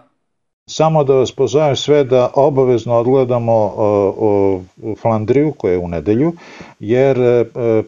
Samo 0.66 1.04
da 1.04 1.14
vas 1.14 1.32
pozovem 1.32 1.76
sve 1.76 2.04
da 2.04 2.30
obavezno 2.34 2.94
odgledamo 2.94 3.52
o, 3.52 4.14
o 4.18 4.94
Flandriju 5.00 5.52
koja 5.58 5.72
je 5.72 5.78
u 5.78 5.88
nedelju, 5.88 6.32
jer 6.80 7.18
e, 7.18 7.22
e, 7.22 7.82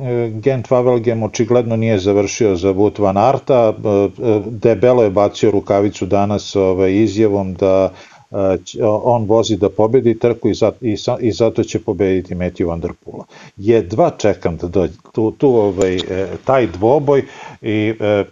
e 0.00 0.30
Gent 0.30 0.68
Wavelgem 0.68 1.24
očigledno 1.24 1.76
nije 1.76 1.98
završio 1.98 2.56
za 2.56 2.72
Wout 2.72 3.02
van 3.02 3.16
Arta, 3.16 3.72
e, 3.72 3.88
e, 4.28 4.40
debelo 4.46 5.02
je 5.02 5.10
bacio 5.10 5.50
rukavicu 5.50 6.06
danas 6.06 6.56
ovaj, 6.56 6.92
izjavom 6.92 7.54
da 7.54 7.90
on 9.04 9.24
vozi 9.24 9.56
da 9.56 9.68
pobedi 9.68 10.18
trku 10.18 10.48
i, 10.48 10.54
zato, 10.54 10.84
i, 10.84 10.96
i 11.20 11.32
zato 11.32 11.64
će 11.64 11.78
pobediti 11.78 12.34
Matthew 12.34 12.66
Van 12.66 12.80
Der 12.80 12.92
Poola. 13.04 13.24
Jedva 13.56 14.10
čekam 14.18 14.56
da 14.56 14.68
dođe 14.68 14.92
tu, 15.12 15.30
tu 15.30 15.48
ovaj, 15.48 15.96
e, 15.96 16.28
taj 16.44 16.66
dvoboj 16.66 17.24
i 17.62 17.94
e, 18.00 18.04
e, 18.06 18.24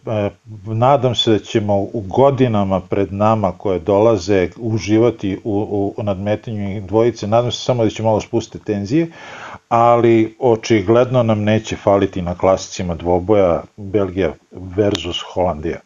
nadam 0.67 1.15
se 1.15 1.31
da 1.31 1.39
ćemo 1.39 1.77
u 1.77 2.03
godinama 2.07 2.81
pred 2.81 3.13
nama 3.13 3.53
koje 3.53 3.79
dolaze 3.79 4.49
uživati 4.57 5.39
u, 5.45 5.95
u 5.97 6.03
nadmetanju 6.03 6.81
dvojice. 6.87 7.27
Nadam 7.27 7.53
se 7.53 7.65
samo 7.65 7.85
da 7.85 7.91
će 7.91 8.03
malo 8.03 8.21
spustiti 8.21 8.65
tenzije, 8.65 9.11
ali 9.69 10.37
očigledno 10.39 11.23
nam 11.23 11.43
neće 11.43 11.77
faliti 11.77 12.23
na 12.23 12.35
klasicima 12.35 12.95
dvoboja 12.95 13.63
Belgija 13.77 14.33
versus 14.51 15.17
Holandija. 15.35 15.86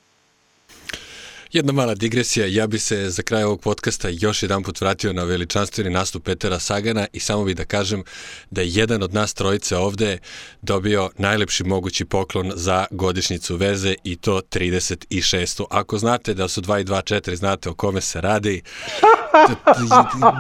Jedna 1.53 1.73
mala 1.73 1.95
digresija, 1.95 2.47
ja 2.47 2.67
bi 2.67 2.79
se 2.79 3.11
za 3.11 3.23
kraj 3.23 3.43
ovog 3.43 3.61
podcasta 3.61 4.09
još 4.11 4.43
jedan 4.43 4.63
put 4.63 4.81
vratio 4.81 5.13
na 5.13 5.25
veličanstveni 5.25 5.91
nastup 5.91 6.25
Petera 6.25 6.59
Sagana 6.59 7.07
i 7.13 7.21
samo 7.21 7.45
bih 7.45 7.57
da 7.57 7.65
kažem 7.65 8.05
da 8.51 8.61
je 8.61 8.69
jedan 8.71 9.03
od 9.03 9.15
nas 9.15 9.35
trojice 9.35 9.77
ovde 9.77 10.19
dobio 10.63 11.11
najlepši 11.19 11.65
mogući 11.65 12.05
poklon 12.05 12.53
za 12.55 12.87
godišnjicu 12.91 13.57
veze 13.57 13.95
i 14.05 14.17
to 14.17 14.41
36. 14.51 15.65
Ako 15.71 15.99
znate 15.99 16.35
da 16.35 16.49
su 16.49 16.61
2 16.61 16.81
i 16.81 16.85
2 16.85 17.15
4, 17.15 17.35
znate 17.35 17.69
o 17.69 17.75
kome 17.75 18.01
se 18.01 18.21
radi. 18.21 18.63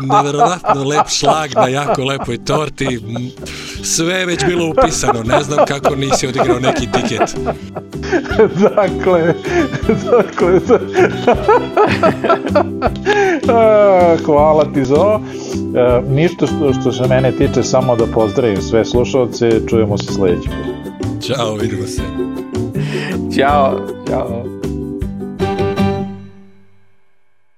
Neverovatno 0.02 0.84
lep 0.84 1.08
šlag 1.08 1.50
na 1.54 1.68
jako 1.68 2.04
lepoj 2.04 2.44
torti. 2.44 3.00
Sve 3.82 4.14
je 4.14 4.26
već 4.26 4.44
bilo 4.46 4.70
upisano, 4.70 5.22
ne 5.22 5.42
znam 5.42 5.66
kako 5.66 5.96
nisi 5.96 6.26
odigrao 6.26 6.58
neki 6.58 6.88
tiket. 6.92 7.36
dakle, 8.76 9.34
dakle, 10.10 10.60
Hvala 14.24 14.64
ti 14.74 14.84
za 14.84 14.94
ovo. 14.94 15.20
E, 15.76 16.02
ništa 16.08 16.46
što, 16.46 16.72
što 16.80 16.92
se 16.92 17.08
mene 17.08 17.32
tiče, 17.32 17.62
samo 17.62 17.96
da 17.96 18.06
pozdravim 18.06 18.62
sve 18.62 18.84
slušalce, 18.84 19.60
čujemo 19.68 19.98
se 19.98 20.12
sledeći 20.12 20.48
put. 20.48 20.90
Ćao, 21.22 21.54
vidimo 21.54 21.86
se. 21.86 22.02
Ćao, 23.36 23.80
ćao. 24.08 24.59